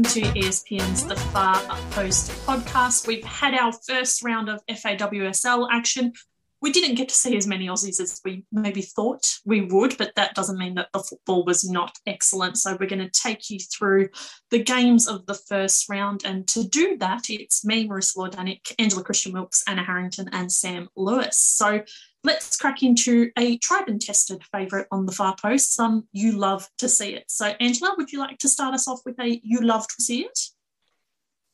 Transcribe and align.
welcome 0.00 0.22
to 0.22 0.40
ESPN's 0.40 1.04
The 1.04 1.16
Far 1.16 1.60
Post 1.90 2.30
podcast. 2.46 3.06
We've 3.06 3.22
had 3.22 3.52
our 3.52 3.70
first 3.70 4.24
round 4.24 4.48
of 4.48 4.64
FAWSL 4.66 5.68
action. 5.70 6.14
We 6.62 6.72
didn't 6.72 6.94
get 6.94 7.10
to 7.10 7.14
see 7.14 7.36
as 7.36 7.46
many 7.46 7.66
Aussies 7.66 8.00
as 8.00 8.18
we 8.24 8.46
maybe 8.50 8.80
thought 8.80 9.26
we 9.44 9.60
would, 9.60 9.98
but 9.98 10.14
that 10.14 10.34
doesn't 10.34 10.56
mean 10.56 10.76
that 10.76 10.88
the 10.94 11.00
football 11.00 11.44
was 11.44 11.68
not 11.68 11.98
excellent. 12.06 12.56
So 12.56 12.78
we're 12.80 12.88
going 12.88 13.06
to 13.06 13.10
take 13.10 13.50
you 13.50 13.58
through 13.58 14.08
the 14.50 14.62
games 14.62 15.06
of 15.06 15.26
the 15.26 15.34
first 15.34 15.86
round. 15.90 16.22
And 16.24 16.48
to 16.48 16.66
do 16.66 16.96
that, 16.96 17.28
it's 17.28 17.62
me, 17.62 17.86
Marissa 17.86 18.16
Lordanic, 18.16 18.72
Angela 18.78 19.04
Christian 19.04 19.32
Wilkes, 19.32 19.62
Anna 19.68 19.84
Harrington, 19.84 20.30
and 20.32 20.50
Sam 20.50 20.88
Lewis. 20.96 21.36
So 21.36 21.82
let's 22.24 22.56
crack 22.56 22.82
into 22.82 23.30
a 23.38 23.56
tried 23.58 23.88
and 23.88 24.00
tested 24.00 24.42
favourite 24.52 24.86
on 24.90 25.06
the 25.06 25.12
far 25.12 25.34
post. 25.40 25.74
Some 25.74 26.08
you 26.12 26.32
love 26.32 26.68
to 26.78 26.88
see 26.88 27.14
it. 27.14 27.24
So, 27.28 27.46
Angela, 27.60 27.94
would 27.96 28.12
you 28.12 28.18
like 28.18 28.38
to 28.38 28.48
start 28.48 28.74
us 28.74 28.88
off 28.88 29.00
with 29.04 29.18
a 29.20 29.40
you 29.42 29.60
love 29.60 29.86
to 29.88 30.02
see 30.02 30.22
it? 30.22 30.38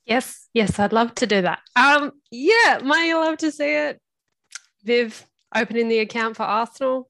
Yes, 0.05 0.49
yes, 0.55 0.79
I'd 0.79 0.93
love 0.93 1.15
to 1.17 1.27
do 1.27 1.43
that. 1.43 1.61
Um, 1.75 2.13
yeah, 2.31 2.81
my 2.83 3.05
you 3.05 3.19
love 3.19 3.39
to 3.39 3.51
see 3.51 3.75
it. 3.75 4.01
Viv 4.85 5.27
opening 5.55 5.89
the 5.89 5.99
account 5.99 6.37
for 6.37 6.45
Arsenal, 6.45 7.09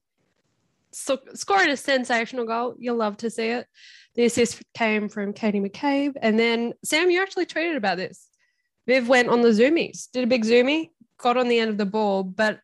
so, 0.91 1.19
scoring 1.35 1.69
a 1.69 1.77
sensational 1.77 2.45
goal. 2.45 2.75
You'll 2.79 2.97
love 2.97 3.17
to 3.17 3.29
see 3.29 3.49
it. 3.49 3.67
The 4.15 4.25
assist 4.25 4.63
came 4.73 5.09
from 5.09 5.33
Katie 5.33 5.59
McCabe, 5.59 6.13
and 6.19 6.39
then 6.39 6.73
Sam, 6.83 7.11
you 7.11 7.21
actually 7.21 7.45
tweeted 7.45 7.77
about 7.77 7.97
this. 7.97 8.27
Viv 8.87 9.07
went 9.07 9.29
on 9.29 9.41
the 9.41 9.49
zoomies, 9.49 10.09
did 10.11 10.23
a 10.23 10.27
big 10.27 10.43
zoomie, 10.43 10.91
got 11.19 11.37
on 11.37 11.49
the 11.49 11.59
end 11.59 11.69
of 11.69 11.77
the 11.77 11.85
ball, 11.85 12.23
but 12.23 12.61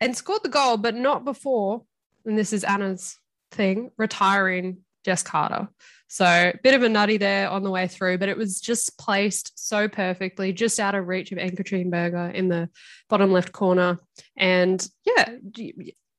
and 0.00 0.16
scored 0.16 0.42
the 0.42 0.48
goal, 0.48 0.76
but 0.76 0.94
not 0.94 1.24
before, 1.24 1.82
and 2.24 2.38
this 2.38 2.52
is 2.52 2.64
Anna's 2.64 3.18
thing, 3.50 3.90
retiring 3.96 4.78
Jess 5.04 5.22
Carter. 5.22 5.68
So 6.08 6.52
bit 6.64 6.74
of 6.74 6.82
a 6.82 6.88
nutty 6.88 7.18
there 7.18 7.48
on 7.48 7.62
the 7.62 7.70
way 7.70 7.86
through, 7.86 8.18
but 8.18 8.28
it 8.28 8.36
was 8.36 8.60
just 8.60 8.98
placed 8.98 9.52
so 9.54 9.86
perfectly, 9.88 10.52
just 10.52 10.80
out 10.80 10.96
of 10.96 11.06
reach 11.06 11.30
of 11.30 11.38
Ann-Katrin 11.38 11.90
Berger 11.90 12.30
in 12.30 12.48
the 12.48 12.68
bottom 13.08 13.30
left 13.30 13.52
corner. 13.52 14.00
And 14.36 14.84
yeah, 15.04 15.36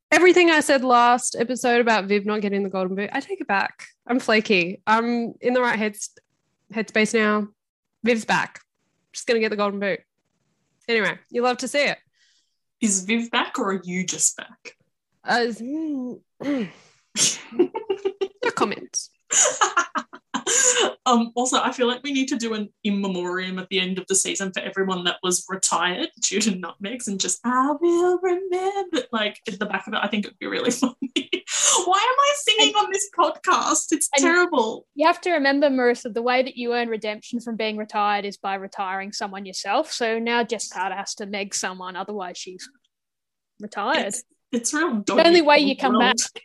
everything 0.09 0.49
I 0.49 0.61
said 0.61 0.83
last 0.85 1.35
episode 1.37 1.81
about 1.81 2.05
Viv 2.05 2.25
not 2.25 2.39
getting 2.41 2.63
the 2.63 2.69
golden 2.69 2.95
boot, 2.95 3.09
I 3.11 3.19
take 3.19 3.41
it 3.41 3.47
back. 3.47 3.85
I'm 4.07 4.19
flaky. 4.19 4.81
I'm 4.87 5.33
in 5.41 5.53
the 5.53 5.61
right 5.61 5.77
heads 5.77 6.11
headspace 6.73 7.13
now. 7.13 7.49
Viv's 8.03 8.25
back. 8.25 8.61
Just 9.11 9.27
gonna 9.27 9.39
get 9.39 9.49
the 9.49 9.57
golden 9.57 9.81
boot. 9.81 9.99
Anyway, 10.87 11.19
you 11.29 11.41
love 11.41 11.57
to 11.57 11.67
see 11.67 11.83
it. 11.83 11.97
Is 12.81 13.03
Viv 13.05 13.29
back 13.29 13.59
or 13.59 13.73
are 13.73 13.81
you 13.83 14.03
just 14.05 14.35
back? 14.35 14.75
Uh, 15.23 15.45
no 16.43 16.67
comments. 18.55 19.11
um, 21.05 21.31
also, 21.35 21.59
I 21.61 21.71
feel 21.71 21.87
like 21.87 22.01
we 22.03 22.11
need 22.11 22.27
to 22.29 22.37
do 22.37 22.55
an 22.55 22.69
in 22.83 22.99
memoriam 23.01 23.59
at 23.59 23.69
the 23.69 23.79
end 23.79 23.99
of 23.99 24.07
the 24.07 24.15
season 24.15 24.51
for 24.51 24.61
everyone 24.61 25.03
that 25.03 25.17
was 25.21 25.45
retired 25.47 26.09
due 26.21 26.41
to 26.41 26.55
nutmegs 26.55 27.07
and 27.07 27.19
just, 27.19 27.39
I 27.43 27.75
will 27.79 28.17
remember. 28.19 29.03
Like 29.11 29.39
at 29.47 29.59
the 29.59 29.67
back 29.67 29.85
of 29.85 29.93
it, 29.93 29.99
I 30.01 30.07
think 30.07 30.25
it 30.25 30.29
would 30.29 30.39
be 30.39 30.47
really 30.47 30.71
funny. 30.71 31.40
Why 31.85 31.97
am 31.97 32.19
I 32.19 32.33
singing 32.35 32.73
and, 32.75 32.85
on 32.85 32.91
this 32.91 33.09
podcast? 33.17 33.91
It's 33.91 34.09
terrible. 34.17 34.85
You 34.95 35.07
have 35.07 35.21
to 35.21 35.31
remember, 35.31 35.69
Marissa, 35.69 36.13
the 36.13 36.21
way 36.21 36.43
that 36.43 36.55
you 36.55 36.73
earn 36.73 36.89
redemption 36.89 37.39
from 37.39 37.55
being 37.55 37.77
retired 37.77 38.25
is 38.25 38.37
by 38.37 38.55
retiring 38.55 39.11
someone 39.11 39.45
yourself. 39.45 39.91
So 39.91 40.19
now 40.19 40.43
Jess 40.43 40.67
Carter 40.69 40.95
has 40.95 41.15
to 41.15 41.25
meg 41.25 41.53
someone, 41.53 41.95
otherwise 41.95 42.37
she's 42.37 42.69
retired. 43.59 44.07
It's, 44.07 44.23
it's 44.51 44.73
real. 44.73 45.01
The 45.05 45.25
only 45.25 45.41
way 45.41 45.59
you 45.59 45.75
come 45.77 45.93
world. 45.93 46.17
back. 46.35 46.43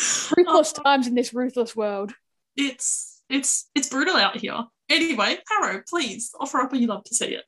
ruthless 0.36 0.74
oh. 0.78 0.82
times 0.84 1.06
in 1.06 1.14
this 1.14 1.32
ruthless 1.34 1.74
world. 1.76 2.12
It's 2.56 3.22
it's 3.28 3.68
it's 3.74 3.88
brutal 3.88 4.16
out 4.16 4.38
here. 4.38 4.64
Anyway, 4.90 5.38
Harrow, 5.48 5.82
please 5.88 6.30
offer 6.38 6.58
up 6.58 6.72
what 6.72 6.80
you 6.80 6.86
love 6.86 7.04
to 7.04 7.14
see 7.14 7.34
it. 7.34 7.44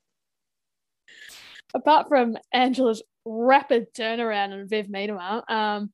Apart 1.75 2.09
from 2.09 2.37
Angela's 2.53 3.03
rapid 3.25 3.93
turnaround 3.93 4.53
and 4.53 4.71
Viv 4.71 4.87
Miedema, 4.87 5.49
um, 5.51 5.93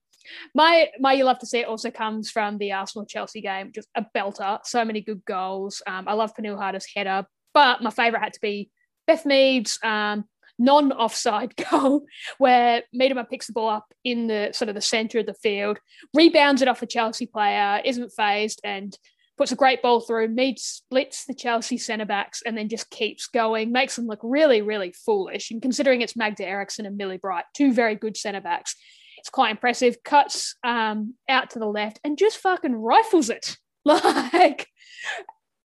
my 0.54 0.88
my 0.98 1.12
you 1.12 1.24
love 1.24 1.38
to 1.40 1.46
see 1.46 1.60
it 1.60 1.68
also 1.68 1.90
comes 1.90 2.30
from 2.30 2.58
the 2.58 2.72
Arsenal 2.72 3.06
Chelsea 3.06 3.40
game, 3.40 3.72
just 3.74 3.88
a 3.94 4.04
belter. 4.16 4.60
So 4.64 4.84
many 4.84 5.00
good 5.00 5.24
goals. 5.24 5.82
Um, 5.86 6.08
I 6.08 6.14
love 6.14 6.34
Pernille 6.34 6.58
Harder's 6.58 6.86
header, 6.94 7.26
but 7.54 7.82
my 7.82 7.90
favourite 7.90 8.22
had 8.22 8.32
to 8.34 8.40
be 8.40 8.70
Beth 9.06 9.26
Mead's 9.26 9.78
um, 9.82 10.24
non-offside 10.58 11.54
goal 11.70 12.04
where 12.38 12.82
Miedema 12.94 13.28
picks 13.28 13.46
the 13.46 13.52
ball 13.52 13.68
up 13.68 13.92
in 14.04 14.26
the 14.26 14.50
sort 14.52 14.68
of 14.68 14.74
the 14.74 14.80
centre 14.80 15.18
of 15.18 15.26
the 15.26 15.34
field, 15.34 15.78
rebounds 16.14 16.62
it 16.62 16.68
off 16.68 16.82
a 16.82 16.86
Chelsea 16.86 17.26
player, 17.26 17.80
isn't 17.84 18.12
phased, 18.16 18.60
and 18.64 18.96
puts 19.38 19.52
a 19.52 19.56
great 19.56 19.82
ball 19.82 20.00
through. 20.00 20.28
Mead 20.28 20.58
splits 20.58 21.24
the 21.24 21.34
Chelsea 21.34 21.78
centre 21.78 22.04
backs 22.04 22.42
and 22.44 22.56
then 22.56 22.68
just 22.68 22.90
keeps 22.90 23.26
going, 23.26 23.72
makes 23.72 23.96
them 23.96 24.06
look 24.06 24.20
really, 24.22 24.62
really 24.62 24.92
foolish. 24.92 25.50
And 25.50 25.62
considering 25.62 26.00
it's 26.00 26.16
Magda 26.16 26.46
Eriksson 26.46 26.86
and 26.86 26.96
Millie 26.96 27.18
Bright, 27.18 27.44
two 27.54 27.72
very 27.72 27.94
good 27.94 28.16
centre 28.16 28.40
backs, 28.40 28.76
it's 29.22 29.30
quite 29.30 29.52
impressive. 29.52 30.02
Cuts 30.02 30.56
um, 30.64 31.14
out 31.28 31.50
to 31.50 31.60
the 31.60 31.66
left 31.66 32.00
and 32.02 32.18
just 32.18 32.38
fucking 32.38 32.74
rifles 32.74 33.30
it. 33.30 33.56
Like 33.84 34.68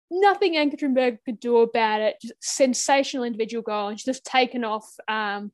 nothing 0.10 0.58
Ann-Katrin 0.58 0.96
Berger 0.96 1.20
could 1.24 1.40
do 1.40 1.58
about 1.58 2.02
it. 2.02 2.16
Just 2.20 2.34
sensational 2.42 3.26
individual 3.26 3.62
goal, 3.62 3.90
and 3.90 4.00
she's 4.00 4.06
just 4.06 4.26
taken 4.26 4.64
off. 4.64 4.92
Um, 5.08 5.52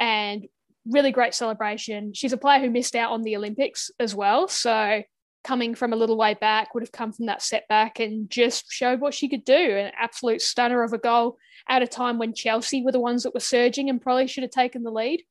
and 0.00 0.46
really 0.84 1.12
great 1.12 1.32
celebration. 1.32 2.12
She's 2.12 2.32
a 2.32 2.36
player 2.36 2.58
who 2.58 2.70
missed 2.70 2.96
out 2.96 3.12
on 3.12 3.22
the 3.22 3.36
Olympics 3.36 3.88
as 4.00 4.16
well, 4.16 4.48
so 4.48 5.02
coming 5.44 5.76
from 5.76 5.92
a 5.92 5.96
little 5.96 6.16
way 6.16 6.34
back 6.34 6.74
would 6.74 6.82
have 6.82 6.90
come 6.90 7.12
from 7.12 7.26
that 7.26 7.40
setback 7.40 8.00
and 8.00 8.28
just 8.28 8.64
showed 8.68 9.00
what 9.00 9.14
she 9.14 9.28
could 9.28 9.44
do. 9.44 9.54
An 9.54 9.92
absolute 9.96 10.42
stunner 10.42 10.82
of 10.82 10.92
a 10.92 10.98
goal 10.98 11.38
at 11.68 11.82
a 11.82 11.86
time 11.86 12.18
when 12.18 12.34
Chelsea 12.34 12.82
were 12.82 12.90
the 12.90 12.98
ones 12.98 13.22
that 13.22 13.34
were 13.34 13.38
surging 13.38 13.88
and 13.88 14.02
probably 14.02 14.26
should 14.26 14.42
have 14.42 14.50
taken 14.50 14.82
the 14.82 14.90
lead. 14.90 15.22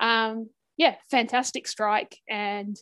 Um, 0.00 0.50
yeah, 0.80 0.94
fantastic 1.10 1.68
strike 1.68 2.16
and 2.26 2.74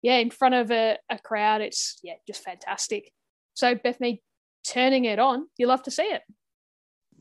yeah, 0.00 0.18
in 0.18 0.30
front 0.30 0.54
of 0.54 0.70
a, 0.70 0.96
a 1.10 1.18
crowd, 1.18 1.60
it's 1.60 1.98
yeah, 2.04 2.14
just 2.24 2.44
fantastic. 2.44 3.12
So 3.54 3.74
Bethany, 3.74 4.22
turning 4.64 5.06
it 5.06 5.18
on, 5.18 5.48
you 5.58 5.66
love 5.66 5.82
to 5.82 5.90
see 5.90 6.04
it. 6.04 6.22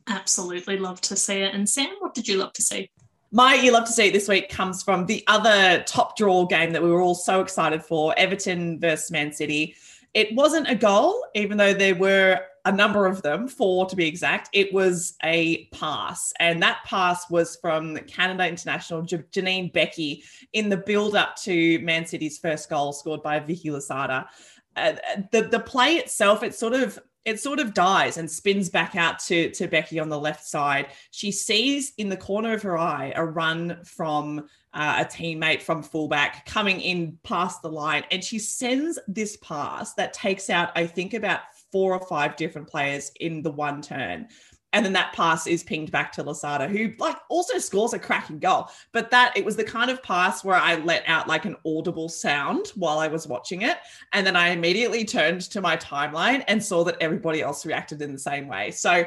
Absolutely 0.07 0.77
love 0.77 1.01
to 1.01 1.15
see 1.15 1.41
it. 1.41 1.55
And 1.55 1.67
Sam, 1.67 1.95
what 1.97 2.13
did 2.13 2.27
you 2.27 2.37
love 2.37 2.53
to 2.53 2.61
see? 2.61 2.91
My 3.31 3.55
you 3.55 3.71
love 3.71 3.85
to 3.85 3.91
see 3.91 4.09
it 4.09 4.13
this 4.13 4.27
week 4.27 4.49
comes 4.49 4.83
from 4.83 5.07
the 5.07 5.23
other 5.25 5.83
top 5.87 6.15
draw 6.15 6.45
game 6.45 6.71
that 6.73 6.83
we 6.83 6.91
were 6.91 7.01
all 7.01 7.15
so 7.15 7.41
excited 7.41 7.81
for 7.81 8.13
Everton 8.15 8.79
versus 8.79 9.09
Man 9.09 9.33
City. 9.33 9.75
It 10.13 10.35
wasn't 10.35 10.69
a 10.69 10.75
goal, 10.75 11.25
even 11.33 11.57
though 11.57 11.73
there 11.73 11.95
were 11.95 12.41
a 12.65 12.71
number 12.71 13.05
of 13.05 13.21
them, 13.21 13.47
four 13.47 13.85
to 13.87 13.95
be 13.95 14.07
exact. 14.07 14.49
It 14.53 14.73
was 14.73 15.15
a 15.23 15.65
pass, 15.65 16.33
and 16.39 16.61
that 16.61 16.79
pass 16.85 17.29
was 17.29 17.57
from 17.57 17.97
Canada 17.99 18.47
international 18.47 19.03
Janine 19.03 19.71
Beckie 19.73 20.23
in 20.53 20.69
the 20.69 20.77
build 20.77 21.15
up 21.15 21.35
to 21.37 21.79
Man 21.79 22.05
City's 22.05 22.37
first 22.37 22.69
goal, 22.69 22.93
scored 22.93 23.23
by 23.23 23.39
Vicky 23.39 23.71
Losada. 23.71 24.29
Uh, 24.75 24.93
the 25.31 25.43
the 25.43 25.59
play 25.59 25.95
itself, 25.95 26.43
it 26.43 26.55
sort 26.55 26.73
of 26.73 26.99
it 27.25 27.39
sort 27.39 27.59
of 27.59 27.73
dies 27.73 28.17
and 28.17 28.29
spins 28.29 28.69
back 28.69 28.95
out 28.95 29.19
to, 29.19 29.51
to 29.51 29.67
Beckie 29.67 30.01
on 30.01 30.09
the 30.09 30.19
left 30.19 30.43
side. 30.43 30.87
She 31.11 31.31
sees 31.31 31.93
in 31.97 32.09
the 32.09 32.17
corner 32.17 32.53
of 32.53 32.63
her 32.63 32.77
eye 32.77 33.13
a 33.15 33.23
run 33.23 33.77
from 33.83 34.47
uh, 34.73 35.03
a 35.03 35.05
teammate 35.05 35.61
from 35.61 35.83
fullback 35.83 36.45
coming 36.45 36.81
in 36.81 37.19
past 37.23 37.61
the 37.61 37.69
line, 37.69 38.05
and 38.09 38.23
she 38.23 38.39
sends 38.39 38.97
this 39.07 39.37
pass 39.37 39.93
that 39.95 40.13
takes 40.13 40.49
out, 40.49 40.71
I 40.75 40.87
think, 40.87 41.13
about 41.13 41.41
four 41.71 41.93
or 41.93 42.05
five 42.07 42.35
different 42.35 42.67
players 42.67 43.11
in 43.19 43.41
the 43.41 43.51
one 43.51 43.81
turn 43.81 44.27
and 44.73 44.85
then 44.85 44.93
that 44.93 45.13
pass 45.13 45.47
is 45.47 45.63
pinged 45.63 45.91
back 45.91 46.11
to 46.13 46.23
Losada, 46.23 46.67
who 46.67 46.93
like 46.97 47.17
also 47.29 47.57
scores 47.57 47.93
a 47.93 47.99
cracking 47.99 48.39
goal. 48.39 48.69
But 48.93 49.11
that 49.11 49.35
it 49.35 49.43
was 49.43 49.55
the 49.55 49.63
kind 49.63 49.91
of 49.91 50.01
pass 50.01 50.43
where 50.43 50.55
I 50.55 50.75
let 50.75 51.03
out 51.07 51.27
like 51.27 51.45
an 51.45 51.57
audible 51.65 52.07
sound 52.07 52.67
while 52.75 52.99
I 52.99 53.07
was 53.07 53.27
watching 53.27 53.63
it, 53.63 53.77
and 54.13 54.25
then 54.25 54.35
I 54.35 54.49
immediately 54.49 55.03
turned 55.03 55.41
to 55.41 55.61
my 55.61 55.75
timeline 55.75 56.43
and 56.47 56.63
saw 56.63 56.83
that 56.85 56.97
everybody 57.01 57.41
else 57.41 57.65
reacted 57.65 58.01
in 58.01 58.13
the 58.13 58.19
same 58.19 58.47
way. 58.47 58.71
So 58.71 59.05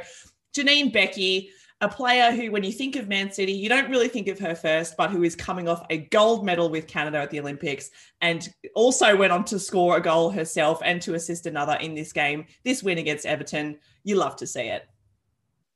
Janine 0.55 0.94
Beckie. 0.94 1.49
A 1.81 1.88
player 1.88 2.31
who, 2.31 2.50
when 2.50 2.65
you 2.65 2.73
think 2.73 2.97
of 2.97 3.09
Man 3.09 3.31
City, 3.31 3.53
you 3.53 3.69
don't 3.69 3.91
really 3.91 4.09
think 4.09 4.29
of 4.29 4.38
her 4.38 4.55
first, 4.55 4.97
but 4.97 5.11
who 5.11 5.23
is 5.23 5.37
coming 5.37 5.69
off 5.69 5.85
a 5.91 5.99
gold 5.99 6.44
medal 6.44 6.71
with 6.71 6.87
Canada 6.87 7.19
at 7.19 7.31
the 7.31 7.41
Olympics 7.41 7.91
and 8.21 8.49
also 8.75 9.17
went 9.17 9.32
on 9.32 9.44
to 9.47 9.59
score 9.59 9.97
a 9.97 10.00
goal 10.00 10.31
herself 10.31 10.81
and 10.85 11.03
to 11.03 11.15
assist 11.15 11.47
another 11.47 11.75
in 11.75 11.94
this 11.94 12.12
game. 12.12 12.47
This 12.65 12.82
win 12.82 12.99
against 12.99 13.26
Everton, 13.26 13.79
you 14.03 14.17
love 14.17 14.37
to 14.37 14.47
see 14.47 14.69
it 14.69 14.88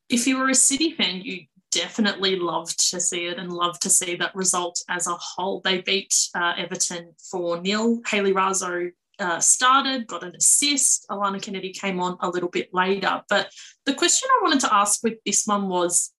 if 0.08 0.26
you 0.26 0.38
were 0.38 0.48
a 0.48 0.54
City 0.54 0.92
fan, 0.92 1.20
you 1.20 1.44
definitely 1.70 2.36
loved 2.36 2.90
to 2.90 3.00
see 3.00 3.26
it 3.26 3.38
and 3.38 3.52
loved 3.52 3.82
to 3.82 3.90
see 3.90 4.16
that 4.16 4.34
result 4.34 4.82
as 4.88 5.06
a 5.06 5.14
whole. 5.14 5.60
They 5.60 5.82
beat 5.82 6.14
uh, 6.34 6.54
Everton 6.56 7.12
4 7.30 7.64
0. 7.64 8.00
Hayley 8.06 8.32
Raso 8.32 8.90
uh, 9.18 9.40
started, 9.40 10.06
got 10.06 10.22
an 10.22 10.34
assist. 10.36 11.06
Alana 11.10 11.40
Kennedy 11.40 11.72
came 11.72 12.00
on 12.00 12.16
a 12.20 12.28
little 12.28 12.48
bit 12.48 12.72
later. 12.72 13.22
But 13.28 13.50
the 13.86 13.94
question 13.94 14.28
I 14.30 14.40
wanted 14.42 14.60
to 14.60 14.74
ask 14.74 15.02
with 15.02 15.14
this 15.24 15.46
one 15.46 15.68
was 15.68 16.12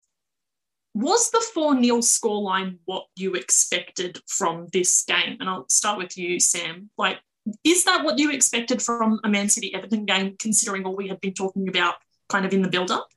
Was 0.93 1.31
the 1.31 1.43
4 1.53 1.81
0 1.81 1.97
scoreline 1.97 2.77
what 2.85 3.05
you 3.15 3.35
expected 3.35 4.19
from 4.27 4.67
this 4.73 5.03
game? 5.03 5.37
And 5.39 5.49
I'll 5.49 5.69
start 5.69 5.97
with 5.97 6.17
you, 6.17 6.39
Sam. 6.39 6.89
Like, 6.97 7.19
is 7.63 7.85
that 7.85 8.03
what 8.03 8.19
you 8.19 8.31
expected 8.31 8.81
from 8.81 9.19
a 9.23 9.29
Man 9.29 9.49
City 9.49 9.73
Everton 9.73 10.05
game, 10.05 10.35
considering 10.39 10.85
all 10.85 10.95
we 10.95 11.07
had 11.07 11.21
been 11.21 11.33
talking 11.33 11.67
about 11.69 11.95
kind 12.27 12.45
of 12.45 12.53
in 12.53 12.61
the 12.61 12.69
build 12.69 12.91
up? 12.91 13.07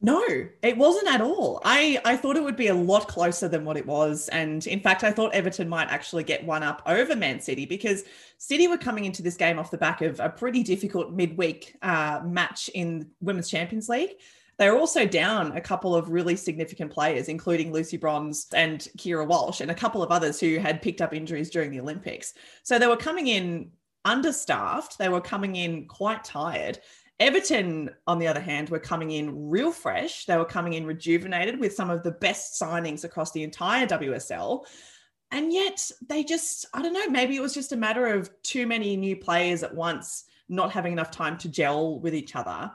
No, 0.00 0.22
it 0.62 0.76
wasn't 0.76 1.08
at 1.08 1.20
all. 1.20 1.60
I, 1.64 2.00
I 2.04 2.16
thought 2.16 2.36
it 2.36 2.42
would 2.44 2.56
be 2.56 2.68
a 2.68 2.74
lot 2.74 3.08
closer 3.08 3.48
than 3.48 3.64
what 3.64 3.76
it 3.76 3.84
was. 3.84 4.28
And 4.28 4.64
in 4.68 4.78
fact, 4.78 5.02
I 5.02 5.10
thought 5.10 5.34
Everton 5.34 5.68
might 5.68 5.88
actually 5.88 6.22
get 6.22 6.44
one 6.44 6.62
up 6.62 6.82
over 6.86 7.16
Man 7.16 7.40
City 7.40 7.66
because 7.66 8.04
City 8.38 8.68
were 8.68 8.78
coming 8.78 9.06
into 9.06 9.22
this 9.22 9.36
game 9.36 9.58
off 9.58 9.72
the 9.72 9.78
back 9.78 10.00
of 10.00 10.20
a 10.20 10.28
pretty 10.28 10.62
difficult 10.62 11.12
midweek 11.12 11.74
uh, 11.82 12.20
match 12.24 12.70
in 12.74 13.10
Women's 13.20 13.50
Champions 13.50 13.88
League. 13.88 14.12
They 14.56 14.70
were 14.70 14.78
also 14.78 15.04
down 15.04 15.56
a 15.56 15.60
couple 15.60 15.96
of 15.96 16.10
really 16.10 16.36
significant 16.36 16.92
players, 16.92 17.28
including 17.28 17.72
Lucy 17.72 17.96
Bronze 17.96 18.46
and 18.54 18.80
Keira 18.98 19.26
Walsh, 19.26 19.60
and 19.60 19.70
a 19.70 19.74
couple 19.74 20.02
of 20.02 20.12
others 20.12 20.38
who 20.38 20.58
had 20.58 20.82
picked 20.82 21.00
up 21.00 21.12
injuries 21.12 21.50
during 21.50 21.70
the 21.70 21.80
Olympics. 21.80 22.34
So 22.62 22.78
they 22.78 22.88
were 22.88 22.96
coming 22.96 23.26
in 23.26 23.70
understaffed, 24.04 24.98
they 24.98 25.08
were 25.08 25.20
coming 25.20 25.56
in 25.56 25.86
quite 25.86 26.24
tired. 26.24 26.78
Everton, 27.20 27.90
on 28.06 28.18
the 28.18 28.28
other 28.28 28.40
hand, 28.40 28.68
were 28.68 28.78
coming 28.78 29.10
in 29.10 29.50
real 29.50 29.72
fresh. 29.72 30.24
They 30.24 30.36
were 30.36 30.44
coming 30.44 30.74
in 30.74 30.86
rejuvenated 30.86 31.58
with 31.58 31.74
some 31.74 31.90
of 31.90 32.02
the 32.02 32.12
best 32.12 32.60
signings 32.60 33.04
across 33.04 33.32
the 33.32 33.42
entire 33.42 33.86
WSL. 33.86 34.64
And 35.30 35.52
yet 35.52 35.90
they 36.08 36.22
just, 36.22 36.66
I 36.72 36.80
don't 36.80 36.92
know, 36.92 37.08
maybe 37.08 37.36
it 37.36 37.42
was 37.42 37.54
just 37.54 37.72
a 37.72 37.76
matter 37.76 38.06
of 38.06 38.30
too 38.42 38.66
many 38.66 38.96
new 38.96 39.16
players 39.16 39.62
at 39.62 39.74
once, 39.74 40.24
not 40.48 40.70
having 40.70 40.92
enough 40.92 41.10
time 41.10 41.36
to 41.38 41.48
gel 41.48 41.98
with 41.98 42.14
each 42.14 42.36
other. 42.36 42.70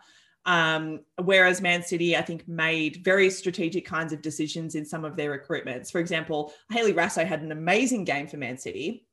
Um, 0.46 1.00
whereas 1.24 1.62
Man 1.62 1.82
City, 1.82 2.18
I 2.18 2.22
think, 2.22 2.46
made 2.48 3.02
very 3.04 3.30
strategic 3.30 3.86
kinds 3.86 4.12
of 4.12 4.22
decisions 4.22 4.76
in 4.76 4.86
some 4.86 5.06
of 5.06 5.16
their 5.16 5.38
recruitments. 5.38 5.90
For 5.90 6.00
example, 6.00 6.54
Hayley 6.70 6.94
Raso 6.94 7.26
had 7.26 7.42
an 7.42 7.54
amazing 7.54 8.04
game 8.04 8.28
for 8.28 8.36
Man 8.36 8.58
City, 8.58 9.06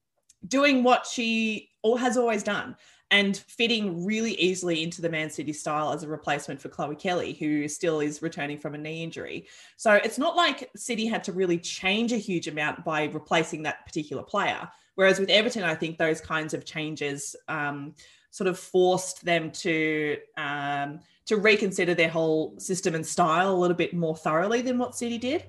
doing 0.48 0.82
what 0.82 1.06
she 1.06 1.70
has 1.98 2.16
always 2.16 2.42
done 2.42 2.76
and 3.10 3.36
fitting 3.36 4.04
really 4.04 4.34
easily 4.34 4.82
into 4.82 5.02
the 5.02 5.08
Man 5.08 5.30
City 5.30 5.52
style 5.52 5.92
as 5.92 6.04
a 6.04 6.08
replacement 6.08 6.60
for 6.60 6.68
Chloe 6.68 6.94
Kelly, 6.94 7.32
who 7.32 7.66
still 7.66 8.00
is 8.00 8.22
returning 8.22 8.58
from 8.58 8.74
a 8.74 8.78
knee 8.78 9.02
injury. 9.02 9.48
So 9.76 9.94
it's 9.94 10.18
not 10.18 10.36
like 10.36 10.70
City 10.76 11.06
had 11.06 11.24
to 11.24 11.32
really 11.32 11.58
change 11.58 12.12
a 12.12 12.16
huge 12.16 12.46
amount 12.46 12.84
by 12.84 13.04
replacing 13.04 13.64
that 13.64 13.84
particular 13.84 14.22
player. 14.22 14.68
Whereas 14.94 15.18
with 15.18 15.30
Everton, 15.30 15.64
I 15.64 15.74
think 15.74 15.98
those 15.98 16.20
kinds 16.20 16.54
of 16.54 16.64
changes 16.64 17.34
um, 17.48 17.94
sort 18.30 18.48
of 18.48 18.58
forced 18.58 19.24
them 19.24 19.50
to 19.50 20.16
um, 20.36 21.00
to 21.26 21.36
reconsider 21.36 21.94
their 21.94 22.08
whole 22.08 22.58
system 22.58 22.94
and 22.94 23.04
style 23.04 23.52
a 23.52 23.56
little 23.56 23.76
bit 23.76 23.94
more 23.94 24.16
thoroughly 24.16 24.62
than 24.62 24.78
what 24.78 24.96
City 24.96 25.18
did. 25.18 25.44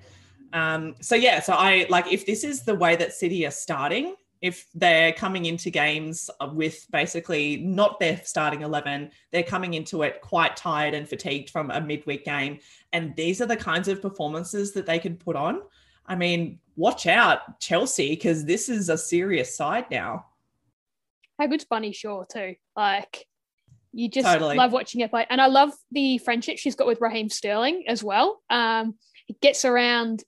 Um, 0.53 0.95
so 0.99 1.15
yeah, 1.15 1.39
so 1.39 1.53
I 1.53 1.85
like 1.89 2.11
if 2.11 2.25
this 2.25 2.43
is 2.43 2.63
the 2.63 2.75
way 2.75 2.95
that 2.95 3.13
City 3.13 3.45
are 3.45 3.51
starting, 3.51 4.15
if 4.41 4.67
they're 4.73 5.13
coming 5.13 5.45
into 5.45 5.69
games 5.69 6.29
with 6.53 6.87
basically 6.91 7.57
not 7.57 7.99
their 7.99 8.19
starting 8.23 8.61
11, 8.61 9.11
they're 9.31 9.43
coming 9.43 9.75
into 9.75 10.01
it 10.01 10.19
quite 10.21 10.57
tired 10.57 10.95
and 10.95 11.07
fatigued 11.07 11.51
from 11.51 11.69
a 11.69 11.79
midweek 11.79 12.25
game. 12.25 12.59
And 12.91 13.15
these 13.15 13.39
are 13.39 13.45
the 13.45 13.55
kinds 13.55 13.87
of 13.87 14.01
performances 14.01 14.71
that 14.73 14.87
they 14.87 14.97
can 14.97 15.15
put 15.15 15.35
on. 15.35 15.61
I 16.07 16.15
mean, 16.15 16.59
watch 16.75 17.05
out, 17.05 17.59
Chelsea, 17.59 18.09
because 18.09 18.43
this 18.43 18.67
is 18.67 18.89
a 18.89 18.97
serious 18.97 19.55
side 19.55 19.85
now. 19.91 20.25
How 21.39 21.45
good's 21.45 21.65
Bunny 21.65 21.91
Shaw, 21.91 22.23
too? 22.23 22.55
Like, 22.75 23.27
you 23.93 24.09
just 24.09 24.27
totally. 24.27 24.55
love 24.55 24.71
watching 24.71 25.01
it 25.01 25.11
play. 25.11 25.27
And 25.29 25.39
I 25.39 25.47
love 25.47 25.71
the 25.91 26.17
friendship 26.17 26.57
she's 26.57 26.75
got 26.75 26.87
with 26.87 26.99
Raheem 26.99 27.29
Sterling 27.29 27.83
as 27.87 28.03
well. 28.03 28.41
Um, 28.49 28.95
he 29.27 29.35
gets 29.39 29.65
around. 29.65 30.23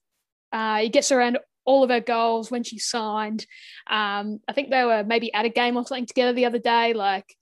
Uh, 0.51 0.77
he 0.77 0.89
gets 0.89 1.11
around 1.11 1.39
all 1.65 1.83
of 1.83 1.89
her 1.89 1.99
goals 1.99 2.51
when 2.51 2.63
she 2.63 2.79
signed. 2.79 3.45
Um, 3.89 4.39
I 4.47 4.53
think 4.53 4.69
they 4.69 4.83
were 4.83 5.03
maybe 5.03 5.33
at 5.33 5.45
a 5.45 5.49
game 5.49 5.77
or 5.77 5.85
something 5.85 6.05
together 6.05 6.33
the 6.33 6.45
other 6.45 6.59
day. 6.59 6.93
Like, 6.93 7.35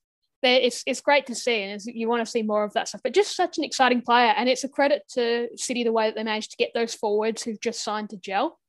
it's 0.43 0.83
it's 0.87 1.01
great 1.01 1.27
to 1.27 1.35
see, 1.35 1.61
and 1.61 1.81
you 1.85 2.09
want 2.09 2.25
to 2.25 2.31
see 2.31 2.41
more 2.41 2.63
of 2.63 2.73
that 2.73 2.87
stuff. 2.87 3.01
But 3.03 3.13
just 3.13 3.35
such 3.35 3.57
an 3.57 3.63
exciting 3.63 4.01
player, 4.01 4.33
and 4.35 4.49
it's 4.49 4.63
a 4.63 4.69
credit 4.69 5.03
to 5.13 5.49
City 5.55 5.83
the 5.83 5.91
way 5.91 6.07
that 6.07 6.15
they 6.15 6.23
managed 6.23 6.51
to 6.51 6.57
get 6.57 6.71
those 6.73 6.95
forwards 6.95 7.43
who've 7.43 7.61
just 7.61 7.83
signed 7.83 8.09
to 8.09 8.17
gel. 8.17 8.59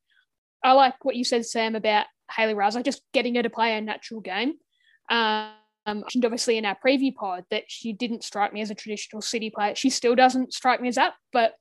I 0.62 0.72
like 0.72 1.04
what 1.04 1.16
you 1.16 1.24
said, 1.24 1.46
Sam, 1.46 1.74
about 1.74 2.06
Hayley 2.30 2.54
Raso, 2.54 2.84
just 2.84 3.02
getting 3.12 3.34
her 3.36 3.42
to 3.42 3.50
play 3.50 3.76
a 3.76 3.80
natural 3.80 4.20
game. 4.20 4.54
Um, 5.08 5.52
obviously 5.86 6.58
in 6.58 6.64
our 6.64 6.76
preview 6.84 7.14
pod 7.14 7.44
that 7.50 7.64
she 7.66 7.92
didn't 7.92 8.22
strike 8.22 8.52
me 8.52 8.60
as 8.60 8.70
a 8.70 8.74
traditional 8.74 9.22
City 9.22 9.50
player. 9.50 9.74
She 9.74 9.90
still 9.90 10.14
doesn't 10.14 10.54
strike 10.54 10.80
me 10.80 10.88
as 10.88 10.94
that, 10.94 11.14
but 11.32 11.54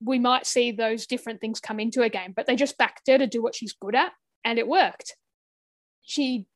we 0.00 0.18
might 0.18 0.46
see 0.46 0.70
those 0.70 1.06
different 1.06 1.40
things 1.40 1.60
come 1.60 1.80
into 1.80 2.02
a 2.02 2.08
game, 2.08 2.32
but 2.34 2.46
they 2.46 2.56
just 2.56 2.78
backed 2.78 3.08
her 3.08 3.18
to 3.18 3.26
do 3.26 3.42
what 3.42 3.54
she's 3.54 3.72
good 3.72 3.94
at, 3.94 4.12
and 4.44 4.58
it 4.58 4.68
worked. 4.68 5.16
She 6.02 6.46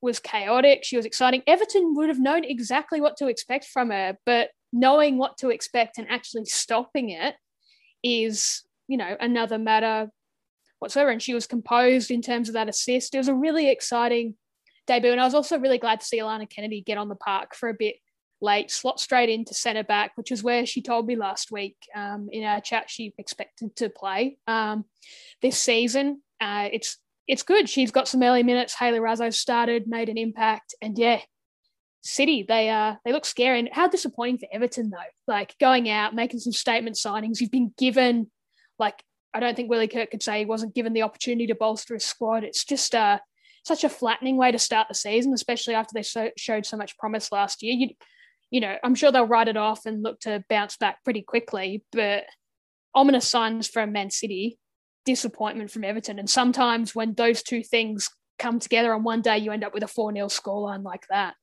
was 0.00 0.20
chaotic, 0.20 0.84
she 0.84 0.96
was 0.96 1.06
exciting. 1.06 1.42
Everton 1.46 1.94
would 1.96 2.08
have 2.08 2.20
known 2.20 2.44
exactly 2.44 3.00
what 3.00 3.16
to 3.18 3.26
expect 3.26 3.64
from 3.66 3.90
her, 3.90 4.16
but 4.24 4.50
knowing 4.72 5.18
what 5.18 5.38
to 5.38 5.50
expect 5.50 5.98
and 5.98 6.08
actually 6.08 6.44
stopping 6.44 7.10
it 7.10 7.34
is, 8.02 8.62
you 8.86 8.96
know, 8.96 9.16
another 9.20 9.58
matter 9.58 10.10
whatsoever. 10.78 11.10
And 11.10 11.22
she 11.22 11.34
was 11.34 11.46
composed 11.46 12.10
in 12.10 12.22
terms 12.22 12.48
of 12.48 12.54
that 12.54 12.68
assist. 12.68 13.14
It 13.14 13.18
was 13.18 13.28
a 13.28 13.34
really 13.34 13.70
exciting 13.70 14.34
debut. 14.86 15.12
And 15.12 15.20
I 15.20 15.24
was 15.24 15.34
also 15.34 15.58
really 15.58 15.78
glad 15.78 16.00
to 16.00 16.06
see 16.06 16.20
Alana 16.20 16.48
Kennedy 16.48 16.80
get 16.80 16.98
on 16.98 17.08
the 17.08 17.16
park 17.16 17.54
for 17.54 17.68
a 17.68 17.74
bit 17.74 17.96
late, 18.40 18.70
slot 18.70 19.00
straight 19.00 19.28
into 19.28 19.54
centre 19.54 19.84
back, 19.84 20.12
which 20.16 20.30
is 20.30 20.42
where 20.42 20.64
she 20.66 20.82
told 20.82 21.06
me 21.06 21.16
last 21.16 21.50
week 21.50 21.76
um, 21.94 22.28
in 22.30 22.44
our 22.44 22.60
chat 22.60 22.88
she 22.88 23.14
expected 23.18 23.74
to 23.76 23.88
play 23.88 24.38
um, 24.46 24.84
this 25.42 25.60
season. 25.60 26.22
Uh, 26.40 26.68
it's 26.72 26.98
it's 27.26 27.42
good. 27.42 27.68
She's 27.68 27.90
got 27.90 28.08
some 28.08 28.22
early 28.22 28.42
minutes. 28.42 28.74
Hayley 28.74 29.00
Raso 29.00 29.32
started, 29.32 29.86
made 29.86 30.08
an 30.08 30.16
impact, 30.16 30.74
and 30.80 30.96
yeah, 30.96 31.20
City 32.02 32.44
they 32.46 32.70
uh 32.70 32.94
they 33.04 33.12
look 33.12 33.26
scary. 33.26 33.58
And 33.58 33.68
how 33.72 33.88
disappointing 33.88 34.38
for 34.38 34.48
Everton 34.52 34.90
though. 34.90 34.98
Like 35.26 35.54
going 35.58 35.90
out, 35.90 36.14
making 36.14 36.40
some 36.40 36.52
statement 36.52 36.96
signings. 36.96 37.40
You've 37.40 37.50
been 37.50 37.72
given 37.76 38.30
like 38.78 39.02
I 39.34 39.40
don't 39.40 39.54
think 39.54 39.68
Willie 39.68 39.88
Kirk 39.88 40.10
could 40.10 40.22
say 40.22 40.38
he 40.38 40.46
wasn't 40.46 40.74
given 40.74 40.92
the 40.92 41.02
opportunity 41.02 41.48
to 41.48 41.54
bolster 41.54 41.94
his 41.94 42.04
squad. 42.04 42.44
It's 42.44 42.64
just 42.64 42.94
uh 42.94 43.18
such 43.64 43.84
a 43.84 43.88
flattening 43.88 44.36
way 44.36 44.52
to 44.52 44.58
start 44.58 44.88
the 44.88 44.94
season, 44.94 45.32
especially 45.34 45.74
after 45.74 45.92
they 45.92 46.02
so, 46.02 46.30
showed 46.36 46.64
so 46.64 46.76
much 46.76 46.96
promise 46.96 47.30
last 47.30 47.62
year. 47.62 47.74
You 47.74 47.88
you 48.50 48.60
know, 48.60 48.76
I'm 48.82 48.94
sure 48.94 49.12
they'll 49.12 49.26
write 49.26 49.48
it 49.48 49.56
off 49.56 49.86
and 49.86 50.02
look 50.02 50.20
to 50.20 50.44
bounce 50.48 50.76
back 50.76 51.04
pretty 51.04 51.22
quickly. 51.22 51.84
But 51.92 52.24
ominous 52.94 53.28
signs 53.28 53.68
from 53.68 53.92
Man 53.92 54.10
City, 54.10 54.58
disappointment 55.04 55.70
from 55.70 55.84
Everton. 55.84 56.18
And 56.18 56.28
sometimes 56.28 56.94
when 56.94 57.14
those 57.14 57.42
two 57.42 57.62
things 57.62 58.10
come 58.38 58.58
together 58.58 58.94
on 58.94 59.04
one 59.04 59.22
day, 59.22 59.38
you 59.38 59.52
end 59.52 59.64
up 59.64 59.74
with 59.74 59.82
a 59.82 59.88
4 59.88 60.12
0 60.12 60.26
scoreline 60.26 60.84
like 60.84 61.06
that. 61.10 61.34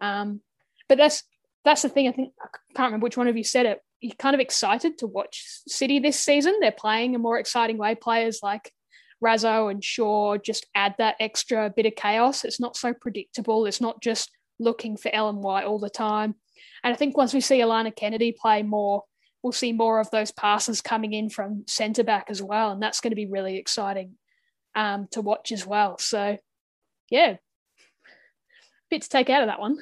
Um, 0.00 0.40
but 0.88 0.98
that's 0.98 1.24
that's 1.64 1.82
the 1.82 1.88
thing. 1.88 2.08
I 2.08 2.12
think 2.12 2.32
I 2.40 2.46
can't 2.76 2.88
remember 2.88 3.04
which 3.04 3.16
one 3.16 3.28
of 3.28 3.36
you 3.36 3.44
said 3.44 3.66
it. 3.66 3.80
You're 4.00 4.14
kind 4.14 4.34
of 4.34 4.40
excited 4.40 4.98
to 4.98 5.06
watch 5.06 5.42
City 5.66 5.98
this 5.98 6.18
season. 6.18 6.58
They're 6.60 6.70
playing 6.70 7.14
a 7.14 7.18
more 7.18 7.38
exciting 7.38 7.78
way. 7.78 7.94
Players 7.96 8.40
like 8.42 8.70
Raso 9.24 9.70
and 9.70 9.82
Shaw 9.82 10.36
just 10.36 10.66
add 10.74 10.94
that 10.98 11.16
extra 11.18 11.72
bit 11.74 11.86
of 11.86 11.96
chaos. 11.96 12.44
It's 12.44 12.60
not 12.60 12.76
so 12.76 12.94
predictable. 12.94 13.66
It's 13.66 13.80
not 13.80 14.00
just 14.02 14.30
looking 14.58 14.96
for 14.96 15.12
Ellen 15.12 15.40
White 15.40 15.64
all 15.64 15.78
the 15.78 15.90
time. 15.90 16.36
And 16.86 16.92
I 16.92 16.96
think 16.96 17.16
once 17.16 17.34
we 17.34 17.40
see 17.40 17.58
Alana 17.58 17.92
Kennedy 17.94 18.30
play 18.30 18.62
more, 18.62 19.02
we'll 19.42 19.50
see 19.50 19.72
more 19.72 19.98
of 19.98 20.08
those 20.12 20.30
passes 20.30 20.80
coming 20.80 21.14
in 21.14 21.28
from 21.28 21.64
centre 21.66 22.04
back 22.04 22.26
as 22.28 22.40
well. 22.40 22.70
And 22.70 22.80
that's 22.80 23.00
going 23.00 23.10
to 23.10 23.16
be 23.16 23.26
really 23.26 23.56
exciting 23.56 24.12
um, 24.76 25.08
to 25.10 25.20
watch 25.20 25.50
as 25.50 25.66
well. 25.66 25.98
So, 25.98 26.38
yeah, 27.10 27.38
bit 28.88 29.02
to 29.02 29.08
take 29.08 29.28
out 29.30 29.42
of 29.42 29.48
that 29.48 29.58
one. 29.58 29.78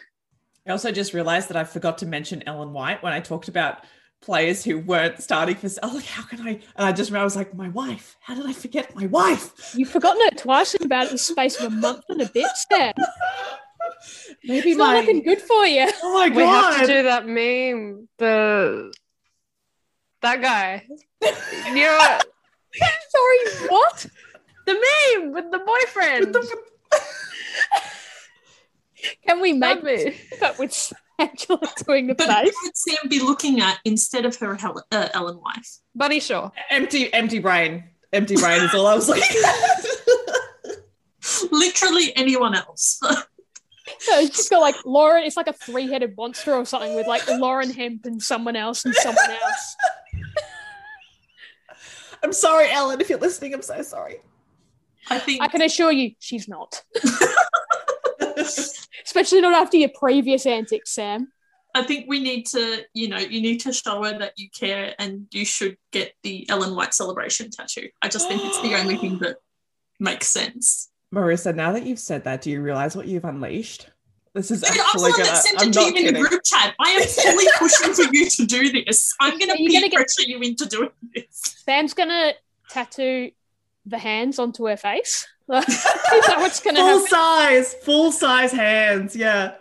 I 0.67 0.71
also 0.71 0.93
just 0.93 1.13
realised 1.13 1.51
that 1.51 1.59
I 1.59 1.65
forgot 1.65 1.99
to 1.99 2.07
mention 2.07 2.43
Ellen 2.47 2.73
White 2.73 3.03
when 3.03 3.13
I 3.13 3.21
talked 3.21 3.49
about 3.49 3.85
players 4.23 4.65
who 4.65 4.79
weren't 4.79 5.23
starting 5.23 5.57
for. 5.57 5.69
Oh, 5.83 5.93
like, 5.97 6.07
how 6.07 6.23
can 6.23 6.41
I? 6.41 6.53
And 6.53 6.87
I 6.87 6.93
just 6.93 7.11
remember 7.11 7.21
I 7.21 7.25
was 7.25 7.37
like, 7.37 7.53
my 7.53 7.69
wife. 7.69 8.17
How 8.21 8.35
did 8.35 8.47
I 8.47 8.55
forget 8.55 8.97
my 8.97 9.05
wife? 9.09 9.75
You've 9.77 9.91
forgotten 9.91 10.23
it 10.23 10.39
twice 10.39 10.73
in 10.73 10.83
about 10.83 11.11
the 11.11 11.19
space 11.19 11.61
of 11.61 11.71
a 11.71 11.77
month 11.77 12.05
and 12.09 12.23
a 12.23 12.31
bit, 12.31 12.49
Sam. 12.73 12.95
Maybe 14.45 14.71
it's 14.71 14.79
my... 14.79 14.95
not 14.95 15.01
looking 15.01 15.23
good 15.23 15.41
for 15.41 15.67
you. 15.67 15.89
Oh 16.03 16.15
my 16.15 16.29
god! 16.29 16.37
We 16.37 16.43
have 16.43 16.81
to 16.81 16.87
do 16.87 17.03
that 17.05 17.27
meme. 17.27 18.09
The 18.19 18.93
that 20.23 20.41
guy. 20.41 20.85
you 21.21 21.75
know 21.75 21.99
Sorry, 23.09 23.69
what? 23.69 24.07
The 24.67 24.73
meme 24.73 25.33
with 25.33 25.51
the 25.51 25.59
boyfriend. 25.59 26.27
With 26.27 26.33
the... 26.33 26.59
Can 29.27 29.41
we 29.41 29.53
make 29.53 29.81
it 29.83 30.17
but 30.41 30.59
with 30.59 30.93
Angela 31.19 31.61
doing 31.87 32.07
the 32.07 32.15
but 32.15 32.27
face? 32.27 32.55
What 32.55 32.65
would 32.65 32.77
Sam 32.77 33.09
be 33.09 33.21
looking 33.21 33.61
at 33.61 33.79
instead 33.85 34.25
of 34.25 34.37
her 34.37 34.55
Helen, 34.55 34.85
uh, 34.91 35.09
Ellen 35.13 35.37
White? 35.37 35.67
Bunny 35.95 36.21
Shaw. 36.21 36.51
Empty, 36.71 37.13
empty 37.13 37.39
brain. 37.39 37.85
Empty 38.13 38.37
brain 38.37 38.63
is 38.63 38.75
all 38.75 38.87
I 38.87 38.95
was 38.95 39.09
looking 39.09 39.43
at. 39.45 39.85
Literally 41.53 42.17
anyone 42.17 42.55
else. 42.55 43.01
So 43.99 44.19
it's 44.19 44.37
just 44.37 44.51
got 44.51 44.61
like 44.61 44.77
Lauren. 44.85 45.25
It's 45.25 45.37
like 45.37 45.49
a 45.49 45.53
three-headed 45.53 46.17
monster 46.17 46.55
or 46.55 46.65
something 46.65 46.95
with 46.95 47.07
like 47.07 47.27
Lauren 47.29 47.71
Hemp 47.71 48.07
and 48.07 48.23
someone 48.23 48.57
else 48.57 48.85
and 48.85 48.95
someone 48.95 49.31
else. 49.31 49.77
I'm 52.23 52.33
sorry, 52.33 52.71
Ellen, 52.71 53.01
if 53.01 53.11
you're 53.11 53.19
listening. 53.19 53.53
I'm 53.53 53.63
so 53.63 53.83
sorry. 53.83 54.17
I 55.11 55.19
think 55.19 55.43
I 55.43 55.49
can 55.49 55.61
assure 55.61 55.93
you, 55.93 56.13
she's 56.19 56.49
not. 56.49 56.83
Especially 58.37 59.43
not 59.43 59.53
after 59.53 59.77
your 59.77 59.91
previous 59.95 60.47
antics, 60.47 60.93
Sam. 60.93 61.31
I 61.75 61.83
think 61.83 62.07
we 62.09 62.21
need 62.21 62.47
to, 62.47 62.85
you 62.95 63.09
know, 63.09 63.19
you 63.19 63.43
need 63.43 63.59
to 63.61 63.73
show 63.73 64.03
her 64.05 64.19
that 64.19 64.35
you 64.37 64.49
care 64.49 64.95
and 64.99 65.27
you 65.33 65.45
should 65.45 65.77
get 65.91 66.15
the 66.23 66.49
Ellen 66.49 66.75
White 66.75 66.95
celebration 66.95 67.51
tattoo. 67.51 67.89
I 68.01 68.09
just 68.09 68.29
think 68.29 68.43
it's 68.45 68.63
the 68.63 68.77
only 68.77 68.97
thing 68.97 69.19
that 69.19 69.39
makes 69.99 70.29
sense. 70.29 70.91
Marissa, 71.15 71.55
now 71.55 71.73
that 71.73 71.85
you've 71.87 71.99
said 71.99 72.25
that, 72.25 72.43
do 72.43 72.51
you 72.51 72.61
realize 72.61 72.97
what 72.97 73.07
you've 73.07 73.25
unleashed? 73.25 73.89
This 74.35 74.51
is 74.51 74.63
Dude, 74.63 74.73
I'm 74.73 74.81
actually 74.81 74.99
the 74.99 75.03
one 75.03 75.13
gonna. 75.13 75.25
that 75.25 75.37
sent 75.45 75.61
I'm 75.63 75.69
it 75.69 75.73
to 75.75 75.81
not 75.81 75.95
you 76.01 76.09
in 76.09 76.15
the 76.15 76.21
group 76.29 76.43
chat. 76.45 76.75
I 76.81 76.91
am 76.91 77.03
fully 77.07 77.45
pushing 77.59 77.95
for 77.95 78.13
you 78.13 78.29
to 78.29 78.47
do 78.47 78.85
this. 78.85 79.15
I'm 79.21 79.39
gonna 79.39 79.55
you 79.57 79.69
peer 79.71 79.81
gonna 79.81 79.91
get- 79.91 79.97
pressure 79.97 80.29
you 80.29 80.41
into 80.41 80.67
doing 80.67 80.91
this. 81.15 81.27
Sam's 81.65 81.95
gonna 81.95 82.33
tattoo 82.69 83.31
the 83.87 83.99
hands 83.99 84.39
onto 84.41 84.67
her 84.67 84.77
face. 84.77 85.29
Is 85.53 85.77
that 85.77 86.37
what's 86.39 86.59
gonna 86.61 86.79
Full 86.79 86.87
happen? 87.07 87.07
size, 87.07 87.75
full 87.85 88.11
size 88.11 88.51
hands. 88.51 89.15
Yeah. 89.15 89.55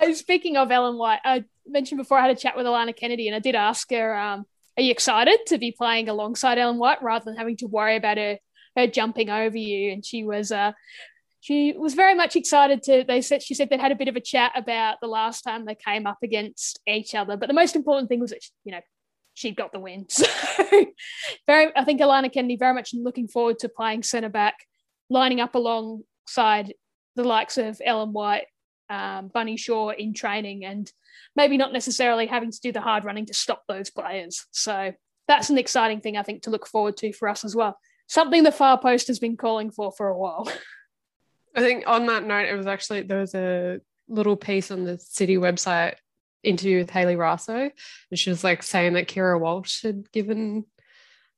Uh, 0.00 0.14
Speaking 0.14 0.56
of 0.56 0.70
Ellen 0.70 0.96
White, 0.96 1.20
I 1.24 1.44
mentioned 1.66 1.98
before 1.98 2.18
I 2.18 2.22
had 2.22 2.30
a 2.30 2.34
chat 2.40 2.56
with 2.56 2.66
Alana 2.66 2.96
Kennedy, 2.96 3.28
and 3.28 3.36
I 3.36 3.40
did 3.40 3.54
ask 3.54 3.90
her, 3.90 4.16
um, 4.16 4.46
"Are 4.76 4.82
you 4.82 4.90
excited 4.90 5.40
to 5.48 5.58
be 5.58 5.70
playing 5.72 6.08
alongside 6.08 6.58
Ellen 6.58 6.78
White 6.78 7.02
rather 7.02 7.24
than 7.24 7.36
having 7.36 7.56
to 7.58 7.66
worry 7.66 7.96
about 7.96 8.16
her 8.16 8.38
her 8.76 8.86
jumping 8.86 9.30
over 9.30 9.56
you?" 9.56 9.92
And 9.92 10.04
she 10.04 10.24
was, 10.24 10.52
uh, 10.52 10.72
she 11.40 11.74
was 11.76 11.94
very 11.94 12.14
much 12.14 12.36
excited 12.36 12.82
to. 12.84 13.04
They 13.06 13.20
said 13.20 13.42
she 13.42 13.54
said 13.54 13.70
they'd 13.70 13.80
had 13.80 13.92
a 13.92 13.96
bit 13.96 14.08
of 14.08 14.16
a 14.16 14.20
chat 14.20 14.52
about 14.54 14.98
the 15.00 15.08
last 15.08 15.42
time 15.42 15.64
they 15.64 15.74
came 15.74 16.06
up 16.06 16.18
against 16.22 16.80
each 16.86 17.14
other, 17.14 17.36
but 17.36 17.48
the 17.48 17.54
most 17.54 17.76
important 17.76 18.08
thing 18.08 18.20
was 18.20 18.30
that 18.30 18.44
you 18.64 18.72
know 18.72 18.80
she 19.34 19.50
got 19.50 19.72
the 19.72 19.80
win. 19.80 20.06
So 20.16 20.86
very, 21.46 21.72
I 21.76 21.84
think 21.84 22.00
Alana 22.00 22.32
Kennedy 22.32 22.56
very 22.56 22.74
much 22.74 22.90
looking 22.94 23.26
forward 23.26 23.58
to 23.60 23.68
playing 23.68 24.02
centre 24.02 24.28
back, 24.28 24.54
lining 25.10 25.40
up 25.40 25.54
alongside 25.54 26.74
the 27.16 27.24
likes 27.24 27.58
of 27.58 27.80
Ellen 27.84 28.12
White 28.12 28.46
um, 28.90 29.28
Bunny 29.28 29.56
Shaw 29.56 29.90
in 29.90 30.14
training 30.14 30.64
and 30.64 30.90
maybe 31.34 31.56
not 31.56 31.72
necessarily 31.72 32.26
having 32.26 32.50
to 32.50 32.60
do 32.60 32.72
the 32.72 32.80
hard 32.80 33.04
running 33.04 33.26
to 33.26 33.34
stop 33.34 33.62
those 33.68 33.90
players. 33.90 34.46
So 34.50 34.92
that's 35.28 35.50
an 35.50 35.58
exciting 35.58 36.00
thing 36.00 36.16
I 36.16 36.22
think 36.22 36.42
to 36.42 36.50
look 36.50 36.66
forward 36.66 36.96
to 36.98 37.12
for 37.12 37.28
us 37.28 37.44
as 37.44 37.56
well. 37.56 37.78
Something 38.12 38.42
the 38.42 38.52
far 38.52 38.78
post 38.78 39.06
has 39.06 39.18
been 39.18 39.38
calling 39.38 39.70
for 39.70 39.90
for 39.90 40.08
a 40.08 40.18
while. 40.18 40.46
I 41.56 41.60
think 41.60 41.84
on 41.86 42.04
that 42.08 42.26
note, 42.26 42.46
it 42.46 42.54
was 42.54 42.66
actually 42.66 43.04
there 43.04 43.20
was 43.20 43.34
a 43.34 43.80
little 44.06 44.36
piece 44.36 44.70
on 44.70 44.84
the 44.84 44.98
city 44.98 45.38
website 45.38 45.94
interview 46.42 46.80
with 46.80 46.90
Hayley 46.90 47.16
Raso, 47.16 47.70
and 48.10 48.18
she 48.18 48.28
was 48.28 48.44
like 48.44 48.62
saying 48.62 48.92
that 48.92 49.08
Keira 49.08 49.40
Walsh 49.40 49.80
had 49.80 50.12
given 50.12 50.66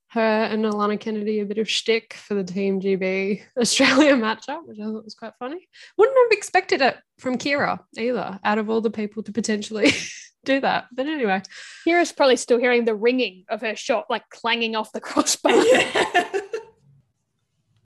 her 0.09 0.19
and 0.19 0.65
Alana 0.65 0.99
Kennedy 0.99 1.39
a 1.39 1.45
bit 1.45 1.59
of 1.59 1.69
shtick 1.69 2.13
for 2.13 2.33
the 2.33 2.43
Team 2.43 2.81
GB 2.81 3.41
Australia 3.57 4.15
matchup, 4.15 4.65
which 4.65 4.77
I 4.77 4.83
thought 4.83 5.05
was 5.05 5.15
quite 5.15 5.33
funny. 5.39 5.69
Wouldn't 5.97 6.17
have 6.25 6.37
expected 6.37 6.81
it 6.81 6.97
from 7.19 7.37
Keira 7.37 7.79
either, 7.97 8.37
out 8.43 8.57
of 8.57 8.69
all 8.69 8.81
the 8.81 8.91
people 8.91 9.23
to 9.23 9.31
potentially 9.31 9.93
do 10.43 10.59
that. 10.59 10.87
But 10.91 11.07
anyway, 11.07 11.41
Keira's 11.87 12.11
probably 12.11 12.35
still 12.35 12.59
hearing 12.59 12.83
the 12.83 12.95
ringing 12.95 13.45
of 13.47 13.61
her 13.61 13.77
shot, 13.77 14.07
like 14.09 14.27
clanging 14.29 14.75
off 14.75 14.91
the 14.91 14.99
crossbar. 14.99 15.53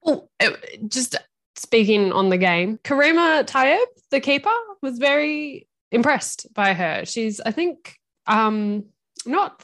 Well, 0.09 0.29
it- 0.39 0.89
just 0.89 1.15
speaking 1.55 2.11
on 2.11 2.29
the 2.29 2.37
game, 2.37 2.79
Karima 2.83 3.45
Taieb, 3.45 3.85
the 4.11 4.19
keeper, 4.19 4.49
was 4.81 4.97
very 4.97 5.67
impressed 5.91 6.47
by 6.53 6.73
her. 6.73 7.05
She's, 7.05 7.39
I 7.41 7.51
think, 7.51 7.95
um, 8.25 8.85
not 9.25 9.63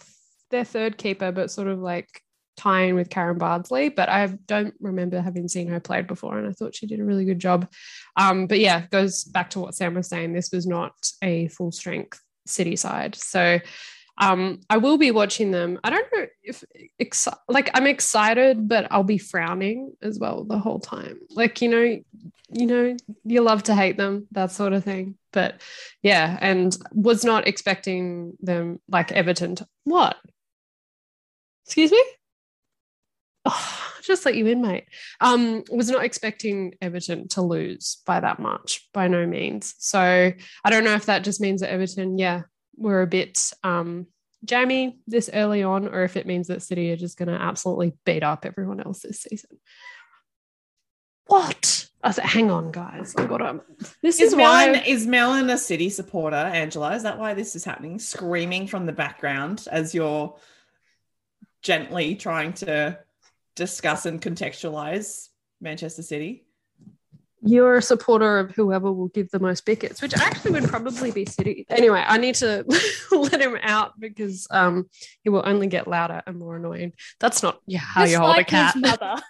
their 0.52 0.66
third 0.66 0.98
keeper, 0.98 1.32
but 1.32 1.50
sort 1.52 1.68
of 1.68 1.80
like 1.80 2.10
tying 2.58 2.96
with 2.96 3.10
Karen 3.10 3.38
Bardsley. 3.38 3.90
But 3.90 4.10
I 4.10 4.28
don't 4.28 4.74
remember 4.80 5.22
having 5.22 5.48
seen 5.48 5.68
her 5.70 5.80
played 5.80 6.08
before, 6.08 6.38
and 6.38 6.48
I 6.48 6.52
thought 6.52 6.76
she 6.76 6.86
did 6.86 7.00
a 7.00 7.06
really 7.06 7.26
good 7.26 7.40
job. 7.40 7.68
Um, 8.18 8.48
but 8.48 8.60
yeah, 8.60 8.86
goes 8.92 9.24
back 9.24 9.50
to 9.52 9.60
what 9.60 9.76
Sam 9.76 9.96
was 9.96 10.08
saying. 10.08 10.34
This 10.34 10.52
was 10.52 10.68
not 10.68 10.94
a 11.24 11.48
full 11.48 11.72
strength 11.72 12.22
City 12.46 12.76
side, 12.76 13.16
so. 13.16 13.60
Um, 14.18 14.62
I 14.70 14.78
will 14.78 14.98
be 14.98 15.12
watching 15.12 15.52
them. 15.52 15.80
I 15.84 15.90
don't 15.90 16.08
know 16.14 16.26
if 16.44 16.64
exci- 17.02 17.38
like 17.50 17.70
I'm 17.74 17.88
excited, 17.88 18.68
but 18.68 18.88
I'll 18.92 19.04
be 19.04 19.18
frowning 19.18 19.94
as 20.02 20.20
well 20.20 20.44
the 20.46 20.60
whole 20.60 20.80
time. 20.80 21.20
Like 21.32 21.62
you 21.62 21.70
know, 21.70 22.00
you 22.52 22.66
know, 22.66 22.96
you 23.24 23.42
love 23.42 23.64
to 23.64 23.76
hate 23.76 23.98
them, 23.98 24.28
that 24.32 24.52
sort 24.52 24.74
of 24.74 24.84
thing. 24.84 25.18
But 25.34 25.62
yeah, 26.02 26.38
and 26.40 26.76
was 26.94 27.26
not 27.26 27.48
expecting 27.48 28.34
them 28.42 28.80
like 28.88 29.12
Everton. 29.12 29.56
To, 29.56 29.68
what? 29.84 30.16
Excuse 31.66 31.92
me. 31.92 32.04
Oh, 33.48 33.92
just 34.02 34.26
let 34.26 34.36
you 34.36 34.48
in, 34.48 34.62
mate. 34.62 34.86
Um, 35.20 35.64
was 35.70 35.90
not 35.90 36.04
expecting 36.04 36.76
Everton 36.82 37.28
to 37.30 37.42
lose 37.42 38.02
by 38.06 38.20
that 38.20 38.40
much, 38.40 38.88
by 38.94 39.08
no 39.08 39.26
means. 39.28 39.76
So 39.78 40.00
I 40.00 40.70
don't 40.70 40.84
know 40.84 40.96
if 40.96 41.08
that 41.08 41.24
just 41.24 41.42
means 41.42 41.62
that 41.62 41.72
Everton, 41.72 42.18
yeah, 42.18 42.44
were 42.78 43.02
a 43.02 43.08
bit 43.08 43.52
um, 43.64 44.08
jammy 44.44 45.00
this 45.08 45.30
early 45.34 45.64
on, 45.64 45.88
or 45.88 46.04
if 46.04 46.18
it 46.18 46.28
means 46.28 46.48
that 46.48 46.62
City 46.62 46.92
are 46.92 46.98
just 46.98 47.18
going 47.18 47.30
to 47.30 47.36
absolutely 47.36 47.94
beat 48.06 48.24
up 48.24 48.46
everyone 48.46 48.80
else 48.80 49.02
this 49.02 49.22
season. 49.22 49.58
What? 51.28 51.90
I 52.04 52.12
said, 52.12 52.26
hang 52.26 52.52
on, 52.52 52.72
guys. 52.72 53.16
I 53.18 53.26
got 53.26 53.40
to. 53.40 53.62
This 54.04 54.20
Is 54.20 54.34
is 54.34 54.36
why. 54.36 54.84
Is 54.86 55.08
Melon 55.08 55.50
a 55.50 55.58
city 55.58 55.90
supporter, 55.90 56.36
Angela? 56.36 56.94
Is 56.96 57.02
that 57.04 57.18
why 57.18 57.34
this 57.34 57.56
is 57.56 57.66
happening? 57.66 57.98
Screaming 57.98 58.68
from 58.68 58.86
the 58.86 58.94
background 58.94 59.68
as 59.72 59.96
you're 59.96 60.38
gently 61.64 62.14
trying 62.16 62.54
to 62.54 63.00
discuss 63.56 64.06
and 64.06 64.22
contextualize 64.22 65.30
Manchester 65.60 66.04
City. 66.04 66.45
You're 67.48 67.78
a 67.78 67.82
supporter 67.82 68.40
of 68.40 68.52
whoever 68.56 68.92
will 68.92 69.10
give 69.10 69.30
the 69.30 69.40
most 69.40 69.66
bickets, 69.66 70.02
which 70.02 70.16
actually 70.18 70.60
would 70.60 70.70
probably 70.70 71.12
be 71.12 71.26
City. 71.28 71.68
Anyway, 71.70 72.04
I 72.06 72.18
need 72.18 72.34
to 72.36 72.66
let 73.12 73.40
him 73.40 73.56
out 73.62 74.00
because 74.00 74.48
um, 74.50 74.90
he 75.24 75.30
will 75.30 75.44
only 75.46 75.68
get 75.68 75.88
louder 75.88 76.24
and 76.26 76.40
more 76.40 76.56
annoying. 76.56 76.94
That's 77.20 77.44
not 77.44 77.62
yeah, 77.68 77.80
how 77.80 78.02
Just 78.02 78.14
you 78.14 78.18
hold 78.18 78.30
like 78.38 78.48
a 78.48 78.50
cat. 78.50 78.74
his 78.74 78.82
mother. 78.82 79.22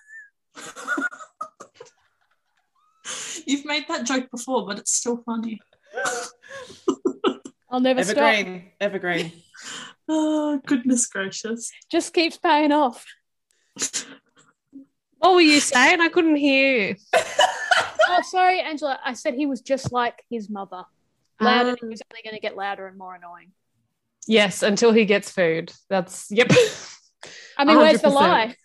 You've 3.46 3.66
made 3.66 3.86
that 3.90 4.06
joke 4.06 4.32
before, 4.32 4.66
but 4.66 4.80
it's 4.80 4.94
still 4.94 5.18
funny. 5.18 5.60
I'll 7.70 7.82
never 7.82 8.02
stop. 8.02 8.18
Evergreen, 8.18 8.72
evergreen. 8.80 9.32
Oh, 10.08 10.62
goodness 10.66 11.08
gracious. 11.08 11.70
Just 11.92 12.14
keeps 12.14 12.38
paying 12.38 12.72
off. 12.72 13.06
What 15.18 15.34
were 15.34 15.42
you 15.42 15.60
saying? 15.60 16.00
I 16.00 16.08
couldn't 16.08 16.38
hear. 16.38 16.90
you. 16.90 16.96
Oh, 18.08 18.22
sorry, 18.24 18.60
Angela. 18.62 19.00
I 19.04 19.14
said 19.14 19.34
he 19.34 19.46
was 19.46 19.62
just 19.62 19.92
like 19.92 20.24
his 20.30 20.50
mother. 20.50 20.84
Louder, 21.42 21.72
Um, 21.72 21.78
he 21.82 21.88
was 21.88 22.02
only 22.12 22.22
going 22.24 22.36
to 22.36 22.42
get 22.42 22.56
louder 22.56 22.88
and 22.88 22.98
more 22.98 23.16
annoying. 23.16 23.52
yes, 24.28 24.64
until 24.64 24.92
he 24.94 25.06
gets 25.06 25.30
food. 25.32 25.72
That's 25.90 26.28
yep. 26.32 26.48
I 27.58 27.66
mean, 27.66 27.78
where's 27.78 28.02
the 28.02 28.10
lie? 28.10 28.56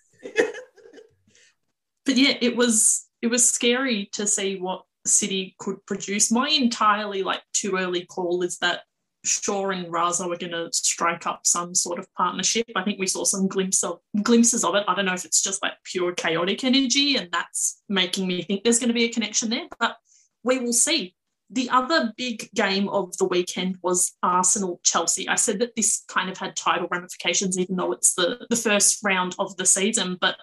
But 2.06 2.16
yeah, 2.16 2.34
it 2.40 2.56
was 2.56 3.06
it 3.22 3.26
was 3.28 3.48
scary 3.48 4.08
to 4.12 4.26
see 4.26 4.56
what 4.58 4.82
City 5.06 5.54
could 5.58 5.84
produce. 5.86 6.30
My 6.30 6.48
entirely 6.48 7.22
like 7.22 7.42
too 7.52 7.76
early 7.76 8.04
call 8.06 8.42
is 8.42 8.58
that 8.58 8.82
Shaw 9.24 9.70
and 9.70 9.86
Raso 9.86 10.28
were 10.28 10.36
going 10.36 10.52
to 10.52 10.70
strike 10.72 11.26
up 11.26 11.46
some 11.46 11.74
sort 11.74 11.98
of 11.98 12.06
partnership. 12.14 12.66
I 12.74 12.82
think 12.82 12.98
we 12.98 13.06
saw 13.06 13.24
some 13.24 13.48
glimpse 13.48 13.84
of 13.84 14.00
glimpses 14.22 14.64
of 14.64 14.74
it. 14.74 14.84
I 14.88 14.94
don't 14.94 15.04
know 15.04 15.14
if 15.14 15.24
it's 15.24 15.42
just 15.42 15.62
like 15.62 15.74
pure 15.84 16.12
chaotic 16.12 16.64
energy, 16.64 17.16
and 17.16 17.28
that's 17.30 17.82
making 17.88 18.26
me 18.26 18.42
think 18.42 18.64
there's 18.64 18.78
going 18.78 18.88
to 18.88 18.94
be 18.94 19.04
a 19.04 19.12
connection 19.12 19.50
there. 19.50 19.66
But 19.78 19.96
we 20.42 20.58
will 20.58 20.72
see. 20.72 21.14
The 21.52 21.68
other 21.70 22.12
big 22.16 22.48
game 22.54 22.88
of 22.88 23.16
the 23.18 23.24
weekend 23.24 23.76
was 23.82 24.12
Arsenal 24.22 24.80
Chelsea. 24.84 25.28
I 25.28 25.34
said 25.34 25.58
that 25.58 25.74
this 25.74 26.04
kind 26.06 26.30
of 26.30 26.38
had 26.38 26.54
title 26.54 26.86
ramifications, 26.90 27.58
even 27.58 27.76
though 27.76 27.92
it's 27.92 28.14
the, 28.14 28.46
the 28.48 28.56
first 28.56 29.00
round 29.02 29.34
of 29.38 29.56
the 29.56 29.66
season, 29.66 30.16
but 30.20 30.36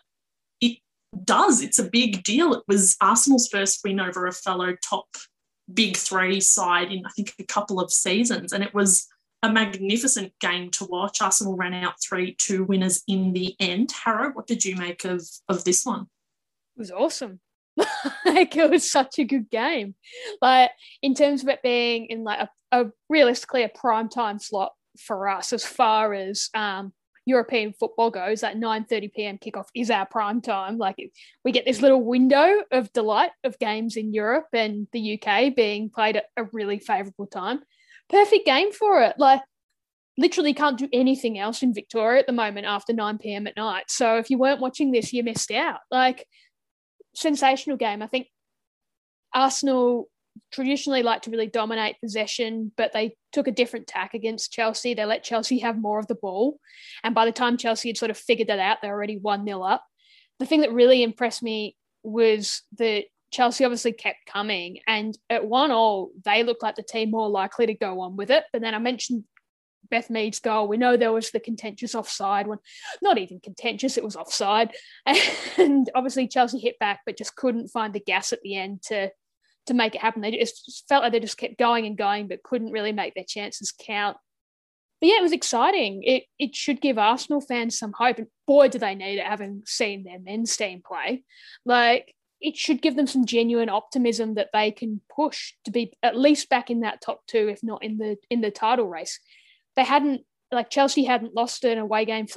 it 0.60 0.80
does. 1.24 1.62
It's 1.62 1.80
a 1.80 1.90
big 1.90 2.24
deal. 2.24 2.54
It 2.54 2.64
was 2.68 2.98
Arsenal's 3.02 3.48
first 3.48 3.80
win 3.86 4.02
over 4.02 4.28
a 4.28 4.34
fellow 4.34 4.76
top 4.88 5.08
big 5.74 5.98
three 5.98 6.40
side 6.40 6.92
in, 6.92 7.06
I 7.06 7.10
think, 7.10 7.34
a 7.40 7.44
couple 7.44 7.80
of 7.80 7.92
seasons. 7.92 8.54
And 8.54 8.64
it 8.64 8.74
was 8.74 9.08
a 9.44 9.52
magnificent 9.52 10.34
game 10.40 10.72
to 10.72 10.86
watch. 10.86 11.22
Arsenal 11.22 11.56
ran 11.56 11.74
out 11.74 12.02
3 12.02 12.36
2 12.36 12.64
winners 12.64 13.04
in 13.08 13.34
the 13.34 13.56
end. 13.60 13.92
Harrow, 13.92 14.32
what 14.32 14.48
did 14.48 14.66
you 14.66 14.76
make 14.76 15.06
of, 15.06 15.28
of 15.48 15.64
this 15.64 15.86
one? 15.86 16.08
It 16.76 16.80
was 16.80 16.92
awesome. 16.92 17.40
like 18.26 18.56
it 18.56 18.70
was 18.70 18.90
such 18.90 19.20
a 19.20 19.24
good 19.24 19.50
game. 19.50 19.96
Like 20.42 20.72
in 21.02 21.14
terms 21.14 21.44
of 21.44 21.50
it 21.50 21.62
being 21.62 22.08
in 22.08 22.24
like 22.24 22.40
a, 22.40 22.50
a 22.72 22.92
realistically 23.10 23.64
a 23.64 23.70
prime 23.70 24.10
time 24.10 24.40
slot 24.40 24.74
for 25.00 25.28
us 25.28 25.54
as 25.54 25.64
far 25.64 26.14
as 26.14 26.50
um 26.56 26.92
European 27.28 27.74
football 27.74 28.10
goes, 28.10 28.42
that 28.42 28.56
9:30 28.56 29.14
p.m. 29.14 29.38
kickoff 29.38 29.68
is 29.76 29.92
our 29.92 30.06
prime 30.06 30.42
time. 30.42 30.78
Like 30.78 30.96
we 31.44 31.52
get 31.52 31.66
this 31.66 31.82
little 31.82 32.02
window 32.04 32.64
of 32.72 32.92
delight 32.94 33.32
of 33.44 33.60
games 33.60 33.98
in 33.98 34.14
Europe 34.14 34.48
and 34.54 34.88
the 34.94 35.20
UK 35.22 35.54
being 35.54 35.90
played 35.90 36.16
at 36.16 36.26
a 36.38 36.46
really 36.46 36.80
favourable 36.80 37.28
time. 37.28 37.60
Perfect 38.10 38.46
game 38.46 38.72
for 38.72 39.02
it. 39.02 39.16
Like 39.18 39.42
literally 40.18 40.54
can't 40.54 40.80
do 40.80 40.88
anything 40.94 41.38
else 41.38 41.62
in 41.62 41.74
Victoria 41.74 42.22
at 42.22 42.28
the 42.28 42.34
moment 42.34 42.66
after 42.66 42.94
9 42.94 43.18
p.m. 43.18 43.46
at 43.46 43.58
night. 43.58 43.86
So 43.90 44.18
if 44.18 44.30
you 44.30 44.38
weren't 44.38 44.62
watching 44.62 44.92
this, 44.92 45.12
you 45.12 45.22
missed 45.22 45.52
out. 45.52 45.80
Like 45.92 46.26
sensational 47.14 47.76
game. 47.76 48.02
I 48.02 48.08
think 48.08 48.28
Arsenal 49.34 50.08
traditionally 50.52 51.04
like 51.04 51.24
to 51.24 51.32
really 51.32 51.48
dominate 51.48 52.00
possession, 52.02 52.72
but 52.78 52.94
they 52.94 53.16
took 53.32 53.48
a 53.48 53.52
different 53.52 53.88
tack 53.88 54.14
against 54.14 54.52
Chelsea. 54.52 54.94
They 54.94 55.06
let 55.06 55.24
Chelsea 55.24 55.60
have 55.60 55.78
more 55.78 56.00
of 56.00 56.08
the 56.08 56.16
ball. 56.16 56.60
And 57.04 57.16
by 57.16 57.26
the 57.26 57.32
time 57.32 57.58
Chelsea 57.58 57.90
had 57.90 57.98
sort 57.98 58.12
of 58.12 58.18
figured 58.18 58.50
that 58.50 58.60
out, 58.60 58.78
they're 58.82 58.94
already 58.94 59.18
1 59.18 59.46
0 59.46 59.62
up. 59.62 59.84
The 60.40 60.46
thing 60.46 60.62
that 60.62 60.74
really 60.74 61.04
impressed 61.04 61.44
me 61.44 61.76
was 62.04 62.62
that 62.78 63.06
Chelsea 63.32 63.66
obviously 63.66 63.94
kept 63.94 64.26
coming. 64.26 64.80
And 64.88 65.18
at 65.30 65.46
1 65.46 65.72
all, 65.72 66.12
they 66.24 66.44
looked 66.44 66.64
like 66.64 66.76
the 66.76 66.84
team 66.84 67.12
more 67.12 67.30
likely 67.30 67.66
to 67.68 67.74
go 67.74 68.02
on 68.02 68.16
with 68.16 68.32
it. 68.32 68.44
But 68.52 68.62
then 68.62 68.74
I 68.74 68.80
mentioned 68.80 69.24
Beth 69.90 70.10
Mead's 70.10 70.40
goal. 70.40 70.68
We 70.68 70.78
know 70.78 70.98
there 70.98 71.14
was 71.14 71.32
the 71.32 71.40
contentious 71.40 71.96
offside 71.96 72.48
one, 72.48 72.60
not 73.02 73.18
even 73.18 73.40
contentious, 73.40 73.98
it 73.98 74.04
was 74.04 74.16
offside. 74.16 74.72
And 75.58 75.90
obviously 75.96 76.28
Chelsea 76.28 76.60
hit 76.60 76.78
back, 76.80 77.02
but 77.06 77.18
just 77.18 77.36
couldn't 77.36 77.70
find 77.70 77.94
the 77.94 78.00
gas 78.00 78.32
at 78.32 78.42
the 78.44 78.56
end 78.56 78.84
to 78.84 79.10
to 79.68 79.74
make 79.74 79.96
it 79.96 80.02
happen. 80.02 80.22
They 80.22 80.32
just 80.32 80.86
felt 80.90 81.04
like 81.04 81.12
they 81.12 81.20
just 81.20 81.38
kept 81.38 81.58
going 81.58 81.86
and 81.86 81.98
going, 81.98 82.28
but 82.28 82.44
couldn't 82.44 82.72
really 82.72 82.92
make 82.92 83.14
their 83.14 83.24
chances 83.24 83.72
count. 83.72 84.18
But 85.00 85.08
yeah, 85.08 85.20
it 85.20 85.24
was 85.24 85.32
exciting. 85.32 86.04
It 86.04 86.24
it 86.40 86.56
should 86.56 86.82
give 86.82 86.98
Arsenal 86.98 87.42
fans 87.42 87.78
some 87.78 87.94
hope. 87.94 88.18
And 88.18 88.28
boy, 88.48 88.70
do 88.70 88.80
they 88.80 88.96
need 88.96 89.20
it, 89.20 89.26
having 89.26 89.64
seen 89.66 90.04
their 90.04 90.20
men's 90.20 90.58
team 90.58 90.82
play. 90.86 91.24
Like 91.66 92.16
it 92.40 92.56
should 92.56 92.82
give 92.82 92.96
them 92.96 93.08
some 93.08 93.26
genuine 93.26 93.70
optimism 93.70 94.36
that 94.36 94.50
they 94.54 94.72
can 94.72 95.02
push 95.16 95.54
to 95.66 95.72
be 95.72 95.94
at 96.04 96.18
least 96.18 96.50
back 96.50 96.70
in 96.70 96.82
that 96.82 97.02
top 97.02 97.22
two, 97.28 97.48
if 97.48 97.64
not 97.64 97.84
in 97.84 97.98
the 97.98 98.18
in 98.30 98.42
the 98.42 98.52
title 98.52 98.88
race. 98.88 99.20
They 99.76 99.84
hadn't 99.84 100.22
like 100.52 100.70
Chelsea 100.70 101.04
hadn't 101.04 101.36
lost 101.36 101.64
an 101.64 101.78
away 101.78 102.06
game 102.06 102.28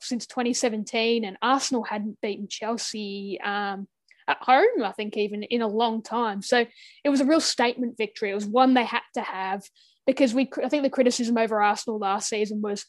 since 0.00 0.26
2017, 0.26 1.24
and 1.24 1.38
Arsenal 1.40 1.84
hadn't 1.84 2.20
beaten 2.20 2.48
Chelsea 2.48 3.38
um, 3.42 3.86
at 4.30 4.38
home, 4.40 4.82
I 4.82 4.92
think, 4.92 5.16
even 5.16 5.42
in 5.42 5.60
a 5.60 5.68
long 5.68 6.02
time. 6.02 6.40
So 6.42 6.64
it 7.04 7.08
was 7.08 7.20
a 7.20 7.26
real 7.26 7.40
statement 7.40 7.96
victory. 7.98 8.30
It 8.30 8.34
was 8.34 8.46
one 8.46 8.74
they 8.74 8.84
had 8.84 9.02
to 9.14 9.22
have 9.22 9.62
because 10.06 10.32
we, 10.32 10.50
I 10.62 10.68
think 10.68 10.82
the 10.82 10.90
criticism 10.90 11.36
over 11.36 11.60
Arsenal 11.60 11.98
last 11.98 12.28
season 12.28 12.62
was 12.62 12.86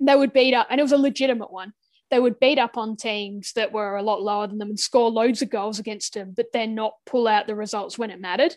they 0.00 0.14
would 0.14 0.32
beat 0.32 0.54
up, 0.54 0.66
and 0.70 0.80
it 0.80 0.82
was 0.82 0.92
a 0.92 0.98
legitimate 0.98 1.52
one. 1.52 1.72
They 2.10 2.18
would 2.18 2.38
beat 2.38 2.58
up 2.58 2.76
on 2.76 2.96
teams 2.96 3.52
that 3.54 3.72
were 3.72 3.96
a 3.96 4.02
lot 4.02 4.22
lower 4.22 4.46
than 4.46 4.58
them 4.58 4.68
and 4.68 4.78
score 4.78 5.10
loads 5.10 5.42
of 5.42 5.50
goals 5.50 5.78
against 5.78 6.14
them, 6.14 6.34
but 6.36 6.46
then 6.52 6.74
not 6.74 6.94
pull 7.06 7.26
out 7.26 7.46
the 7.46 7.54
results 7.54 7.98
when 7.98 8.10
it 8.10 8.20
mattered. 8.20 8.56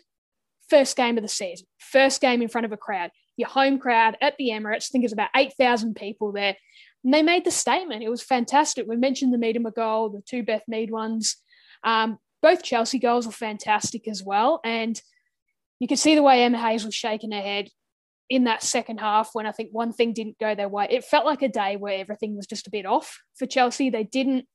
First 0.68 0.96
game 0.96 1.16
of 1.16 1.22
the 1.22 1.28
season, 1.28 1.66
first 1.78 2.20
game 2.20 2.42
in 2.42 2.48
front 2.48 2.66
of 2.66 2.72
a 2.72 2.76
crowd, 2.76 3.10
your 3.36 3.48
home 3.48 3.78
crowd 3.78 4.18
at 4.20 4.36
the 4.36 4.50
Emirates. 4.50 4.88
I 4.88 4.90
think 4.92 5.04
it's 5.04 5.12
about 5.12 5.30
8,000 5.34 5.94
people 5.94 6.32
there. 6.32 6.56
And 7.04 7.14
they 7.14 7.22
made 7.22 7.44
the 7.44 7.50
statement. 7.50 8.02
It 8.02 8.10
was 8.10 8.22
fantastic. 8.22 8.86
We 8.86 8.96
mentioned 8.96 9.32
the 9.32 9.38
Miedema 9.38 9.74
goal, 9.74 10.10
the 10.10 10.22
two 10.26 10.42
Beth 10.42 10.64
Mead 10.68 10.90
ones. 10.90 11.36
Um, 11.84 12.18
both 12.42 12.62
Chelsea 12.62 12.98
goals 12.98 13.26
were 13.26 13.32
fantastic 13.32 14.06
as 14.08 14.22
well. 14.22 14.60
And 14.64 15.00
you 15.80 15.88
could 15.88 15.98
see 15.98 16.14
the 16.14 16.22
way 16.22 16.42
Emma 16.42 16.58
Hayes 16.58 16.84
was 16.84 16.94
shaking 16.94 17.32
her 17.32 17.40
head 17.40 17.68
in 18.30 18.44
that 18.44 18.62
second 18.62 19.00
half 19.00 19.30
when 19.32 19.46
I 19.46 19.52
think 19.52 19.70
one 19.72 19.92
thing 19.92 20.12
didn't 20.12 20.38
go 20.38 20.54
their 20.54 20.68
way. 20.68 20.86
It 20.90 21.04
felt 21.04 21.24
like 21.24 21.42
a 21.42 21.48
day 21.48 21.76
where 21.76 21.98
everything 21.98 22.36
was 22.36 22.46
just 22.46 22.66
a 22.66 22.70
bit 22.70 22.86
off 22.86 23.18
for 23.36 23.46
Chelsea. 23.46 23.90
They 23.90 24.04
didn't 24.04 24.46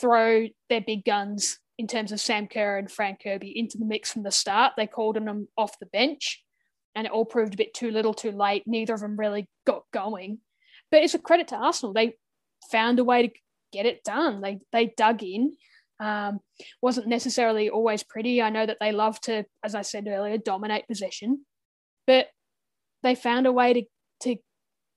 throw 0.00 0.48
their 0.68 0.80
big 0.80 1.04
guns 1.04 1.58
in 1.78 1.86
terms 1.86 2.12
of 2.12 2.20
Sam 2.20 2.46
Kerr 2.46 2.78
and 2.78 2.90
Fran 2.90 3.16
Kirby 3.22 3.58
into 3.58 3.78
the 3.78 3.84
mix 3.84 4.12
from 4.12 4.22
the 4.22 4.30
start. 4.30 4.74
They 4.76 4.86
called 4.86 5.16
on 5.16 5.24
them 5.24 5.48
off 5.56 5.78
the 5.78 5.86
bench 5.86 6.42
and 6.94 7.06
it 7.06 7.12
all 7.12 7.24
proved 7.24 7.54
a 7.54 7.58
bit 7.58 7.74
too 7.74 7.90
little 7.90 8.14
too 8.14 8.32
late. 8.32 8.64
Neither 8.66 8.94
of 8.94 9.00
them 9.00 9.18
really 9.18 9.48
got 9.66 9.82
going. 9.92 10.38
But 10.90 11.02
it's 11.02 11.14
a 11.14 11.18
credit 11.18 11.48
to 11.48 11.56
Arsenal. 11.56 11.92
They 11.92 12.16
found 12.70 12.98
a 12.98 13.04
way 13.04 13.28
to 13.28 13.34
get 13.72 13.86
it 13.86 14.04
done. 14.04 14.40
They 14.40 14.60
they 14.72 14.92
dug 14.96 15.22
in 15.22 15.56
um, 16.00 16.40
wasn't 16.82 17.08
necessarily 17.08 17.70
always 17.70 18.02
pretty. 18.02 18.42
I 18.42 18.50
know 18.50 18.66
that 18.66 18.78
they 18.80 18.92
love 18.92 19.20
to, 19.22 19.44
as 19.64 19.74
I 19.74 19.82
said 19.82 20.06
earlier, 20.08 20.38
dominate 20.38 20.86
possession, 20.86 21.44
but 22.06 22.28
they 23.02 23.14
found 23.14 23.46
a 23.46 23.52
way 23.52 23.72
to 23.72 23.82
to 24.20 24.36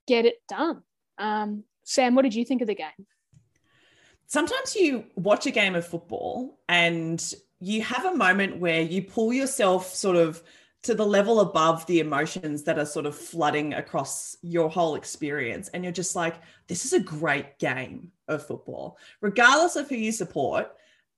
get 0.06 0.24
it 0.24 0.36
done. 0.48 0.82
Um, 1.18 1.64
Sam, 1.84 2.14
what 2.14 2.22
did 2.22 2.34
you 2.34 2.44
think 2.44 2.62
of 2.62 2.68
the 2.68 2.74
game? 2.74 3.06
Sometimes 4.26 4.76
you 4.76 5.04
watch 5.16 5.46
a 5.46 5.50
game 5.50 5.74
of 5.74 5.86
football 5.86 6.58
and 6.68 7.22
you 7.58 7.82
have 7.82 8.04
a 8.06 8.14
moment 8.14 8.58
where 8.58 8.80
you 8.80 9.02
pull 9.02 9.32
yourself 9.32 9.92
sort 9.92 10.16
of 10.16 10.42
to 10.82 10.94
the 10.94 11.04
level 11.04 11.40
above 11.40 11.84
the 11.86 12.00
emotions 12.00 12.62
that 12.62 12.78
are 12.78 12.86
sort 12.86 13.04
of 13.04 13.14
flooding 13.14 13.74
across 13.74 14.36
your 14.40 14.70
whole 14.70 14.94
experience. 14.94 15.68
And 15.68 15.84
you're 15.84 15.92
just 15.92 16.16
like, 16.16 16.36
this 16.68 16.86
is 16.86 16.92
a 16.94 17.00
great 17.00 17.58
game 17.58 18.12
of 18.28 18.46
football. 18.46 18.96
Regardless 19.20 19.76
of 19.76 19.88
who 19.88 19.96
you 19.96 20.12
support, 20.12 20.74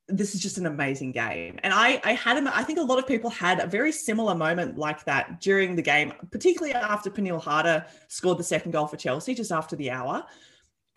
this 0.08 0.34
is 0.34 0.40
just 0.40 0.58
an 0.58 0.66
amazing 0.66 1.12
game. 1.12 1.58
And 1.62 1.72
I, 1.72 2.00
I 2.04 2.12
had, 2.12 2.36
a, 2.42 2.56
I 2.56 2.62
think 2.64 2.78
a 2.78 2.82
lot 2.82 2.98
of 2.98 3.06
people 3.06 3.30
had 3.30 3.60
a 3.60 3.66
very 3.66 3.92
similar 3.92 4.34
moment 4.34 4.76
like 4.76 5.04
that 5.04 5.40
during 5.40 5.76
the 5.76 5.82
game, 5.82 6.12
particularly 6.30 6.74
after 6.74 7.08
Pernille 7.08 7.40
Harder 7.40 7.86
scored 8.08 8.38
the 8.38 8.44
second 8.44 8.72
goal 8.72 8.86
for 8.86 8.96
Chelsea 8.96 9.34
just 9.34 9.52
after 9.52 9.76
the 9.76 9.90
hour. 9.90 10.24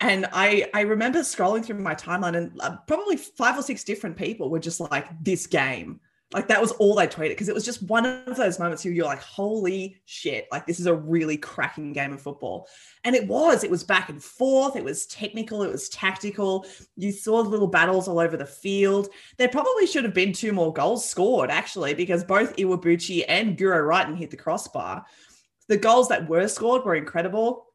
And 0.00 0.26
I, 0.32 0.68
I 0.74 0.82
remember 0.82 1.20
scrolling 1.20 1.64
through 1.64 1.78
my 1.78 1.94
timeline 1.94 2.36
and 2.36 2.60
uh, 2.60 2.76
probably 2.86 3.16
five 3.16 3.58
or 3.58 3.62
six 3.62 3.84
different 3.84 4.16
people 4.16 4.50
were 4.50 4.58
just 4.58 4.80
like, 4.80 5.06
this 5.22 5.46
game, 5.46 6.00
like 6.32 6.48
that 6.48 6.60
was 6.60 6.72
all 6.72 6.96
they 6.96 7.06
tweeted 7.06 7.28
because 7.30 7.48
it 7.48 7.54
was 7.54 7.64
just 7.64 7.82
one 7.84 8.04
of 8.04 8.36
those 8.36 8.58
moments 8.58 8.84
where 8.84 8.92
you're 8.92 9.06
like, 9.06 9.22
holy 9.22 10.02
shit, 10.06 10.48
like 10.50 10.66
this 10.66 10.80
is 10.80 10.86
a 10.86 10.94
really 10.94 11.36
cracking 11.36 11.92
game 11.92 12.12
of 12.12 12.20
football. 12.20 12.66
And 13.04 13.14
it 13.14 13.28
was, 13.28 13.62
it 13.62 13.70
was 13.70 13.84
back 13.84 14.08
and 14.08 14.22
forth, 14.22 14.74
it 14.74 14.82
was 14.82 15.06
technical, 15.06 15.62
it 15.62 15.70
was 15.70 15.88
tactical. 15.88 16.66
You 16.96 17.12
saw 17.12 17.40
little 17.40 17.68
battles 17.68 18.08
all 18.08 18.18
over 18.18 18.36
the 18.36 18.44
field. 18.44 19.08
There 19.36 19.48
probably 19.48 19.86
should 19.86 20.02
have 20.02 20.14
been 20.14 20.32
two 20.32 20.52
more 20.52 20.72
goals 20.72 21.08
scored, 21.08 21.50
actually, 21.50 21.94
because 21.94 22.24
both 22.24 22.56
Iwabuchi 22.56 23.24
and 23.28 23.56
Guro 23.56 23.86
Reiten 23.86 24.16
hit 24.16 24.30
the 24.30 24.36
crossbar. 24.36 25.04
The 25.68 25.76
goals 25.76 26.08
that 26.08 26.28
were 26.28 26.48
scored 26.48 26.84
were 26.84 26.96
incredible. 26.96 27.66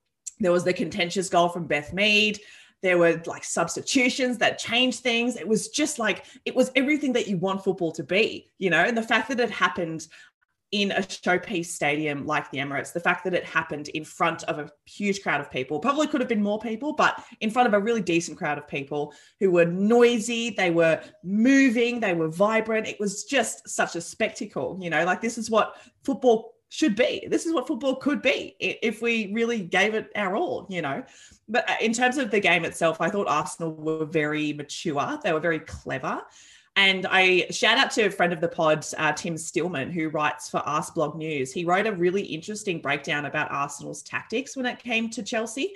There 0.42 0.52
was 0.52 0.66
the 0.66 0.74
contentious 0.74 1.30
goal 1.30 1.48
from 1.48 1.68
Beth 1.68 1.94
Mead. 1.94 2.40
There 2.82 2.98
were 2.98 3.22
like 3.26 3.44
substitutions 3.44 4.38
that 4.40 4.58
changed 4.58 5.02
things. 5.02 5.36
It 5.36 5.48
was 5.48 5.70
just 5.70 6.00
like, 6.00 6.26
it 6.46 6.56
was 6.56 6.72
everything 6.76 7.14
that 7.14 7.28
you 7.28 7.38
want 7.38 7.64
football 7.64 7.92
to 7.94 8.04
be, 8.04 8.50
you 8.58 8.70
know? 8.70 8.84
And 8.84 8.98
the 8.98 9.04
fact 9.04 9.30
that 9.30 9.40
it 9.40 9.52
happened 9.52 10.08
in 10.72 10.92
a 10.92 11.02
showpiece 11.02 11.66
stadium 11.66 12.26
like 12.26 12.50
the 12.50 12.58
Emirates, 12.58 12.94
the 12.94 13.00
fact 13.00 13.26
that 13.26 13.34
it 13.34 13.44
happened 13.44 13.90
in 13.90 14.06
front 14.06 14.44
of 14.46 14.58
a 14.58 14.70
huge 14.86 15.22
crowd 15.22 15.42
of 15.42 15.52
people, 15.52 15.80
probably 15.80 16.08
could 16.08 16.22
have 16.22 16.30
been 16.30 16.42
more 16.42 16.60
people, 16.60 16.94
but 16.94 17.22
in 17.42 17.52
front 17.52 17.68
of 17.68 17.74
a 17.74 17.80
really 17.80 18.02
decent 18.02 18.38
crowd 18.38 18.58
of 18.58 18.68
people 18.70 19.14
who 19.42 19.52
were 19.52 19.66
noisy, 19.66 20.52
they 20.52 20.72
were 20.72 21.02
moving, 21.24 22.00
they 22.00 22.14
were 22.14 22.30
vibrant. 22.30 22.88
It 22.88 23.02
was 23.02 23.26
just 23.26 23.68
such 23.68 23.98
a 23.98 24.02
spectacle, 24.02 24.78
you 24.82 24.90
know, 24.90 25.04
like 25.04 25.20
this 25.20 25.38
is 25.38 25.52
what 25.52 25.76
football 26.06 26.54
should 26.72 26.96
be. 26.96 27.28
This 27.30 27.46
is 27.46 27.54
what 27.54 27.68
football 27.68 27.98
could 27.98 28.22
be 28.22 28.56
if 28.60 29.02
we 29.02 29.30
really 29.34 29.60
gave 29.60 29.94
it 29.94 30.10
our 30.16 30.38
all, 30.38 30.66
you 30.70 30.82
know. 30.82 31.04
But 31.50 31.70
uh, 31.70 31.76
in 31.82 31.92
terms 31.92 32.18
of 32.18 32.32
the 32.32 32.40
game 32.40 32.64
itself, 32.64 33.02
I 33.02 33.10
thought 33.10 33.28
Arsenal 33.28 33.74
were 33.74 34.06
very 34.06 34.54
mature. 34.54 35.20
They 35.22 35.34
were 35.34 35.42
very 35.42 35.60
clever. 35.60 36.22
And 36.78 37.06
I 37.10 37.48
shout 37.52 37.78
out 37.78 37.92
to 37.92 38.04
a 38.04 38.10
friend 38.10 38.32
of 38.32 38.40
the 38.40 38.48
pod, 38.48 38.86
uh, 38.98 39.12
Tim 39.12 39.38
Stillman, 39.38 39.92
who 39.92 40.08
writes 40.08 40.50
for 40.50 40.64
Ask 40.66 40.96
Arseblog 40.96 41.18
News. 41.18 41.52
He 41.52 41.66
wrote 41.66 41.88
a 41.88 41.92
really 41.92 42.22
interesting 42.22 42.80
breakdown 42.80 43.26
about 43.26 43.52
Arsenal's 43.52 44.02
tactics 44.02 44.56
when 44.56 44.66
it 44.66 44.80
came 44.80 45.10
to 45.10 45.22
Chelsea 45.22 45.74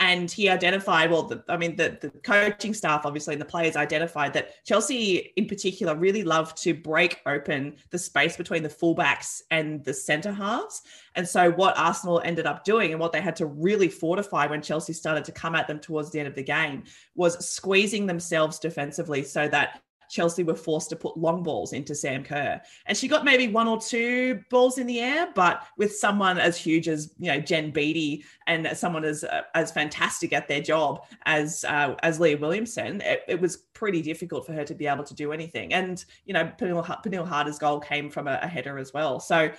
and 0.00 0.30
he 0.30 0.48
identified 0.48 1.10
well 1.10 1.24
the, 1.24 1.42
i 1.48 1.56
mean 1.56 1.76
the, 1.76 1.98
the 2.00 2.10
coaching 2.20 2.74
staff 2.74 3.04
obviously 3.04 3.34
and 3.34 3.40
the 3.40 3.46
players 3.46 3.76
identified 3.76 4.32
that 4.32 4.64
chelsea 4.64 5.32
in 5.36 5.46
particular 5.46 5.94
really 5.94 6.22
loved 6.22 6.56
to 6.56 6.74
break 6.74 7.20
open 7.26 7.76
the 7.90 7.98
space 7.98 8.36
between 8.36 8.62
the 8.62 8.68
fullbacks 8.68 9.42
and 9.50 9.84
the 9.84 9.94
centre 9.94 10.32
halves. 10.32 10.82
And 11.14 11.28
so 11.28 11.50
what 11.52 11.76
arsenal 11.76 12.20
ended 12.24 12.46
up 12.46 12.64
doing 12.64 12.92
and 12.92 13.00
what 13.00 13.12
they 13.12 13.20
had 13.20 13.36
to 13.36 13.46
really 13.46 13.88
fortify 13.88 14.46
when 14.46 14.62
chelsea 14.62 14.92
started 14.92 15.24
to 15.24 15.32
come 15.32 15.54
at 15.54 15.66
them 15.66 15.78
towards 15.78 16.10
the 16.10 16.18
end 16.18 16.28
of 16.28 16.34
the 16.34 16.42
game 16.42 16.84
was 17.14 17.48
squeezing 17.48 18.06
themselves 18.06 18.58
defensively 18.58 19.22
so 19.22 19.48
that 19.48 19.82
Chelsea 20.08 20.42
were 20.42 20.54
forced 20.54 20.90
to 20.90 20.96
put 20.96 21.16
long 21.16 21.42
balls 21.42 21.72
into 21.72 21.94
Sam 21.94 22.24
Kerr. 22.24 22.60
And 22.86 22.96
she 22.96 23.08
got 23.08 23.24
maybe 23.24 23.48
one 23.48 23.68
or 23.68 23.80
two 23.80 24.40
balls 24.50 24.78
in 24.78 24.86
the 24.86 25.00
air, 25.00 25.28
but 25.34 25.64
with 25.76 25.94
someone 25.94 26.38
as 26.38 26.56
huge 26.56 26.88
as, 26.88 27.12
you 27.18 27.28
know, 27.28 27.40
Jen 27.40 27.70
Beattie 27.70 28.24
and 28.46 28.68
someone 28.76 29.04
as 29.04 29.24
uh, 29.24 29.42
as 29.54 29.70
fantastic 29.70 30.32
at 30.32 30.48
their 30.48 30.60
job 30.60 31.04
as 31.26 31.64
uh, 31.64 31.94
as 32.02 32.18
Leah 32.18 32.38
Williamson, 32.38 33.00
it, 33.02 33.22
it, 33.28 33.40
was 33.40 33.56
pretty 33.74 34.02
difficult 34.02 34.44
for 34.44 34.52
her 34.52 34.64
to 34.64 34.74
be 34.74 34.86
able 34.86 35.04
to 35.04 35.14
do 35.14 35.32
anything. 35.32 35.72
And, 35.72 36.04
you 36.24 36.34
know, 36.34 36.50
Pernille 36.58 37.26
Harder's 37.26 37.58
goal 37.58 37.78
came 37.78 38.10
from 38.10 38.26
a, 38.26 38.38
a 38.42 38.48
header 38.48 38.78
as 38.78 38.92
well. 38.92 39.20
So 39.20 39.50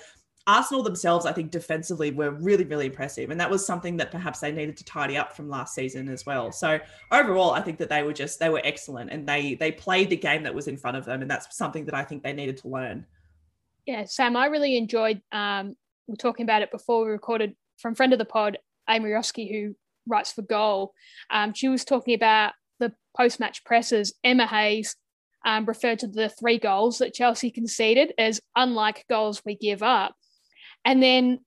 Arsenal 0.47 0.83
themselves, 0.83 1.25
I 1.25 1.31
think, 1.31 1.51
defensively 1.51 2.11
were 2.11 2.31
really, 2.31 2.63
really 2.63 2.87
impressive. 2.87 3.29
And 3.29 3.39
that 3.39 3.49
was 3.49 3.65
something 3.65 3.97
that 3.97 4.11
perhaps 4.11 4.39
they 4.39 4.51
needed 4.51 4.77
to 4.77 4.85
tidy 4.85 5.17
up 5.17 5.35
from 5.35 5.49
last 5.49 5.75
season 5.75 6.09
as 6.09 6.25
well. 6.25 6.51
So 6.51 6.79
overall, 7.11 7.51
I 7.51 7.61
think 7.61 7.77
that 7.79 7.89
they 7.89 8.03
were 8.03 8.13
just 8.13 8.39
they 8.39 8.49
were 8.49 8.61
excellent 8.63 9.11
and 9.11 9.27
they 9.27 9.55
they 9.55 9.71
played 9.71 10.09
the 10.09 10.17
game 10.17 10.43
that 10.43 10.53
was 10.55 10.67
in 10.67 10.77
front 10.77 10.97
of 10.97 11.05
them. 11.05 11.21
And 11.21 11.29
that's 11.29 11.55
something 11.55 11.85
that 11.85 11.93
I 11.93 12.03
think 12.03 12.23
they 12.23 12.33
needed 12.33 12.57
to 12.57 12.67
learn. 12.67 13.05
Yeah, 13.85 14.05
Sam, 14.05 14.35
I 14.35 14.47
really 14.47 14.77
enjoyed 14.77 15.21
um 15.31 15.75
we 16.07 16.13
are 16.13 16.17
talking 16.17 16.43
about 16.43 16.63
it 16.63 16.71
before 16.71 17.05
we 17.05 17.11
recorded 17.11 17.55
from 17.77 17.95
friend 17.95 18.13
of 18.13 18.19
the 18.19 18.25
pod, 18.25 18.57
Amee 18.89 19.09
Ruszkai, 19.09 19.51
who 19.51 19.75
writes 20.07 20.31
for 20.31 20.41
Goal. 20.41 20.93
Um, 21.29 21.53
she 21.53 21.69
was 21.69 21.85
talking 21.85 22.15
about 22.15 22.53
the 22.79 22.93
post-match 23.15 23.63
presses, 23.63 24.13
Emma 24.23 24.47
Hayes 24.47 24.95
um, 25.45 25.65
referred 25.65 25.99
to 25.99 26.07
the 26.07 26.29
three 26.29 26.57
goals 26.59 26.97
that 26.97 27.13
Chelsea 27.13 27.51
conceded 27.51 28.13
as 28.17 28.41
unlike 28.55 29.05
goals 29.09 29.41
we 29.45 29.55
give 29.55 29.83
up. 29.83 30.15
And 30.85 31.01
then 31.01 31.39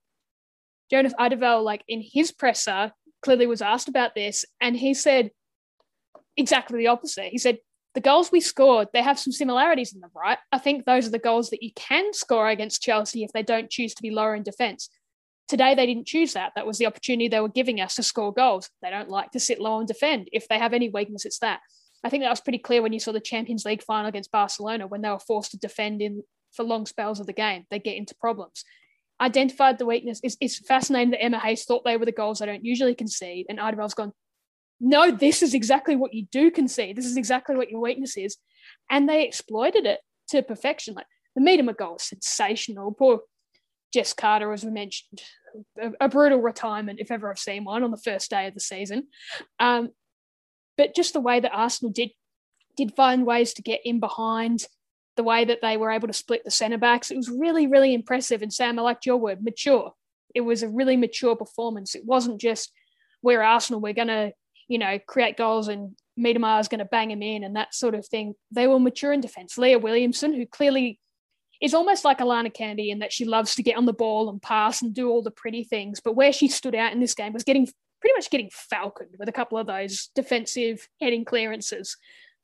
Jonas 0.91 1.13
Eidevall, 1.19 1.63
like 1.63 1.83
in 1.87 2.01
his 2.01 2.31
presser, 2.31 2.91
clearly 3.21 3.47
was 3.47 3.61
asked 3.61 3.87
about 3.87 4.15
this, 4.15 4.45
and 4.61 4.75
he 4.75 4.93
said 4.93 5.31
exactly 6.37 6.77
the 6.77 6.87
opposite. 6.87 7.29
He 7.31 7.37
said, 7.37 7.57
the 7.93 8.01
goals 8.01 8.31
we 8.31 8.41
scored, 8.41 8.87
they 8.91 9.03
have 9.03 9.19
some 9.19 9.31
similarities 9.31 9.93
in 9.93 10.01
them, 10.01 10.09
right? 10.15 10.39
I 10.51 10.57
think 10.57 10.85
those 10.85 11.07
are 11.07 11.11
the 11.11 11.19
goals 11.19 11.51
that 11.51 11.61
you 11.61 11.71
can 11.75 12.11
score 12.13 12.49
against 12.49 12.81
Chelsea 12.81 13.23
if 13.23 13.31
they 13.33 13.43
don't 13.43 13.69
choose 13.69 13.93
to 13.93 14.01
be 14.01 14.09
lower 14.09 14.35
in 14.35 14.41
defence. 14.41 14.89
Today, 15.47 15.75
they 15.75 15.85
didn't 15.85 16.07
choose 16.07 16.33
that. 16.33 16.53
That 16.55 16.65
was 16.65 16.79
the 16.79 16.87
opportunity 16.87 17.27
they 17.27 17.39
were 17.39 17.49
giving 17.49 17.79
us 17.79 17.95
to 17.95 18.03
score 18.03 18.33
goals. 18.33 18.69
They 18.81 18.89
don't 18.89 19.09
like 19.09 19.31
to 19.31 19.39
sit 19.39 19.61
low 19.61 19.77
and 19.77 19.87
defend. 19.87 20.29
If 20.31 20.47
they 20.47 20.57
have 20.57 20.73
any 20.73 20.89
weakness, 20.89 21.25
it's 21.25 21.39
that. 21.39 21.59
I 22.03 22.09
think 22.09 22.23
that 22.23 22.29
was 22.29 22.41
pretty 22.41 22.59
clear 22.59 22.81
when 22.81 22.93
you 22.93 22.99
saw 22.99 23.11
the 23.11 23.19
Champions 23.19 23.63
League 23.63 23.83
final 23.83 24.07
against 24.07 24.31
Barcelona 24.31 24.87
when 24.87 25.01
they 25.01 25.09
were 25.09 25.19
forced 25.19 25.51
to 25.51 25.57
defend 25.57 26.01
in 26.01 26.23
for 26.51 26.63
long 26.63 26.85
spells 26.85 27.19
of 27.19 27.27
the 27.27 27.33
game. 27.33 27.65
They 27.69 27.79
get 27.79 27.95
into 27.95 28.15
problems. 28.15 28.63
Identified 29.23 29.77
the 29.77 29.85
weakness. 29.85 30.19
It's, 30.21 30.37
it's 30.41 30.59
fascinating 30.59 31.11
that 31.11 31.23
Emma 31.23 31.39
Hayes 31.39 31.63
thought 31.63 31.83
they 31.85 31.97
were 31.97 32.05
the 32.05 32.11
goals 32.11 32.39
they 32.39 32.45
don't 32.45 32.65
usually 32.65 32.93
concede, 32.93 33.45
and 33.47 33.57
Eidevall's 33.57 33.93
gone, 33.93 34.11
no, 34.79 35.11
this 35.11 35.41
is 35.41 35.53
exactly 35.53 35.95
what 35.95 36.13
you 36.13 36.25
do 36.29 36.51
concede. 36.51 36.97
This 36.97 37.05
is 37.05 37.15
exactly 37.15 37.55
what 37.55 37.69
your 37.69 37.79
weakness 37.79 38.17
is. 38.17 38.35
And 38.89 39.07
they 39.07 39.23
exploited 39.23 39.85
it 39.85 40.01
to 40.29 40.43
perfection. 40.43 40.93
Like 40.93 41.05
the 41.35 41.41
Miedema 41.41 41.75
goal 41.75 41.93
was 41.93 42.03
sensational. 42.03 42.91
Poor 42.91 43.21
Jess 43.93 44.13
Carter, 44.13 44.51
as 44.51 44.65
we 44.65 44.71
mentioned, 44.71 45.21
a, 45.81 45.91
a, 46.01 46.09
brutal 46.09 46.41
retirement, 46.41 46.99
if 46.99 47.11
ever 47.11 47.29
I've 47.29 47.39
seen 47.39 47.63
one, 47.63 47.83
on 47.83 47.91
the 47.91 47.97
first 47.97 48.29
day 48.29 48.47
of 48.47 48.55
the 48.55 48.59
season. 48.59 49.07
Um, 49.59 49.89
but 50.77 50.95
just 50.95 51.13
the 51.13 51.21
way 51.21 51.39
that 51.39 51.53
Arsenal 51.53 51.93
did 51.93 52.09
did 52.75 52.95
find 52.95 53.25
ways 53.25 53.53
to 53.53 53.61
get 53.61 53.81
in 53.85 53.99
behind, 53.99 54.65
the 55.15 55.23
way 55.23 55.45
that 55.45 55.59
they 55.61 55.77
were 55.77 55.91
able 55.91 56.07
to 56.07 56.13
split 56.13 56.43
the 56.43 56.51
centre 56.51 56.77
backs, 56.77 57.11
it 57.11 57.17
was 57.17 57.29
really, 57.29 57.67
really 57.67 57.93
impressive. 57.93 58.41
And 58.41 58.53
Sam, 58.53 58.79
I 58.79 58.81
liked 58.81 59.05
your 59.05 59.17
word, 59.17 59.43
mature. 59.43 59.93
It 60.33 60.41
was 60.41 60.63
a 60.63 60.69
really 60.69 60.97
mature 60.97 61.35
performance. 61.35 61.95
It 61.95 62.05
wasn't 62.05 62.41
just 62.41 62.71
we're 63.21 63.41
Arsenal, 63.41 63.81
we're 63.81 63.93
going 63.93 64.09
to, 64.09 64.33
you 64.67 64.77
know, 64.77 64.99
create 65.07 65.37
goals 65.37 65.67
and 65.67 65.95
Miedema 66.19 66.59
is 66.59 66.67
going 66.67 66.79
to 66.79 66.85
bang 66.85 67.09
him 67.09 67.23
in 67.23 67.43
and 67.43 67.55
that 67.55 67.73
sort 67.73 67.95
of 67.95 68.05
thing. 68.05 68.35
They 68.51 68.67
were 68.67 68.79
mature 68.79 69.13
in 69.13 69.21
defence. 69.21 69.57
Leah 69.57 69.79
Williamson, 69.79 70.33
who 70.33 70.45
clearly 70.45 70.99
is 71.61 71.73
almost 71.73 72.03
like 72.03 72.19
Alana 72.19 72.53
Kennedy 72.53 72.91
in 72.91 72.99
that 72.99 73.13
she 73.13 73.25
loves 73.25 73.55
to 73.55 73.63
get 73.63 73.77
on 73.77 73.85
the 73.85 73.93
ball 73.93 74.29
and 74.29 74.41
pass 74.41 74.81
and 74.81 74.93
do 74.93 75.09
all 75.09 75.21
the 75.21 75.31
pretty 75.31 75.63
things. 75.63 76.01
But 76.01 76.15
where 76.15 76.33
she 76.33 76.49
stood 76.49 76.75
out 76.75 76.91
in 76.91 76.99
this 76.99 77.15
game 77.15 77.33
was 77.33 77.43
getting 77.43 77.67
pretty 78.01 78.15
much 78.17 78.29
getting 78.29 78.49
falconed 78.51 79.15
with 79.17 79.29
a 79.29 79.33
couple 79.33 79.57
of 79.57 79.65
those 79.65 80.09
defensive 80.13 80.89
heading 80.99 81.23
clearances. 81.23 81.95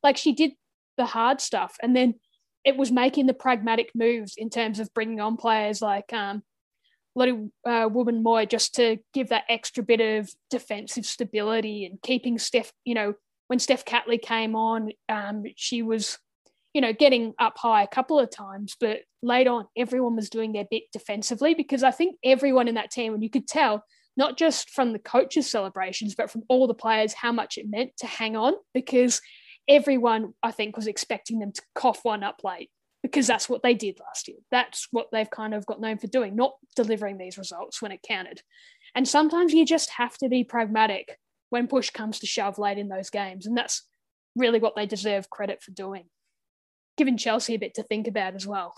Like 0.01 0.15
she 0.15 0.33
did 0.33 0.51
the 0.97 1.05
hard 1.05 1.41
stuff, 1.41 1.75
and 1.81 1.93
then 1.93 2.15
it 2.63 2.77
was 2.77 2.91
making 2.91 3.25
the 3.25 3.33
pragmatic 3.33 3.91
moves 3.95 4.33
in 4.37 4.49
terms 4.49 4.79
of 4.79 4.93
bringing 4.93 5.19
on 5.19 5.37
players 5.37 5.81
like 5.81 6.11
um, 6.13 6.43
Lottie 7.15 7.49
uh, 7.65 7.89
Wubben-Moy 7.89 8.45
just 8.45 8.75
to 8.75 8.97
give 9.13 9.29
that 9.29 9.45
extra 9.49 9.83
bit 9.83 10.01
of 10.01 10.29
defensive 10.49 11.05
stability 11.05 11.85
and 11.85 12.01
keeping 12.01 12.37
Steph. 12.37 12.71
You 12.85 12.95
know, 12.95 13.13
when 13.47 13.59
Steph 13.59 13.85
Catley 13.85 14.21
came 14.21 14.55
on, 14.55 14.89
um, 15.07 15.43
she 15.55 15.81
was 15.81 16.17
you 16.73 16.81
know, 16.81 16.93
getting 16.93 17.33
up 17.39 17.57
high 17.57 17.83
a 17.83 17.87
couple 17.87 18.19
of 18.19 18.29
times, 18.29 18.75
but 18.79 18.99
late 19.23 19.47
on, 19.47 19.65
everyone 19.75 20.15
was 20.15 20.29
doing 20.29 20.53
their 20.53 20.67
bit 20.69 20.83
defensively 20.93 21.53
because 21.53 21.83
I 21.83 21.91
think 21.91 22.17
everyone 22.23 22.67
in 22.67 22.75
that 22.75 22.91
team, 22.91 23.13
and 23.13 23.23
you 23.23 23.29
could 23.29 23.47
tell 23.47 23.83
not 24.15 24.37
just 24.37 24.69
from 24.69 24.93
the 24.93 24.99
coaches' 24.99 25.49
celebrations, 25.49 26.13
but 26.13 26.29
from 26.29 26.43
all 26.47 26.67
the 26.67 26.73
players, 26.73 27.13
how 27.13 27.31
much 27.31 27.57
it 27.57 27.69
meant 27.69 27.91
to 27.97 28.07
hang 28.07 28.35
on 28.35 28.53
because 28.73 29.21
everyone, 29.69 30.33
I 30.43 30.51
think, 30.51 30.75
was 30.75 30.87
expecting 30.87 31.39
them 31.39 31.51
to 31.51 31.61
cough 31.75 31.99
one 32.03 32.23
up 32.23 32.41
late 32.43 32.69
because 33.03 33.27
that's 33.27 33.47
what 33.47 33.63
they 33.63 33.73
did 33.73 33.99
last 33.99 34.27
year. 34.27 34.39
That's 34.51 34.87
what 34.91 35.07
they've 35.11 35.29
kind 35.29 35.53
of 35.53 35.65
got 35.65 35.79
known 35.79 35.97
for 35.97 36.07
doing, 36.07 36.35
not 36.35 36.53
delivering 36.75 37.17
these 37.17 37.37
results 37.37 37.81
when 37.81 37.91
it 37.91 38.01
counted. 38.05 38.41
And 38.95 39.07
sometimes 39.07 39.53
you 39.53 39.65
just 39.65 39.91
have 39.91 40.17
to 40.17 40.27
be 40.27 40.43
pragmatic 40.43 41.17
when 41.49 41.67
push 41.67 41.91
comes 41.91 42.19
to 42.19 42.27
shove 42.27 42.59
late 42.59 42.77
in 42.77 42.89
those 42.89 43.09
games. 43.09 43.45
And 43.45 43.57
that's 43.57 43.87
really 44.35 44.59
what 44.59 44.75
they 44.75 44.85
deserve 44.85 45.29
credit 45.29 45.61
for 45.61 45.71
doing. 45.71 46.05
Giving 46.97 47.17
Chelsea 47.17 47.55
a 47.55 47.59
bit 47.59 47.75
to 47.75 47.83
think 47.83 48.07
about 48.07 48.35
as 48.35 48.45
well 48.45 48.73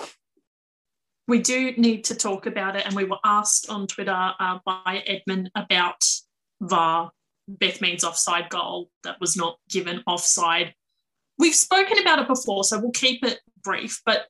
we 1.31 1.39
do 1.39 1.71
need 1.77 2.03
to 2.03 2.15
talk 2.15 2.45
about 2.45 2.75
it. 2.75 2.85
And 2.85 2.93
we 2.93 3.05
were 3.05 3.19
asked 3.23 3.69
on 3.69 3.87
Twitter 3.87 4.33
uh, 4.37 4.59
by 4.65 5.01
Edmund 5.07 5.49
about 5.55 6.03
VAR, 6.59 7.11
Beth 7.47 7.79
Mead's 7.79 8.03
offside 8.03 8.49
goal 8.49 8.89
that 9.05 9.19
was 9.21 9.37
not 9.37 9.57
given 9.69 10.03
offside. 10.05 10.73
We've 11.41 11.55
spoken 11.55 11.97
about 11.97 12.19
it 12.19 12.27
before, 12.27 12.63
so 12.63 12.79
we'll 12.79 12.91
keep 12.91 13.25
it 13.25 13.39
brief. 13.63 13.99
But 14.05 14.27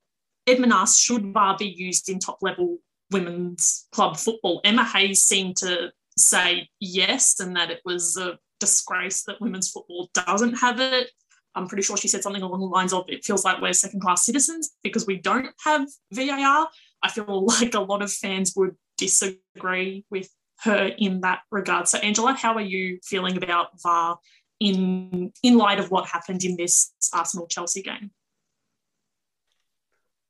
Edmund 0.47 0.71
asked, 0.71 1.01
should 1.01 1.33
VAR 1.33 1.57
be 1.57 1.65
used 1.65 2.07
in 2.07 2.19
top 2.19 2.37
level 2.41 2.77
women's 3.11 3.89
club 3.91 4.15
football? 4.15 4.61
Emma 4.63 4.85
Hayes 4.85 5.21
seemed 5.21 5.57
to 5.57 5.91
say 6.17 6.69
yes, 6.79 7.41
and 7.41 7.53
that 7.57 7.69
it 7.69 7.81
was 7.83 8.15
a 8.15 8.39
disgrace 8.61 9.23
that 9.25 9.41
women's 9.41 9.69
football 9.69 10.09
doesn't 10.13 10.53
have 10.53 10.79
it. 10.79 11.09
I'm 11.53 11.67
pretty 11.67 11.83
sure 11.83 11.97
she 11.97 12.07
said 12.07 12.23
something 12.23 12.43
along 12.43 12.61
the 12.61 12.67
lines 12.67 12.93
of 12.93 13.03
it 13.09 13.25
feels 13.25 13.43
like 13.43 13.61
we're 13.61 13.73
second 13.73 13.99
class 13.99 14.25
citizens 14.25 14.71
because 14.81 15.05
we 15.05 15.17
don't 15.17 15.49
have 15.65 15.85
VAR. 16.13 16.69
I 17.03 17.09
feel 17.09 17.45
like 17.45 17.73
a 17.73 17.81
lot 17.81 18.01
of 18.01 18.09
fans 18.09 18.53
would 18.55 18.77
disagree 18.97 20.05
with 20.09 20.29
her 20.61 20.91
in 20.97 21.19
that 21.21 21.41
regard. 21.51 21.89
So, 21.89 21.97
Angela, 21.97 22.33
how 22.33 22.53
are 22.53 22.61
you 22.61 22.99
feeling 23.03 23.35
about 23.35 23.81
VAR 23.81 24.17
in 24.61 25.33
in 25.41 25.57
light 25.57 25.79
of 25.79 25.89
what 25.89 26.07
happened 26.07 26.43
in 26.43 26.55
this 26.55 26.93
Arsenal 27.13 27.47
Chelsea 27.47 27.81
game? 27.81 28.11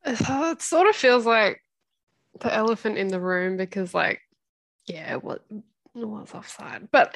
It 0.06 0.62
sort 0.62 0.88
of 0.88 0.96
feels 0.96 1.26
like 1.26 1.62
the 2.40 2.52
elephant 2.52 2.98
in 2.98 3.10
the 3.10 3.20
room 3.20 3.58
because, 3.58 3.94
like, 3.94 4.22
yeah, 4.88 5.16
what 5.16 5.44
was 5.94 6.34
offside, 6.34 6.88
but 6.92 7.16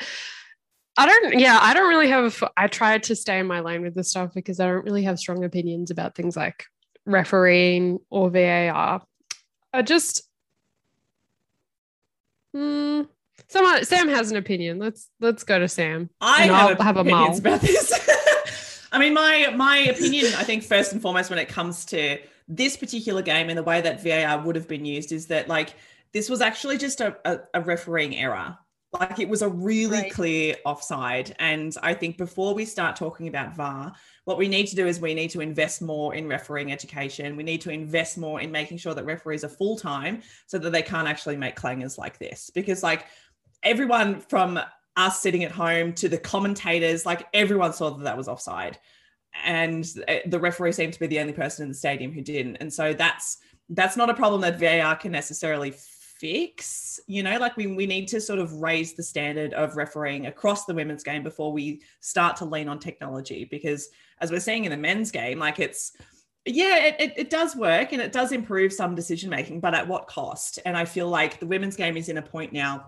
I 0.98 1.08
don't, 1.08 1.40
yeah, 1.40 1.58
I 1.62 1.74
don't 1.74 1.90
really 1.90 2.10
have, 2.10 2.44
I 2.56 2.68
try 2.68 2.98
to 2.98 3.16
stay 3.16 3.40
in 3.40 3.48
my 3.48 3.62
lane 3.62 3.82
with 3.82 3.96
this 3.96 4.10
stuff 4.10 4.34
because 4.36 4.60
I 4.60 4.68
don't 4.68 4.86
really 4.86 5.04
have 5.04 5.18
strong 5.18 5.44
opinions 5.44 5.92
about 5.92 6.16
things 6.16 6.38
like 6.38 6.66
refereeing 7.06 8.00
or 8.10 8.30
VAR. 8.30 9.02
I 9.74 9.82
just, 9.82 10.30
hmm, 12.54 13.04
someone, 13.48 13.84
Sam 13.86 14.08
has 14.10 14.32
an 14.32 14.38
opinion. 14.38 14.80
Let's, 14.80 15.10
let's 15.20 15.44
go 15.44 15.60
to 15.60 15.68
Sam. 15.68 16.10
I 16.22 16.44
have, 16.44 16.80
have, 16.80 16.98
a 16.98 17.02
opinions 17.02 17.40
about 17.40 17.62
this. 17.62 18.88
I 18.92 19.00
mean, 19.00 19.14
my, 19.14 19.54
my 19.56 19.78
opinion, 19.78 20.34
I 20.38 20.44
think 20.44 20.64
first 20.64 20.94
and 20.94 21.02
foremost, 21.02 21.30
when 21.30 21.40
it 21.40 21.50
comes 21.50 21.86
to 21.86 22.18
this 22.48 22.78
particular 22.78 23.22
game 23.22 23.50
and 23.50 23.58
the 23.58 23.64
way 23.64 23.82
that 23.82 24.04
VAR 24.04 24.42
would 24.42 24.56
have 24.56 24.68
been 24.68 24.86
used 24.86 25.12
is 25.12 25.28
that 25.28 25.48
like, 25.48 25.76
this 26.14 26.30
was 26.30 26.42
actually 26.42 26.78
just 26.78 27.02
a, 27.02 27.18
a, 27.26 27.40
a 27.56 27.62
refereeing 27.62 28.16
error 28.16 28.58
like 29.00 29.20
it 29.20 29.30
was 29.30 29.42
a 29.42 29.50
really 29.50 30.00
right. 30.00 30.12
clear 30.12 30.56
offside. 30.66 31.36
And 31.40 31.76
I 31.84 31.94
think 31.94 32.18
before 32.18 32.54
we 32.54 32.66
start 32.66 32.96
talking 32.96 33.28
about 33.28 33.56
VAR, 33.56 33.94
what 34.26 34.38
we 34.38 34.48
need 34.48 34.68
to 34.68 34.76
do 34.76 34.88
is 34.88 35.00
we 35.00 35.14
need 35.14 35.30
to 35.32 35.42
invest 35.42 35.82
more 35.82 36.16
in 36.16 36.28
refereeing 36.28 36.72
education. 36.72 37.36
We 37.36 37.44
need 37.44 37.62
to 37.62 37.70
invest 37.70 38.18
more 38.18 38.42
in 38.42 38.52
making 38.52 38.78
sure 38.78 38.94
that 38.94 39.06
referees 39.06 39.44
are 39.44 39.50
full 39.50 39.78
time 39.78 40.22
so 40.48 40.58
that 40.58 40.72
they 40.72 40.82
can't 40.82 41.08
actually 41.08 41.38
make 41.38 41.56
clangers 41.56 41.98
like 41.98 42.18
this. 42.18 42.50
Because, 42.50 42.84
like, 42.84 43.06
everyone 43.66 44.22
from 44.22 44.60
us 44.96 45.22
sitting 45.22 45.44
at 45.44 45.52
home 45.52 45.92
to 45.94 46.08
the 46.08 46.18
commentators, 46.18 47.06
like, 47.06 47.28
everyone 47.34 47.74
saw 47.74 47.90
that 47.90 48.04
that 48.04 48.18
was 48.18 48.28
offside. 48.28 48.80
And 49.44 49.86
eh, 50.08 50.22
the 50.28 50.40
referee 50.40 50.72
seemed 50.72 50.94
to 50.94 51.00
be 51.00 51.08
the 51.08 51.20
only 51.20 51.34
person 51.34 51.64
in 51.64 51.70
the 51.70 51.76
stadium 51.76 52.14
who 52.14 52.22
didn't. 52.22 52.58
And 52.58 52.72
so 52.72 52.94
that's 52.94 53.38
that's 53.70 53.98
not 53.98 54.10
a 54.10 54.14
problem 54.14 54.42
that 54.42 54.60
VAR 54.60 54.96
can 54.96 55.12
necessarily 55.12 55.74
fix. 55.76 57.00
You 57.08 57.24
know, 57.24 57.38
like 57.40 57.58
we, 57.58 57.68
we 57.68 57.86
need 57.86 58.08
to 58.10 58.22
sort 58.22 58.40
of 58.40 58.54
raise 58.54 58.94
the 58.94 59.04
standard 59.04 59.54
of 59.54 59.76
refereeing 59.76 60.28
across 60.28 60.66
the 60.66 60.74
women's 60.74 61.04
game 61.04 61.24
before 61.24 61.52
we 61.52 61.82
start 62.00 62.38
to 62.38 62.46
lean 62.46 62.70
on 62.70 62.80
technology. 62.80 63.46
Because 63.46 63.90
as 64.22 64.32
we're 64.32 64.40
seeing 64.40 64.66
in 64.66 64.72
the 64.72 64.78
men's 64.78 65.12
game, 65.12 65.40
like 65.40 65.60
it's, 65.60 65.94
yeah, 66.46 66.78
it, 66.86 66.96
it, 67.00 67.14
it 67.18 67.30
does 67.30 67.56
work 67.56 67.92
and 67.92 68.02
it 68.02 68.12
does 68.12 68.32
improve 68.32 68.72
some 68.72 68.96
decision 68.96 69.30
making, 69.30 69.60
but 69.60 69.74
at 69.74 69.88
what 69.88 70.08
cost? 70.08 70.60
And 70.66 70.78
I 70.78 70.86
feel 70.86 71.10
like 71.10 71.40
the 71.40 71.48
women's 71.48 71.76
game 71.76 71.98
is 71.98 72.08
in 72.08 72.20
a 72.20 72.22
point 72.22 72.54
now 72.54 72.86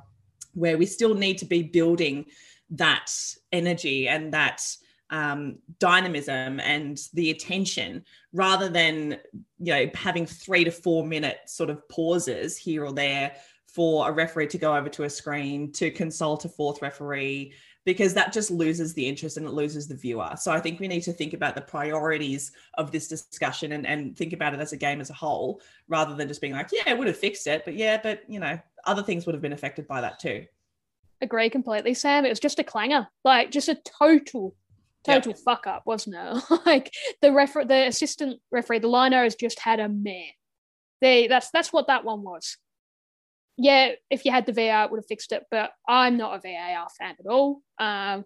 where 0.58 0.78
we 0.78 0.86
still 0.86 1.14
need 1.14 1.38
to 1.38 1.46
be 1.46 1.64
building 1.64 2.26
that 2.72 3.12
energy 3.52 4.08
and 4.08 4.34
that 4.34 4.62
um, 5.10 5.60
dynamism 5.80 6.60
and 6.60 7.00
the 7.14 7.30
attention 7.30 8.04
rather 8.34 8.68
than 8.68 9.18
you 9.60 9.74
know 9.74 9.90
having 9.96 10.26
three 10.26 10.66
to 10.66 10.72
four 10.72 11.06
minute 11.06 11.38
sort 11.46 11.70
of 11.70 11.88
pauses 11.88 12.58
here 12.58 12.84
or 12.84 12.92
there 12.92 13.34
for 13.68 14.10
a 14.10 14.12
referee 14.12 14.48
to 14.48 14.58
go 14.58 14.76
over 14.76 14.90
to 14.90 15.04
a 15.04 15.10
screen 15.10 15.72
to 15.72 15.92
consult 15.92 16.44
a 16.44 16.50
fourth 16.50 16.82
referee 16.82 17.54
because 17.88 18.14
that 18.14 18.34
just 18.34 18.52
loses 18.52 18.94
the 18.94 19.08
interest 19.08 19.38
and 19.38 19.46
it 19.46 19.54
loses 19.54 19.88
the 19.88 19.96
viewer. 19.96 20.32
So 20.38 20.52
I 20.52 20.60
think 20.60 20.82
we 20.82 20.90
need 20.90 21.04
to 21.04 21.14
think 21.14 21.34
about 21.34 21.56
the 21.56 21.62
priorities 21.62 22.52
of 22.74 22.92
this 22.92 23.08
discussion 23.08 23.72
and, 23.72 23.88
and 23.88 24.18
think 24.18 24.34
about 24.34 24.54
it 24.54 24.60
as 24.60 24.74
a 24.74 24.78
game 24.78 25.00
as 25.00 25.10
a 25.10 25.14
whole, 25.14 25.62
rather 25.88 26.14
than 26.14 26.28
just 26.28 26.42
being 26.42 26.52
like, 26.52 26.68
yeah, 26.74 26.90
it 26.90 26.98
would 26.98 27.08
have 27.08 27.16
fixed 27.16 27.48
it, 27.48 27.64
but 27.64 27.76
yeah, 27.76 27.98
but 28.04 28.24
you 28.28 28.42
know, 28.42 28.60
other 28.88 29.04
things 29.04 29.26
would 29.26 29.36
have 29.36 29.42
been 29.42 29.54
affected 29.54 29.88
by 29.88 30.02
that 30.02 30.20
too. 30.20 30.46
Agree 31.22 31.50
completely, 31.50 31.94
Sam. 31.94 32.26
It 32.26 32.30
was 32.30 32.40
just 32.40 32.60
a 32.60 32.64
clanger, 32.64 33.08
like 33.24 33.52
just 33.52 33.70
a 33.70 33.76
total 34.00 34.56
total 35.04 35.32
yep. 35.32 35.40
fuck 35.40 35.68
up, 35.68 35.84
wasn't 35.86 36.16
it? 36.20 36.44
like 36.66 36.94
the 37.22 37.32
refer- 37.32 37.66
the 37.66 37.88
assistant 37.88 38.40
referee, 38.52 38.80
the 38.80 38.88
lino 38.88 39.24
has 39.24 39.36
just 39.36 39.60
had 39.60 39.80
a 39.80 39.90
mare. 39.90 40.32
They 41.02 41.28
that's 41.28 41.50
that's 41.52 41.74
what 41.74 41.88
that 41.88 42.04
one 42.04 42.24
was. 42.24 42.58
Yeah, 43.58 43.94
if 44.12 44.26
you 44.26 44.32
had 44.32 44.46
the 44.46 44.54
VAR, 44.54 44.86
it 44.86 44.92
would 44.92 45.00
have 45.00 45.08
fixed 45.08 45.32
it, 45.32 45.44
but 45.50 45.72
I'm 45.88 46.18
not 46.18 46.36
a 46.36 46.40
VAR 46.40 46.88
fan 47.00 47.16
at 47.20 47.26
all. 47.26 47.62
Um, 47.80 48.24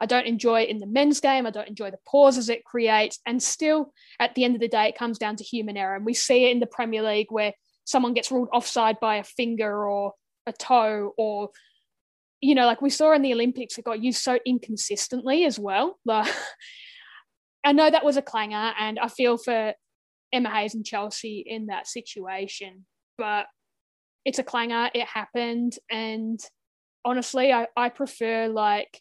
I 0.00 0.06
don't 0.06 0.26
enjoy 0.26 0.62
it 0.62 0.68
in 0.68 0.80
the 0.80 0.86
men's 0.86 1.20
game. 1.20 1.46
I 1.46 1.50
don't 1.50 1.68
enjoy 1.68 1.90
the 1.90 1.98
pauses 2.06 2.50
it 2.50 2.64
creates. 2.64 3.20
And 3.24 3.42
still, 3.42 3.94
at 4.20 4.34
the 4.34 4.44
end 4.44 4.54
of 4.54 4.60
the 4.60 4.68
day, 4.68 4.88
it 4.88 4.98
comes 4.98 5.18
down 5.18 5.36
to 5.36 5.44
human 5.44 5.78
error. 5.78 5.96
And 5.96 6.04
we 6.04 6.12
see 6.12 6.44
it 6.44 6.50
in 6.50 6.60
the 6.60 6.66
Premier 6.66 7.02
League 7.02 7.28
where 7.30 7.54
someone 7.84 8.14
gets 8.14 8.30
ruled 8.30 8.48
offside 8.52 8.98
by 9.00 9.16
a 9.16 9.24
finger 9.24 9.86
or 9.86 10.12
a 10.46 10.52
toe 10.52 11.12
or 11.16 11.50
you 12.40 12.54
know, 12.54 12.66
like 12.66 12.82
we 12.82 12.90
saw 12.90 13.12
in 13.14 13.22
the 13.22 13.32
Olympics, 13.32 13.78
it 13.78 13.86
got 13.86 14.02
used 14.02 14.22
so 14.22 14.38
inconsistently 14.44 15.44
as 15.44 15.58
well. 15.58 15.98
Like, 16.06 16.30
I 17.66 17.72
know 17.72 17.90
that 17.90 18.04
was 18.04 18.18
a 18.18 18.22
clanger, 18.22 18.74
and 18.78 18.98
I 18.98 19.08
feel 19.08 19.38
for 19.38 19.72
Emma 20.30 20.50
Hayes 20.50 20.74
and 20.74 20.84
Chelsea 20.84 21.42
in 21.46 21.66
that 21.66 21.86
situation, 21.86 22.84
but 23.16 23.46
it's 24.26 24.38
a 24.38 24.42
clanger. 24.42 24.90
It 24.92 25.06
happened. 25.06 25.78
And 25.90 26.38
honestly, 27.04 27.52
I, 27.52 27.68
I 27.76 27.88
prefer 27.88 28.48
like 28.48 29.00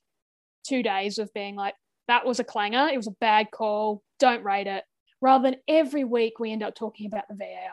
two 0.65 0.83
days 0.83 1.17
of 1.17 1.33
being 1.33 1.55
like, 1.55 1.75
that 2.07 2.25
was 2.25 2.39
a 2.39 2.43
clanger. 2.43 2.87
It 2.87 2.97
was 2.97 3.07
a 3.07 3.15
bad 3.19 3.51
call. 3.51 4.01
Don't 4.19 4.45
rate 4.45 4.67
it. 4.67 4.83
Rather 5.21 5.51
than 5.51 5.59
every 5.67 6.03
week 6.03 6.39
we 6.39 6.51
end 6.51 6.63
up 6.63 6.75
talking 6.75 7.07
about 7.07 7.27
the 7.29 7.35
VAR. 7.35 7.71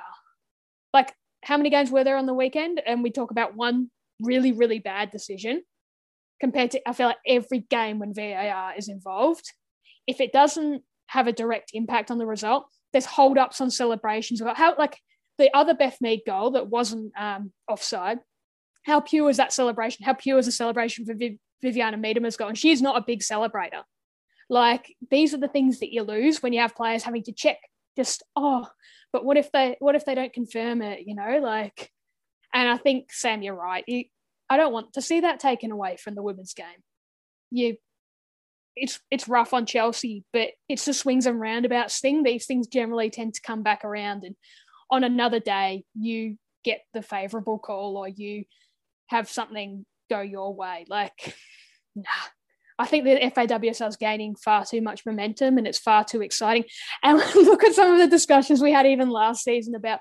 Like, 0.92 1.14
how 1.42 1.57
many 1.57 1.70
games 1.70 1.90
were 1.90 2.05
there 2.05 2.16
on 2.16 2.26
the 2.26 2.35
weekend? 2.35 2.83
And 2.85 3.03
we 3.03 3.11
talk 3.11 3.31
about 3.31 3.57
one 3.57 3.90
really, 4.20 4.53
really 4.53 4.79
bad 4.79 5.11
decision 5.11 5.62
compared 6.40 6.70
to 6.72 6.88
I 6.88 6.92
feel 6.92 7.07
like 7.07 7.18
every 7.26 7.61
game 7.61 7.98
when 7.98 8.14
VAR 8.14 8.74
is 8.76 8.88
involved. 8.88 9.53
If 10.07 10.20
it 10.20 10.33
doesn't 10.33 10.83
have 11.09 11.26
a 11.26 11.33
direct 11.33 11.70
impact 11.74 12.11
on 12.11 12.18
the 12.18 12.26
result, 12.26 12.66
there's 12.92 13.07
hold 13.07 13.38
ups 13.38 13.61
on 13.61 13.70
celebrations 13.70 14.40
about 14.40 14.57
how 14.57 14.74
like 14.76 14.98
the 15.38 15.55
other 15.55 15.74
Beth 15.74 15.98
Mead 16.00 16.20
goal 16.26 16.53
that 16.53 16.68
wasn't 16.68 17.12
um, 17.18 17.53
offside. 17.68 18.18
How 18.85 19.00
pure 19.00 19.29
is 19.31 19.37
that 19.37 19.53
celebration? 19.53 20.05
How 20.05 20.14
pure 20.14 20.38
is 20.38 20.46
the 20.46 20.53
celebration 20.53 21.05
for 21.05 21.14
Viv- 21.14 21.38
Vivianne 21.62 22.00
Miedema's 22.00 22.37
goal? 22.37 22.48
And 22.48 22.59
she's 22.59 22.83
not 22.83 22.96
a 22.96 23.05
big 23.07 23.20
celebrator. 23.20 23.83
Like 24.48 24.94
these 25.11 25.33
are 25.35 25.38
the 25.38 25.48
things 25.48 25.81
that 25.81 25.92
you 25.92 26.03
lose 26.03 26.42
when 26.42 26.53
you 26.53 26.61
have 26.61 26.74
players 26.74 27.05
having 27.05 27.22
to 27.24 27.33
check. 27.33 27.59
Just 27.96 28.22
oh, 28.35 28.66
but 29.12 29.25
what 29.25 29.37
if 29.37 29.51
they 29.53 29.77
what 29.81 29.94
if 29.94 30.05
they 30.05 30.14
don't 30.14 30.33
confirm 30.33 30.83
it? 30.83 31.01
You 31.07 31.14
know, 31.14 31.38
like 31.42 31.90
and 32.53 32.68
I 32.68 32.77
think, 32.77 33.12
Sam, 33.12 33.42
you're 33.42 33.55
right. 33.55 33.85
You, 33.87 34.05
I 34.49 34.57
don't 34.57 34.73
want 34.73 34.94
to 34.94 35.03
see 35.03 35.20
that 35.20 35.40
taken 35.40 35.70
away 35.70 35.96
from 35.96 36.14
the 36.14 36.23
women's 36.23 36.55
game. 36.55 36.66
You, 37.51 37.77
it's 38.77 39.01
it's 39.11 39.29
rough 39.29 39.53
on 39.53 39.66
Chelsea, 39.66 40.25
but 40.33 40.51
it's 40.68 40.85
the 40.85 40.94
swings 40.94 41.27
and 41.27 41.40
roundabouts 41.40 42.01
thing. 42.01 42.23
These 42.23 42.46
things 42.46 42.66
generally 42.66 43.11
tend 43.11 43.35
to 43.35 43.40
come 43.40 43.62
back 43.62 43.85
around, 43.85 44.25
and 44.25 44.37
on 44.90 45.05
another 45.05 45.40
day, 45.40 45.85
you 45.94 46.37
get 46.64 46.81
the 46.94 47.03
favourable 47.03 47.59
call 47.59 47.96
or 47.96 48.09
you 48.09 48.44
have 49.09 49.29
something 49.29 49.85
go 50.09 50.20
your 50.20 50.55
way. 50.55 50.85
Like, 50.88 51.35
nah. 51.96 52.05
I 52.81 52.87
think 52.87 53.05
the 53.05 53.31
FAWSL 53.37 53.88
is 53.88 53.97
gaining 53.97 54.35
far 54.35 54.64
too 54.64 54.81
much 54.81 55.05
momentum 55.05 55.59
and 55.59 55.66
it's 55.66 55.79
far 55.79 56.03
too 56.03 56.23
exciting. 56.23 56.64
And 57.03 57.19
look 57.35 57.62
at 57.62 57.75
some 57.75 57.93
of 57.93 57.99
the 57.99 58.09
discussions 58.09 58.62
we 58.62 58.73
had 58.73 58.87
even 58.87 59.11
last 59.11 59.45
season 59.45 59.75
about 59.75 60.01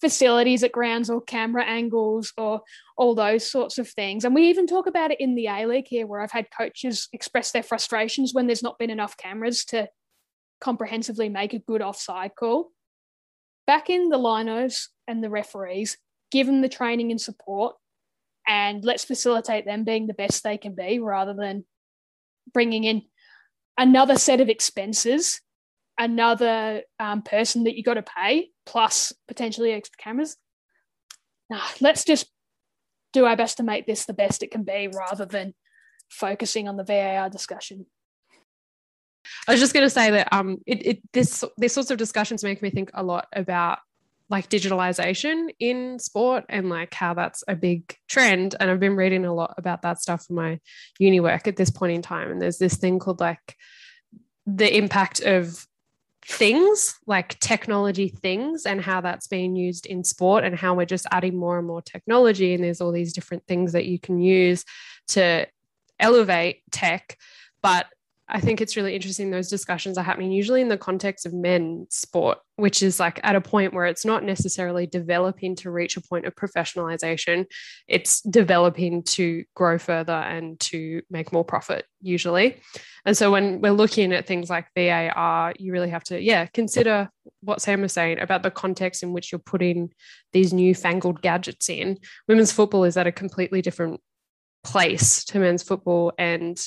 facilities 0.00 0.62
at 0.62 0.72
grounds 0.72 1.08
or 1.08 1.22
camera 1.22 1.64
angles 1.64 2.32
or 2.36 2.60
all 2.96 3.14
those 3.14 3.50
sorts 3.50 3.78
of 3.78 3.88
things. 3.88 4.24
And 4.24 4.34
we 4.34 4.50
even 4.50 4.66
talk 4.66 4.86
about 4.86 5.10
it 5.10 5.20
in 5.20 5.34
the 5.34 5.46
A 5.46 5.66
League 5.66 5.88
here, 5.88 6.06
where 6.06 6.20
I've 6.20 6.30
had 6.30 6.48
coaches 6.56 7.08
express 7.12 7.50
their 7.50 7.62
frustrations 7.62 8.34
when 8.34 8.46
there's 8.46 8.62
not 8.62 8.78
been 8.78 8.90
enough 8.90 9.16
cameras 9.16 9.64
to 9.66 9.88
comprehensively 10.60 11.30
make 11.30 11.54
a 11.54 11.58
good 11.58 11.80
offside 11.80 12.34
call. 12.38 12.70
Back 13.66 13.88
in 13.88 14.10
the 14.10 14.18
linos 14.18 14.88
and 15.06 15.24
the 15.24 15.30
referees, 15.30 15.96
give 16.30 16.46
them 16.46 16.60
the 16.60 16.68
training 16.68 17.10
and 17.10 17.20
support, 17.20 17.76
and 18.46 18.84
let's 18.84 19.04
facilitate 19.04 19.64
them 19.64 19.84
being 19.84 20.06
the 20.06 20.14
best 20.14 20.42
they 20.42 20.58
can 20.58 20.74
be 20.74 20.98
rather 20.98 21.34
than 21.34 21.64
bringing 22.52 22.84
in 22.84 23.02
another 23.76 24.16
set 24.16 24.40
of 24.40 24.48
expenses 24.48 25.40
another 25.98 26.82
um, 27.00 27.22
person 27.22 27.64
that 27.64 27.76
you 27.76 27.82
got 27.82 27.94
to 27.94 28.02
pay 28.02 28.50
plus 28.64 29.12
potentially 29.26 29.72
extra 29.72 29.96
cameras. 29.98 30.36
Nah, 31.50 31.60
let's 31.80 32.04
just 32.04 32.30
do 33.12 33.24
our 33.24 33.36
best 33.36 33.56
to 33.56 33.62
make 33.62 33.86
this 33.86 34.04
the 34.04 34.14
best 34.14 34.42
it 34.42 34.50
can 34.50 34.62
be 34.62 34.88
rather 34.94 35.26
than 35.26 35.54
focusing 36.08 36.68
on 36.68 36.76
the 36.76 36.84
VAR 36.84 37.28
discussion. 37.28 37.86
I 39.46 39.52
was 39.52 39.60
just 39.60 39.74
going 39.74 39.84
to 39.84 39.90
say 39.90 40.10
that 40.10 40.32
um, 40.32 40.58
it, 40.66 40.86
it 40.86 41.02
this 41.12 41.44
these 41.58 41.72
sorts 41.72 41.90
of 41.90 41.98
discussions 41.98 42.44
make 42.44 42.62
me 42.62 42.70
think 42.70 42.90
a 42.94 43.02
lot 43.02 43.26
about 43.32 43.78
like 44.30 44.48
digitalization 44.50 45.48
in 45.58 45.98
sport 45.98 46.44
and 46.48 46.68
like 46.68 46.92
how 46.92 47.14
that's 47.14 47.42
a 47.48 47.56
big 47.56 47.96
trend. 48.08 48.54
And 48.60 48.70
I've 48.70 48.80
been 48.80 48.96
reading 48.96 49.24
a 49.24 49.34
lot 49.34 49.54
about 49.56 49.82
that 49.82 50.00
stuff 50.00 50.26
for 50.26 50.34
my 50.34 50.60
uni 50.98 51.20
work 51.20 51.48
at 51.48 51.56
this 51.56 51.70
point 51.70 51.94
in 51.94 52.02
time. 52.02 52.30
And 52.30 52.40
there's 52.40 52.58
this 52.58 52.76
thing 52.76 52.98
called 52.98 53.20
like 53.20 53.56
the 54.46 54.76
impact 54.76 55.20
of 55.20 55.66
things 56.24 56.98
like 57.06 57.38
technology 57.40 58.08
things 58.08 58.66
and 58.66 58.82
how 58.82 59.00
that's 59.00 59.26
being 59.28 59.56
used 59.56 59.86
in 59.86 60.04
sport 60.04 60.44
and 60.44 60.54
how 60.54 60.74
we're 60.74 60.84
just 60.84 61.06
adding 61.10 61.34
more 61.34 61.56
and 61.56 61.66
more 61.66 61.80
technology 61.80 62.52
and 62.52 62.62
there's 62.62 62.82
all 62.82 62.92
these 62.92 63.14
different 63.14 63.46
things 63.46 63.72
that 63.72 63.86
you 63.86 63.98
can 63.98 64.20
use 64.20 64.62
to 65.06 65.46
elevate 65.98 66.60
tech 66.70 67.16
but 67.62 67.86
I 68.30 68.40
think 68.40 68.60
it's 68.60 68.76
really 68.76 68.94
interesting 68.94 69.30
those 69.30 69.48
discussions 69.48 69.96
are 69.96 70.04
happening 70.04 70.32
usually 70.32 70.60
in 70.60 70.68
the 70.68 70.76
context 70.76 71.24
of 71.24 71.32
men's 71.32 71.94
sport, 71.94 72.38
which 72.56 72.82
is 72.82 73.00
like 73.00 73.20
at 73.22 73.36
a 73.36 73.40
point 73.40 73.72
where 73.72 73.86
it's 73.86 74.04
not 74.04 74.22
necessarily 74.22 74.86
developing 74.86 75.56
to 75.56 75.70
reach 75.70 75.96
a 75.96 76.02
point 76.02 76.26
of 76.26 76.34
professionalization. 76.34 77.46
It's 77.86 78.20
developing 78.20 79.02
to 79.04 79.44
grow 79.54 79.78
further 79.78 80.12
and 80.12 80.60
to 80.60 81.00
make 81.10 81.32
more 81.32 81.44
profit, 81.44 81.86
usually. 82.02 82.60
And 83.06 83.16
so 83.16 83.30
when 83.30 83.62
we're 83.62 83.72
looking 83.72 84.12
at 84.12 84.26
things 84.26 84.50
like 84.50 84.66
VAR, 84.76 85.54
you 85.58 85.72
really 85.72 85.90
have 85.90 86.04
to, 86.04 86.20
yeah, 86.20 86.44
consider 86.46 87.08
what 87.40 87.62
Sam 87.62 87.80
was 87.80 87.94
saying 87.94 88.20
about 88.20 88.42
the 88.42 88.50
context 88.50 89.02
in 89.02 89.14
which 89.14 89.32
you're 89.32 89.38
putting 89.38 89.90
these 90.34 90.52
newfangled 90.52 91.22
gadgets 91.22 91.70
in. 91.70 91.98
Women's 92.26 92.52
football 92.52 92.84
is 92.84 92.98
at 92.98 93.06
a 93.06 93.12
completely 93.12 93.62
different 93.62 94.00
place 94.64 95.24
to 95.24 95.38
men's 95.38 95.62
football 95.62 96.12
and 96.18 96.60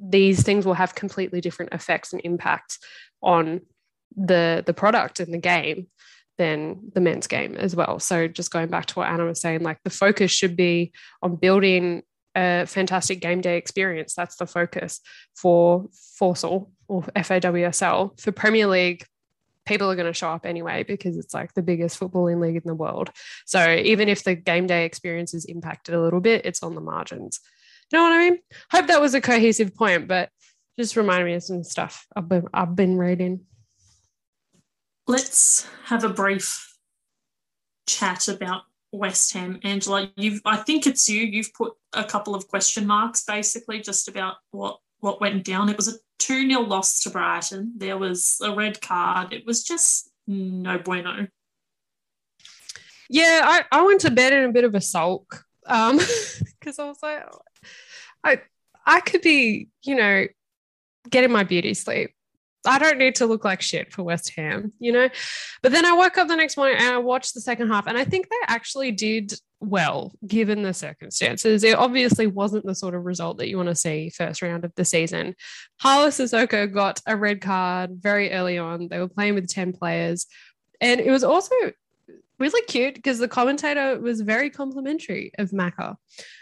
these 0.00 0.42
things 0.42 0.64
will 0.64 0.74
have 0.74 0.94
completely 0.94 1.40
different 1.40 1.72
effects 1.72 2.12
and 2.12 2.22
impacts 2.24 2.78
on 3.22 3.60
the 4.16 4.62
the 4.66 4.74
product 4.74 5.20
and 5.20 5.32
the 5.32 5.38
game 5.38 5.88
than 6.38 6.90
the 6.94 7.00
men's 7.00 7.26
game 7.26 7.56
as 7.56 7.74
well. 7.74 7.98
So 7.98 8.28
just 8.28 8.52
going 8.52 8.68
back 8.68 8.86
to 8.86 8.94
what 8.94 9.08
Anna 9.08 9.24
was 9.24 9.40
saying, 9.40 9.62
like 9.62 9.78
the 9.82 9.90
focus 9.90 10.30
should 10.30 10.56
be 10.56 10.92
on 11.20 11.36
building 11.36 12.02
a 12.36 12.64
fantastic 12.66 13.20
game 13.20 13.40
day 13.40 13.56
experience. 13.56 14.14
That's 14.14 14.36
the 14.36 14.46
focus 14.46 15.00
for 15.34 15.88
Forsal 16.20 16.70
or 16.86 17.02
FAWSL. 17.02 18.20
For 18.20 18.32
Premier 18.32 18.68
League, 18.68 19.04
people 19.66 19.90
are 19.90 19.96
going 19.96 20.06
to 20.06 20.14
show 20.14 20.30
up 20.30 20.46
anyway 20.46 20.84
because 20.84 21.18
it's 21.18 21.34
like 21.34 21.52
the 21.54 21.62
biggest 21.62 21.98
footballing 21.98 22.40
league 22.40 22.56
in 22.56 22.62
the 22.64 22.74
world. 22.74 23.10
So 23.44 23.74
even 23.74 24.08
if 24.08 24.24
the 24.24 24.34
game 24.34 24.66
day 24.66 24.84
experience 24.84 25.34
is 25.34 25.44
impacted 25.44 25.94
a 25.94 26.00
little 26.00 26.20
bit, 26.20 26.46
it's 26.46 26.62
on 26.62 26.74
the 26.74 26.80
margins. 26.80 27.40
You 27.90 27.98
know 27.98 28.04
what 28.04 28.12
I 28.12 28.30
mean? 28.30 28.38
Hope 28.70 28.86
that 28.88 29.00
was 29.00 29.14
a 29.14 29.20
cohesive 29.20 29.74
point, 29.74 30.08
but 30.08 30.30
just 30.78 30.96
remind 30.96 31.24
me 31.24 31.34
of 31.34 31.42
some 31.42 31.64
stuff 31.64 32.06
I've 32.14 32.28
been, 32.28 32.46
I've 32.52 32.76
been 32.76 32.98
reading. 32.98 33.40
Let's 35.06 35.66
have 35.86 36.04
a 36.04 36.10
brief 36.10 36.76
chat 37.86 38.28
about 38.28 38.62
West 38.92 39.32
Ham. 39.32 39.58
Angela, 39.64 40.10
you've 40.16 40.40
I 40.44 40.58
think 40.58 40.86
it's 40.86 41.08
you. 41.08 41.22
You've 41.22 41.52
put 41.54 41.72
a 41.92 42.04
couple 42.04 42.34
of 42.34 42.48
question 42.48 42.86
marks 42.86 43.24
basically 43.24 43.80
just 43.80 44.08
about 44.08 44.36
what 44.50 44.78
what 45.00 45.20
went 45.20 45.44
down. 45.44 45.68
It 45.68 45.76
was 45.76 45.88
a 45.88 45.98
2 46.18 46.48
0 46.48 46.62
loss 46.62 47.02
to 47.02 47.10
Brighton. 47.10 47.72
There 47.76 47.98
was 47.98 48.38
a 48.42 48.54
red 48.54 48.80
card. 48.80 49.32
It 49.32 49.46
was 49.46 49.62
just 49.64 50.10
no 50.26 50.78
bueno. 50.78 51.28
Yeah, 53.10 53.40
I, 53.42 53.64
I 53.72 53.82
went 53.82 54.02
to 54.02 54.10
bed 54.10 54.34
in 54.34 54.44
a 54.44 54.52
bit 54.52 54.64
of 54.64 54.74
a 54.74 54.80
sulk 54.80 55.44
um 55.66 55.98
because 56.58 56.78
I 56.78 56.86
was 56.86 56.98
like, 57.02 57.24
I 58.24 58.40
I 58.86 59.00
could 59.00 59.22
be, 59.22 59.68
you 59.82 59.96
know, 59.96 60.26
getting 61.08 61.30
my 61.30 61.44
beauty 61.44 61.74
sleep. 61.74 62.10
I 62.66 62.78
don't 62.78 62.98
need 62.98 63.16
to 63.16 63.26
look 63.26 63.44
like 63.44 63.62
shit 63.62 63.92
for 63.92 64.02
West 64.02 64.32
Ham, 64.36 64.72
you 64.78 64.92
know? 64.92 65.08
But 65.62 65.72
then 65.72 65.86
I 65.86 65.92
woke 65.92 66.18
up 66.18 66.28
the 66.28 66.36
next 66.36 66.56
morning 66.56 66.76
and 66.78 66.88
I 66.88 66.98
watched 66.98 67.34
the 67.34 67.40
second 67.40 67.68
half, 67.68 67.86
and 67.86 67.96
I 67.96 68.04
think 68.04 68.28
they 68.28 68.36
actually 68.46 68.92
did 68.92 69.32
well 69.60 70.12
given 70.26 70.62
the 70.62 70.74
circumstances. 70.74 71.64
It 71.64 71.76
obviously 71.76 72.26
wasn't 72.26 72.66
the 72.66 72.74
sort 72.74 72.94
of 72.94 73.04
result 73.04 73.38
that 73.38 73.48
you 73.48 73.56
want 73.56 73.68
to 73.68 73.74
see 73.74 74.10
first 74.10 74.42
round 74.42 74.64
of 74.64 74.72
the 74.76 74.84
season. 74.84 75.34
Hawa 75.80 76.08
Cissoko 76.08 76.72
got 76.72 77.00
a 77.06 77.16
red 77.16 77.40
card 77.40 77.90
very 77.94 78.32
early 78.32 78.58
on. 78.58 78.88
They 78.88 78.98
were 78.98 79.08
playing 79.08 79.34
with 79.34 79.48
10 79.48 79.72
players. 79.72 80.26
And 80.80 81.00
it 81.00 81.10
was 81.10 81.24
also 81.24 81.54
really 82.38 82.62
cute 82.66 82.94
because 82.94 83.18
the 83.18 83.28
commentator 83.28 83.98
was 84.00 84.20
very 84.20 84.50
complimentary 84.50 85.32
of 85.38 85.50
Macca 85.50 85.96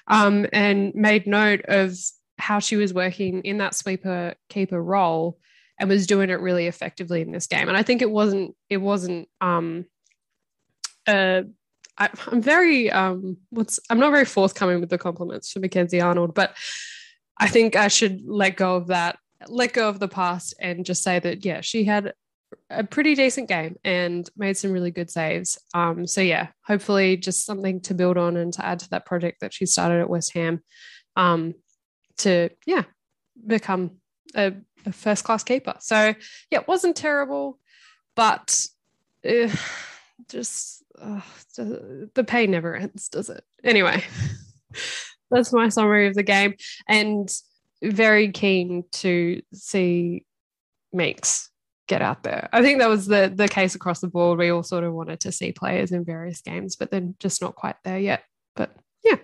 um, 0.06 0.46
and 0.52 0.94
made 0.94 1.26
note 1.26 1.62
of 1.68 1.96
how 2.38 2.58
she 2.58 2.76
was 2.76 2.92
working 2.92 3.42
in 3.42 3.58
that 3.58 3.74
sweeper 3.74 4.34
keeper 4.48 4.82
role 4.82 5.38
and 5.78 5.88
was 5.88 6.06
doing 6.06 6.30
it 6.30 6.40
really 6.40 6.66
effectively 6.66 7.20
in 7.20 7.32
this 7.32 7.46
game. 7.46 7.68
And 7.68 7.76
I 7.76 7.82
think 7.82 8.02
it 8.02 8.10
wasn't 8.10 8.54
it 8.68 8.78
wasn't 8.78 9.28
um 9.40 9.86
uh 11.06 11.42
I, 11.98 12.10
am 12.30 12.42
very 12.42 12.90
um 12.90 13.38
what's 13.50 13.80
I'm 13.88 13.98
not 13.98 14.12
very 14.12 14.24
forthcoming 14.24 14.80
with 14.80 14.90
the 14.90 14.98
compliments 14.98 15.52
to 15.52 15.60
Mackenzie 15.60 16.00
Arnold, 16.00 16.34
but 16.34 16.54
I 17.38 17.48
think 17.48 17.76
I 17.76 17.88
should 17.88 18.22
let 18.26 18.56
go 18.56 18.76
of 18.76 18.88
that, 18.88 19.18
let 19.48 19.74
go 19.74 19.88
of 19.88 19.98
the 19.98 20.08
past 20.08 20.54
and 20.58 20.86
just 20.86 21.02
say 21.02 21.18
that 21.18 21.44
yeah, 21.44 21.60
she 21.60 21.84
had 21.84 22.14
a 22.70 22.84
pretty 22.84 23.14
decent 23.14 23.48
game 23.48 23.76
and 23.84 24.28
made 24.36 24.56
some 24.56 24.72
really 24.72 24.90
good 24.90 25.10
saves. 25.10 25.58
Um, 25.74 26.06
so 26.06 26.20
yeah, 26.20 26.48
hopefully 26.64 27.16
just 27.16 27.44
something 27.44 27.80
to 27.82 27.94
build 27.94 28.16
on 28.16 28.36
and 28.36 28.52
to 28.54 28.64
add 28.64 28.80
to 28.80 28.90
that 28.90 29.06
project 29.06 29.40
that 29.40 29.54
she 29.54 29.66
started 29.66 30.00
at 30.00 30.10
West 30.10 30.32
Ham. 30.34 30.62
Um, 31.16 31.54
to 32.18 32.50
yeah, 32.66 32.84
become 33.46 33.92
a, 34.34 34.52
a 34.84 34.92
first 34.92 35.24
class 35.24 35.44
keeper. 35.44 35.74
So 35.80 36.14
yeah, 36.50 36.60
it 36.60 36.68
wasn't 36.68 36.96
terrible, 36.96 37.58
but 38.14 38.66
uh, 39.28 39.48
just 40.28 40.82
uh, 41.00 41.20
the 41.56 42.24
pain 42.26 42.50
never 42.50 42.74
ends, 42.74 43.08
does 43.08 43.28
it? 43.28 43.44
Anyway, 43.62 44.02
that's 45.30 45.52
my 45.52 45.68
summary 45.68 46.06
of 46.06 46.14
the 46.14 46.22
game, 46.22 46.54
and 46.88 47.30
very 47.82 48.32
keen 48.32 48.84
to 48.92 49.42
see 49.52 50.24
Meeks 50.92 51.50
get 51.86 52.02
out 52.02 52.22
there. 52.22 52.48
I 52.52 52.62
think 52.62 52.78
that 52.80 52.88
was 52.88 53.06
the 53.06 53.32
the 53.34 53.48
case 53.48 53.74
across 53.74 54.00
the 54.00 54.08
board. 54.08 54.38
We 54.38 54.50
all 54.50 54.62
sort 54.62 54.84
of 54.84 54.92
wanted 54.92 55.20
to 55.20 55.32
see 55.32 55.52
players 55.52 55.92
in 55.92 56.04
various 56.04 56.40
games, 56.40 56.76
but 56.76 56.90
then 56.90 57.14
just 57.20 57.40
not 57.40 57.54
quite 57.54 57.76
there 57.84 57.98
yet. 57.98 58.24
But 58.54 58.74
yeah. 59.04 59.16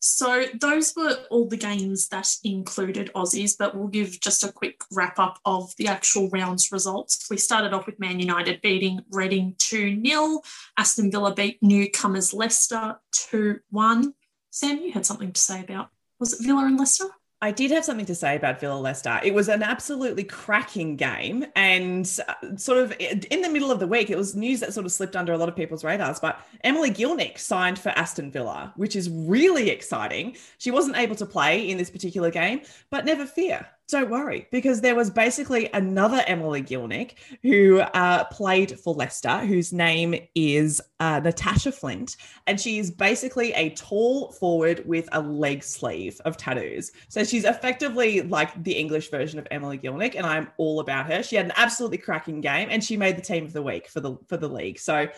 So 0.00 0.46
those 0.58 0.94
were 0.96 1.16
all 1.30 1.46
the 1.46 1.58
games 1.58 2.08
that 2.08 2.26
included 2.42 3.10
Aussies, 3.14 3.54
but 3.58 3.76
we'll 3.76 3.88
give 3.88 4.18
just 4.20 4.42
a 4.42 4.50
quick 4.50 4.80
wrap 4.90 5.18
up 5.18 5.38
of 5.44 5.74
the 5.76 5.88
actual 5.88 6.30
rounds 6.30 6.72
results. 6.72 7.26
We 7.30 7.36
started 7.36 7.74
off 7.74 7.86
with 7.86 8.00
Man 8.00 8.18
United 8.18 8.62
beating 8.62 9.00
Reading 9.10 9.56
2 9.58 10.02
0. 10.04 10.40
Aston 10.78 11.10
Villa 11.10 11.34
beat 11.34 11.58
newcomers 11.62 12.32
Leicester 12.32 12.98
2 13.12 13.60
1. 13.70 14.14
Sam, 14.50 14.78
you 14.78 14.92
had 14.92 15.06
something 15.06 15.32
to 15.32 15.40
say 15.40 15.60
about 15.60 15.90
was 16.18 16.34
it 16.34 16.46
Villa 16.46 16.66
and 16.66 16.78
Leicester? 16.78 17.08
I 17.42 17.52
did 17.52 17.70
have 17.70 17.86
something 17.86 18.06
to 18.06 18.14
say 18.14 18.36
about 18.36 18.60
Villa 18.60 18.78
Leicester. 18.78 19.18
It 19.24 19.32
was 19.32 19.48
an 19.48 19.62
absolutely 19.62 20.24
cracking 20.24 20.96
game. 20.96 21.46
And 21.56 22.06
uh, 22.28 22.56
sort 22.56 22.78
of 22.78 22.94
in 23.00 23.40
the 23.40 23.48
middle 23.48 23.70
of 23.70 23.80
the 23.80 23.86
week, 23.86 24.10
it 24.10 24.16
was 24.18 24.36
news 24.36 24.60
that 24.60 24.74
sort 24.74 24.84
of 24.84 24.92
slipped 24.92 25.16
under 25.16 25.32
a 25.32 25.38
lot 25.38 25.48
of 25.48 25.56
people's 25.56 25.82
radars. 25.82 26.20
But 26.20 26.38
Emily 26.64 26.90
Gielnik 26.90 27.38
signed 27.38 27.78
for 27.78 27.90
Aston 27.90 28.30
Villa, 28.30 28.72
which 28.76 28.94
is 28.94 29.08
really 29.08 29.70
exciting. 29.70 30.36
She 30.58 30.70
wasn't 30.70 30.98
able 30.98 31.16
to 31.16 31.24
play 31.24 31.66
in 31.68 31.78
this 31.78 31.90
particular 31.90 32.30
game, 32.30 32.60
but 32.90 33.06
never 33.06 33.24
fear 33.24 33.66
don't 33.90 34.10
worry, 34.10 34.46
because 34.50 34.80
there 34.80 34.94
was 34.94 35.10
basically 35.10 35.68
another 35.72 36.22
Emily 36.26 36.62
Gielnik 36.62 37.12
who 37.42 37.80
uh, 37.80 38.24
played 38.24 38.78
for 38.78 38.94
Leicester, 38.94 39.38
whose 39.38 39.72
name 39.72 40.14
is 40.34 40.80
uh, 40.98 41.20
Natasha 41.20 41.72
Flint. 41.72 42.16
And 42.46 42.60
she 42.60 42.78
is 42.78 42.90
basically 42.90 43.52
a 43.54 43.70
tall 43.70 44.32
forward 44.32 44.82
with 44.86 45.08
a 45.12 45.20
leg 45.20 45.62
sleeve 45.62 46.20
of 46.24 46.36
tattoos. 46.36 46.92
So 47.08 47.24
she's 47.24 47.44
effectively 47.44 48.22
like 48.22 48.62
the 48.62 48.72
English 48.72 49.10
version 49.10 49.38
of 49.38 49.46
Emily 49.50 49.78
Gielnik. 49.78 50.14
and 50.16 50.26
I'm 50.26 50.48
all 50.58 50.80
about 50.80 51.06
her. 51.06 51.22
She 51.22 51.36
had 51.36 51.46
an 51.46 51.52
absolutely 51.56 51.98
cracking 51.98 52.40
game, 52.40 52.68
and 52.70 52.82
she 52.82 52.96
made 52.96 53.16
the 53.16 53.22
team 53.22 53.44
of 53.44 53.52
the 53.52 53.62
week 53.62 53.88
for 53.88 54.00
the 54.00 54.16
for 54.28 54.36
the 54.36 54.48
league. 54.48 54.78
So 54.78 55.08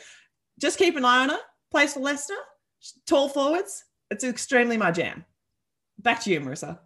just 0.61 0.79
keep 0.79 0.97
an 0.97 1.05
eye 1.05 1.23
on 1.25 1.31
her. 1.31 1.39
Plays 1.71 1.95
for 1.95 2.01
Leicester, 2.01 2.35
tall 3.07 3.29
forwards. 3.29 3.85
It's 4.11 4.25
extremely 4.25 4.77
my 4.77 4.91
jam. 4.91 5.25
Back 5.99 6.21
to 6.23 6.31
you, 6.31 6.41
Marissa. 6.41 6.79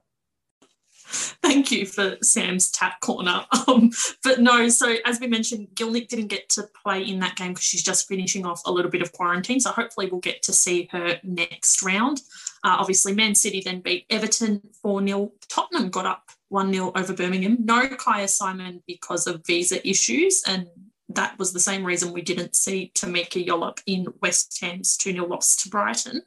Thank 1.42 1.70
you 1.70 1.86
for 1.86 2.16
Sam's 2.22 2.70
tap 2.70 3.00
corner. 3.00 3.44
Um, 3.68 3.90
but 4.22 4.38
no, 4.38 4.68
so 4.68 4.94
as 5.04 5.18
we 5.18 5.26
mentioned, 5.26 5.68
Gielnik 5.74 6.06
didn't 6.06 6.28
get 6.28 6.48
to 6.50 6.68
play 6.84 7.02
in 7.02 7.18
that 7.18 7.34
game 7.34 7.48
because 7.48 7.64
she's 7.64 7.82
just 7.82 8.06
finishing 8.06 8.46
off 8.46 8.62
a 8.64 8.70
little 8.70 8.92
bit 8.92 9.02
of 9.02 9.10
quarantine. 9.10 9.58
So 9.58 9.72
hopefully 9.72 10.08
we'll 10.08 10.20
get 10.20 10.40
to 10.44 10.52
see 10.52 10.88
her 10.92 11.18
next 11.24 11.82
round. 11.82 12.20
Uh, 12.62 12.76
obviously, 12.78 13.12
Man 13.12 13.34
City 13.34 13.60
then 13.64 13.80
beat 13.80 14.06
Everton 14.08 14.62
4 14.82 15.04
0. 15.04 15.32
Tottenham 15.48 15.90
got 15.90 16.06
up 16.06 16.30
1 16.50 16.72
0 16.72 16.92
over 16.94 17.12
Birmingham. 17.12 17.58
No 17.60 17.88
Kyah 17.88 18.28
Simon 18.28 18.82
because 18.86 19.26
of 19.26 19.44
visa 19.44 19.86
issues. 19.88 20.44
And 20.46 20.68
that 21.08 21.38
was 21.38 21.52
the 21.52 21.60
same 21.60 21.84
reason 21.84 22.12
we 22.12 22.22
didn't 22.22 22.56
see 22.56 22.92
Tameka 22.94 23.44
Yallop 23.44 23.80
in 23.86 24.06
West 24.20 24.58
Ham's 24.60 24.96
2 24.96 25.12
0 25.12 25.26
loss 25.26 25.56
to 25.62 25.68
Brighton. 25.68 26.22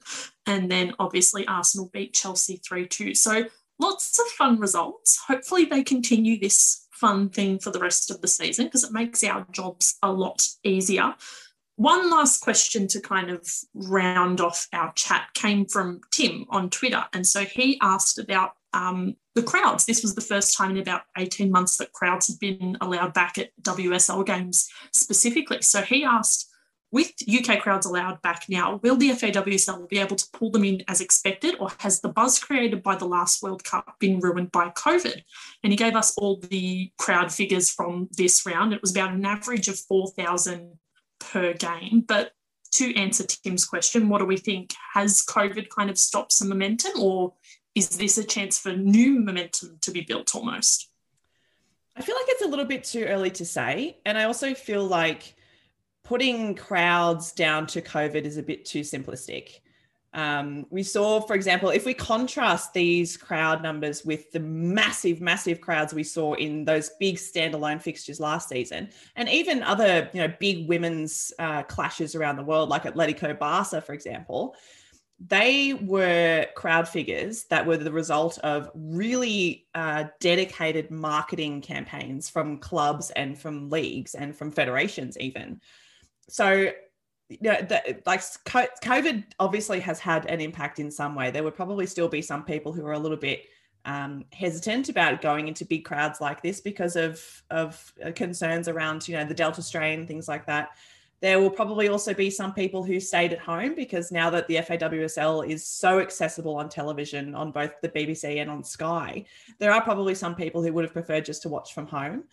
And 0.46 0.70
then 0.70 0.94
obviously 1.00 1.48
Arsenal 1.48 1.90
beat 1.94 2.14
Chelsea 2.14 2.58
3 2.58 2.88
2. 2.88 3.16
So 3.16 3.46
lots 3.80 4.20
of 4.20 4.28
fun 4.28 4.60
results. 4.60 5.20
Hopefully, 5.28 5.66
they 5.66 5.84
continue 5.84 6.40
this 6.40 6.88
fun 6.92 7.30
thing 7.30 7.60
for 7.60 7.72
the 7.72 7.80
rest 7.80 8.12
of 8.12 8.22
the 8.22 8.28
season 8.28 8.66
because 8.66 8.84
it 8.84 8.92
makes 8.92 9.24
our 9.24 9.48
jobs 9.52 9.98
a 10.04 10.12
lot 10.12 10.46
easier. 10.64 11.16
One 11.78 12.12
last 12.12 12.42
question 12.42 12.90
to 12.90 13.00
kind 13.00 13.30
of 13.30 13.50
round 13.74 14.42
off 14.42 14.68
our 14.74 14.92
chat 14.98 15.30
came 15.34 15.66
from 15.66 16.02
Tim 16.12 16.46
on 16.50 16.70
Twitter. 16.70 17.06
And 17.14 17.26
so 17.26 17.46
he 17.46 17.80
asked 17.82 18.20
about 18.20 18.52
um, 18.74 19.16
the 19.34 19.44
crowds. 19.44 19.86
This 19.86 20.02
was 20.02 20.14
the 20.14 20.22
first 20.22 20.58
time 20.58 20.72
in 20.72 20.78
about 20.78 21.04
18 21.18 21.50
months 21.50 21.78
that 21.78 21.94
crowds 21.94 22.28
had 22.28 22.38
been 22.38 22.78
allowed 22.82 23.14
back 23.14 23.38
at 23.38 23.52
WSL 23.62 24.26
games 24.26 24.70
specifically. 24.92 25.62
So 25.62 25.82
he 25.82 26.04
asked, 26.04 26.49
with 26.92 27.14
UK 27.28 27.60
crowds 27.62 27.86
allowed 27.86 28.22
back 28.22 28.46
now, 28.50 28.80
will 28.82 28.96
the 28.96 29.12
FAWSL 29.12 29.88
be 29.88 30.00
able 30.00 30.16
to 30.16 30.26
pull 30.34 30.50
them 30.50 30.64
in 30.64 30.84
as 30.88 31.02
expected, 31.02 31.56
or 31.60 31.70
has 31.80 32.02
the 32.02 32.10
buzz 32.10 32.40
created 32.40 32.82
by 32.82 32.96
the 32.96 33.06
last 33.06 33.44
World 33.44 33.64
Cup 33.64 33.96
been 34.00 34.20
ruined 34.20 34.52
by 34.52 34.70
COVID? 34.70 35.22
And 35.64 35.72
he 35.72 35.78
gave 35.78 35.96
us 35.96 36.18
all 36.18 36.38
the 36.38 36.92
crowd 36.98 37.32
figures 37.32 37.70
from 37.70 38.10
this 38.18 38.46
round. 38.46 38.74
It 38.74 38.82
was 38.82 38.92
about 38.92 39.14
an 39.14 39.26
average 39.26 39.68
of 39.68 39.78
4,000 39.78 40.80
per 41.20 41.54
game. 41.54 42.04
But 42.08 42.32
to 42.72 42.96
answer 42.96 43.24
Tim's 43.26 43.66
question, 43.66 44.10
what 44.10 44.20
do 44.20 44.26
we 44.26 44.38
think? 44.38 44.74
Has 44.94 45.24
COVID 45.26 45.70
kind 45.70 45.90
of 45.90 45.98
stopped 45.98 46.34
some 46.34 46.50
momentum, 46.50 46.94
or 47.00 47.34
is 47.76 47.90
this 47.90 48.18
a 48.18 48.24
chance 48.24 48.58
for 48.58 48.74
new 48.74 49.20
momentum 49.20 49.78
to 49.82 49.92
be 49.92 50.02
built 50.02 50.34
almost? 50.34 50.90
I 51.96 52.02
feel 52.02 52.16
like 52.16 52.26
it's 52.30 52.44
a 52.44 52.48
little 52.48 52.66
bit 52.66 52.84
too 52.84 53.04
early 53.04 53.30
to 53.32 53.46
say. 53.46 53.98
And 54.06 54.18
I 54.18 54.24
also 54.24 54.54
feel 54.54 54.86
like 54.86 55.36
putting 56.10 56.56
crowds 56.56 57.32
down 57.32 57.68
to 57.68 57.84
COVID 57.84 58.24
is 58.24 58.38
a 58.38 58.42
bit 58.42 58.66
too 58.66 58.80
simplistic. 58.80 59.60
Um, 60.12 60.66
we 60.72 60.82
saw, 60.82 61.22
for 61.22 61.36
example, 61.36 61.70
if 61.70 61.86
we 61.86 61.94
contrast 61.94 62.74
these 62.74 63.16
crowd 63.16 63.62
numbers 63.62 64.04
with 64.04 64.32
the 64.32 64.40
massive, 64.40 65.22
massive 65.22 65.62
crowds 65.62 65.94
we 65.94 66.04
saw 66.04 66.34
in 66.34 66.66
those 66.66 66.90
big 67.00 67.18
standalone 67.18 67.80
fixtures 67.80 68.20
last 68.20 68.50
season, 68.50 68.90
and 69.18 69.30
even 69.30 69.62
other, 69.62 70.10
you 70.12 70.20
know, 70.20 70.34
big 70.40 70.68
women's 70.68 71.32
uh, 71.38 71.62
clashes 71.62 72.16
around 72.16 72.38
the 72.38 72.44
world, 72.44 72.70
like 72.70 72.86
Atletico 72.86 73.38
Barca, 73.38 73.80
for 73.80 73.94
example, 73.94 74.56
they 75.20 75.76
were 75.76 76.48
crowd 76.56 76.88
figures 76.88 77.44
that 77.52 77.68
were 77.68 77.78
the 77.78 77.92
result 77.92 78.40
of 78.40 78.72
really 78.74 79.68
uh, 79.76 80.06
dedicated 80.20 80.90
marketing 80.90 81.62
campaigns 81.62 82.32
from 82.32 82.58
clubs 82.58 83.12
and 83.12 83.38
from 83.38 83.70
leagues 83.70 84.16
and 84.16 84.36
from 84.36 84.50
federations, 84.50 85.16
even 85.20 85.62
so 86.30 86.72
you 87.30 87.38
know, 87.42 87.62
the, 87.62 88.02
like 88.08 88.22
COVID 88.22 89.24
obviously 89.40 89.80
has 89.82 90.00
had 90.00 90.26
an 90.26 90.42
impact 90.42 90.80
in 90.80 90.90
some 90.90 91.14
way. 91.14 91.30
There 91.30 91.44
would 91.44 91.56
probably 91.56 91.86
still 91.86 92.08
be 92.08 92.24
some 92.24 92.44
people 92.44 92.74
who 92.74 92.86
are 92.86 92.94
a 92.94 93.00
little 93.00 93.18
bit 93.18 93.44
um, 93.86 94.26
hesitant 94.34 94.90
about 94.90 95.22
going 95.22 95.48
into 95.48 95.64
big 95.64 95.86
crowds 95.86 96.20
like 96.20 96.42
this 96.42 96.60
because 96.60 96.96
of 96.96 97.24
of 97.50 97.94
uh, 98.04 98.12
concerns 98.12 98.68
around 98.68 99.08
you 99.08 99.16
know 99.16 99.26
the 99.26 99.34
Delta 99.34 99.62
strain, 99.62 100.08
things 100.08 100.28
like 100.28 100.46
that. 100.48 100.70
There 101.22 101.40
will 101.40 101.50
probably 101.50 101.90
also 101.90 102.14
be 102.14 102.30
some 102.30 102.54
people 102.54 102.82
who 102.82 103.00
stayed 103.00 103.34
at 103.34 103.40
home 103.40 103.76
because 103.76 104.10
now 104.10 104.30
that 104.30 104.48
the 104.48 104.56
FAWSL 104.56 105.48
is 105.48 105.68
so 105.68 106.00
accessible 106.00 106.56
on 106.56 106.70
television, 106.70 107.36
on 107.36 107.52
both 107.52 107.74
the 107.82 107.90
BBC 107.90 108.40
and 108.40 108.50
on 108.50 108.64
Sky, 108.64 109.26
there 109.60 109.74
are 109.74 109.82
probably 109.82 110.16
some 110.16 110.34
people 110.34 110.64
who 110.64 110.72
would 110.72 110.86
have 110.86 110.94
preferred 110.94 111.26
just 111.26 111.42
to 111.42 111.50
watch 111.50 111.74
from 111.74 111.88
home 111.88 112.24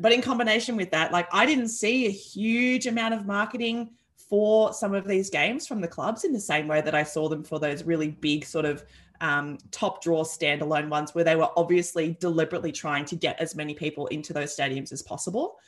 but 0.00 0.12
in 0.12 0.22
combination 0.22 0.76
with 0.76 0.90
that, 0.90 1.12
like 1.12 1.28
I 1.32 1.46
didn't 1.46 1.68
see 1.68 2.06
a 2.06 2.10
huge 2.10 2.86
amount 2.86 3.14
of 3.14 3.26
marketing 3.26 3.90
for 4.16 4.72
some 4.72 4.94
of 4.94 5.06
these 5.06 5.28
games 5.28 5.66
from 5.66 5.80
the 5.80 5.88
clubs 5.88 6.24
in 6.24 6.32
the 6.32 6.40
same 6.40 6.68
way 6.68 6.80
that 6.80 6.94
I 6.94 7.02
saw 7.02 7.28
them 7.28 7.42
for 7.42 7.58
those 7.58 7.84
really 7.84 8.08
big 8.08 8.44
sort 8.44 8.64
of 8.64 8.84
um, 9.20 9.58
top 9.70 10.02
draw 10.02 10.22
standalone 10.22 10.88
ones 10.88 11.14
where 11.14 11.24
they 11.24 11.36
were 11.36 11.50
obviously 11.56 12.16
deliberately 12.20 12.72
trying 12.72 13.04
to 13.06 13.16
get 13.16 13.38
as 13.40 13.54
many 13.54 13.74
people 13.74 14.06
into 14.06 14.32
those 14.32 14.56
stadiums 14.56 14.92
as 14.92 15.02
possible. 15.02 15.58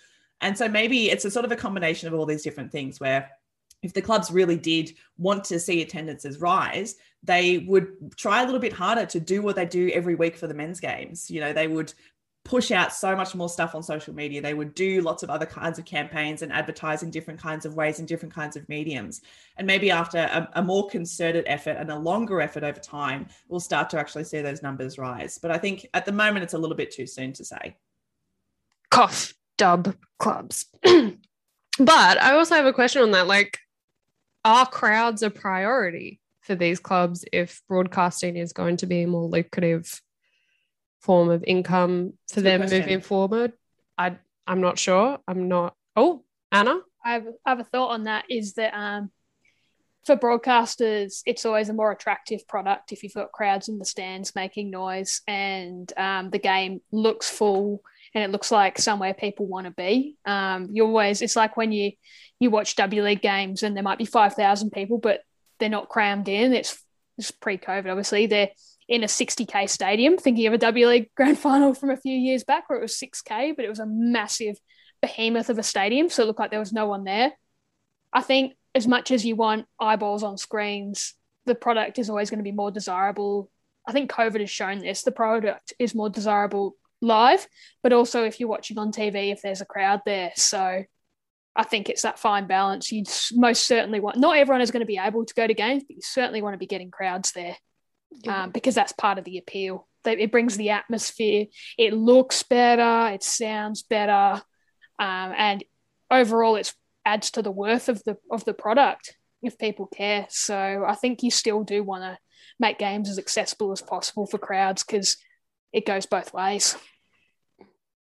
And 0.41 0.57
so 0.57 0.69
maybe 0.69 1.11
it's 1.11 1.25
a 1.25 1.31
sort 1.31 1.45
of 1.45 1.53
a 1.53 1.57
combination 1.57 2.09
of 2.09 2.15
all 2.15 2.27
these 2.27 2.43
different 2.43 2.73
things 2.73 2.99
where 2.99 3.31
if 3.83 3.93
the 3.93 4.03
clubs 4.03 4.31
really 4.31 4.57
did 4.57 4.95
want 5.19 5.45
to 5.45 5.59
see 5.59 5.83
attendances 5.83 6.39
rise, 6.39 6.97
they 7.23 7.59
would 7.59 8.17
try 8.17 8.43
a 8.43 8.45
little 8.45 8.61
bit 8.61 8.73
harder 8.73 9.07
to 9.07 9.21
do 9.21 9.43
what 9.43 9.57
they 9.57 9.67
do 9.67 9.91
every 9.93 10.15
week 10.15 10.37
for 10.37 10.47
the 10.47 10.55
men's 10.55 10.81
games. 10.81 11.31
You 11.31 11.41
know, 11.41 11.53
they 11.53 11.69
would 11.69 11.93
push 12.45 12.73
out 12.73 12.93
so 12.93 13.15
much 13.15 13.35
more 13.35 13.49
stuff 13.49 13.75
on 13.75 13.83
social 13.83 14.15
media. 14.15 14.43
They 14.43 14.55
would 14.55 14.75
do 14.75 15.01
lots 15.01 15.23
of 15.23 15.31
other 15.31 15.47
kinds 15.47 15.79
of 15.79 15.85
campaigns 15.85 16.43
and 16.43 16.53
advertise 16.53 17.03
in 17.03 17.11
different 17.11 17.41
kinds 17.41 17.65
of 17.65 17.75
ways 17.75 18.01
in 18.01 18.07
different 18.07 18.35
kinds 18.35 18.57
of 18.57 18.69
mediums. 18.69 19.21
And 19.57 19.67
maybe 19.67 19.91
after 19.91 20.19
a, 20.19 20.49
a, 20.55 20.63
more 20.63 20.89
concerted 20.89 21.45
effort 21.47 21.77
and 21.79 21.91
a 21.91 21.99
longer 21.99 22.41
effort 22.41 22.65
over 22.65 22.81
time, 22.81 23.29
we'll 23.49 23.61
start 23.61 23.91
to 23.91 23.99
actually 23.99 24.25
see 24.25 24.41
those 24.41 24.63
numbers 24.63 24.99
rise. 24.99 25.39
But 25.39 25.53
I 25.53 25.59
think 25.59 25.87
at 25.95 26.05
the 26.05 26.13
moment, 26.13 26.43
it's 26.43 26.55
a 26.55 26.59
little 26.59 26.77
bit 26.77 26.91
too 26.91 27.07
soon 27.07 27.33
to 27.35 27.45
say. 27.45 27.77
Cough, 28.91 29.35
dub 29.57 29.95
clubs. 30.19 30.67
but 30.83 31.19
I 31.89 32.33
also 32.35 32.57
have 32.57 32.67
a 32.67 32.73
question 32.73 33.03
on 33.03 33.13
that. 33.13 33.29
Like, 33.29 33.59
are 34.45 34.67
crowds 34.67 35.23
a 35.23 35.31
priority 35.31 36.21
for 36.41 36.57
these 36.57 36.81
clubs 36.81 37.25
if 37.33 37.63
broadcasting 37.69 38.37
is 38.37 38.53
going 38.53 38.79
to 38.79 38.87
be 38.87 39.07
more 39.07 39.29
lucrative 39.29 40.03
form 41.03 41.31
of 41.31 41.45
income 41.45 42.15
for 42.33 42.41
them 42.41 42.61
moving 42.61 43.01
forward? 43.01 43.53
I 43.99 44.17
I'm 44.47 44.61
not 44.61 44.79
sure. 44.79 45.19
I'm 45.29 45.49
not. 45.49 45.75
Oh, 45.95 46.25
Anna, 46.51 46.81
I 47.05 47.13
have, 47.15 47.27
I 47.47 47.51
have 47.51 47.61
a 47.61 47.65
thought 47.65 47.91
on 47.91 48.05
that. 48.05 48.25
Is 48.29 48.55
that 48.55 48.75
um, 48.75 49.11
for 50.05 50.17
broadcasters, 50.17 51.23
it's 51.27 51.45
always 51.45 51.69
a 51.69 51.75
more 51.75 51.93
attractive 51.93 52.47
product 52.49 52.93
if 52.93 53.03
you've 53.03 53.15
got 53.15 53.33
crowds 53.33 53.69
in 53.69 53.79
the 53.79 53.85
stands 53.85 54.35
making 54.35 54.71
noise 54.71 55.21
and 55.29 55.93
um, 55.97 56.31
the 56.31 56.39
game 56.39 56.81
looks 56.91 57.31
full 57.31 57.83
and 58.15 58.25
it 58.25 58.31
looks 58.31 58.51
like 58.51 58.79
somewhere 58.79 59.15
people 59.15 59.47
want 59.47 59.67
to 59.67 59.73
be. 59.73 60.17
Um, 60.27 60.69
you 60.73 60.85
always 60.85 61.23
it's 61.23 61.37
like 61.37 61.57
when 61.57 61.73
you 61.73 61.93
you 62.41 62.51
watch 62.51 62.75
W 62.77 63.03
League 63.03 63.23
games 63.23 63.63
and 63.63 63.77
there 63.77 63.85
might 63.85 63.99
be 63.99 64.05
five 64.05 64.35
thousand 64.35 64.71
people, 64.71 64.99
but 64.99 65.21
they're 65.61 65.69
not 65.69 65.89
crammed 65.89 66.29
in. 66.29 66.53
It's, 66.53 66.83
it's 67.17 67.31
pre-COVID, 67.31 67.89
obviously. 67.89 68.27
They're 68.27 68.51
in 68.93 69.03
a 69.03 69.07
60k 69.07 69.71
stadium. 69.71 70.19
Thinking 70.19 70.47
of 70.47 70.53
a 70.53 70.59
W 70.59 70.87
League 70.87 71.11
grand 71.17 71.39
final 71.39 71.73
from 71.73 71.89
a 71.89 71.97
few 71.97 72.15
years 72.15 72.45
back 72.45 72.69
where 72.69 72.79
it 72.79 72.83
was 72.83 73.01
6k, 73.03 73.57
but 73.57 73.65
it 73.65 73.71
was 73.71 73.79
a 73.79 73.87
massive 73.87 74.57
behemoth 75.01 75.49
of 75.49 75.59
a 75.59 75.63
stadium, 75.63 76.11
so 76.11 76.23
it 76.23 76.27
looked 76.27 76.39
like 76.39 76.51
there 76.51 76.61
was 76.61 76.75
no 76.75 76.87
one 76.87 77.05
there. 77.05 77.33
I 78.13 78.21
think 78.21 78.53
as 78.75 78.87
much 78.87 79.11
as 79.11 79.25
you 79.25 79.35
want 79.35 79.65
eyeballs 79.81 80.23
on 80.23 80.37
screens, 80.37 81.15
the 81.47 81.55
product 81.55 81.99
is 81.99 82.11
always 82.11 82.29
going 82.29 82.39
to 82.39 82.45
be 82.45 82.53
more 82.53 82.71
desirable. 82.71 83.51
I 83.89 83.93
think 83.93 84.13
COVID 84.13 84.41
has 84.41 84.51
shown 84.51 84.81
this. 84.81 85.03
The 85.03 85.11
product 85.11 85.73
is 85.79 85.95
more 85.95 86.11
desirable 86.11 86.77
live, 87.01 87.49
but 87.83 87.95
also 87.95 88.25
if 88.25 88.41
you're 88.41 88.49
watching 88.51 88.77
on 88.77 88.93
TV, 88.93 89.33
if 89.33 89.41
there's 89.41 89.63
a 89.63 89.67
crowd 89.67 90.03
there. 90.05 90.33
So 90.37 90.85
I 91.57 91.63
think 91.65 91.89
it's 91.89 92.03
that 92.03 92.19
fine 92.19 92.47
balance. 92.47 92.93
You 92.93 93.05
most 93.33 93.67
certainly 93.67 94.01
want, 94.01 94.19
not 94.19 94.37
everyone 94.37 94.61
is 94.61 94.71
going 94.71 94.81
to 94.81 94.87
be 94.87 94.99
able 94.99 95.25
to 95.25 95.35
go 95.35 95.47
to 95.47 95.55
games, 95.55 95.83
but 95.83 95.97
you 95.97 96.03
certainly 96.03 96.43
want 96.43 96.53
to 96.53 96.59
be 96.59 96.67
getting 96.67 96.91
crowds 96.91 97.33
there 97.33 97.57
um, 98.27 98.51
because 98.51 98.75
that's 98.75 98.93
part 98.93 99.19
of 99.19 99.25
the 99.25 99.39
appeal. 99.39 99.89
It 100.05 100.33
brings 100.33 100.57
the 100.57 100.71
atmosphere. 100.71 101.47
It 101.79 101.93
looks 101.93 102.43
better. 102.43 103.13
It 103.15 103.23
sounds 103.23 103.83
better, 103.83 104.43
um, 104.99 105.35
and 105.37 105.65
overall, 106.11 106.57
it 106.57 106.73
adds 107.05 107.31
to 107.33 107.43
the 107.43 107.51
worth 107.51 107.89
of 107.89 108.03
the 108.05 108.17
of 108.31 108.45
the 108.45 108.55
product 108.55 109.17
if 109.43 109.59
people 109.59 109.87
care. 109.87 110.27
So 110.29 110.85
I 110.87 110.95
think 110.95 111.23
you 111.23 111.31
still 111.31 111.65
do 111.65 111.83
want 111.83 112.05
to 112.05 112.19
make 112.59 112.79
games 112.79 113.09
as 113.09 113.19
accessible 113.19 113.73
as 113.73 113.83
possible 113.83 114.27
for 114.27 114.39
crowds 114.39 114.85
because 114.85 115.17
it 115.73 115.87
goes 115.87 116.07
both 116.07 116.33
ways. 116.33 116.77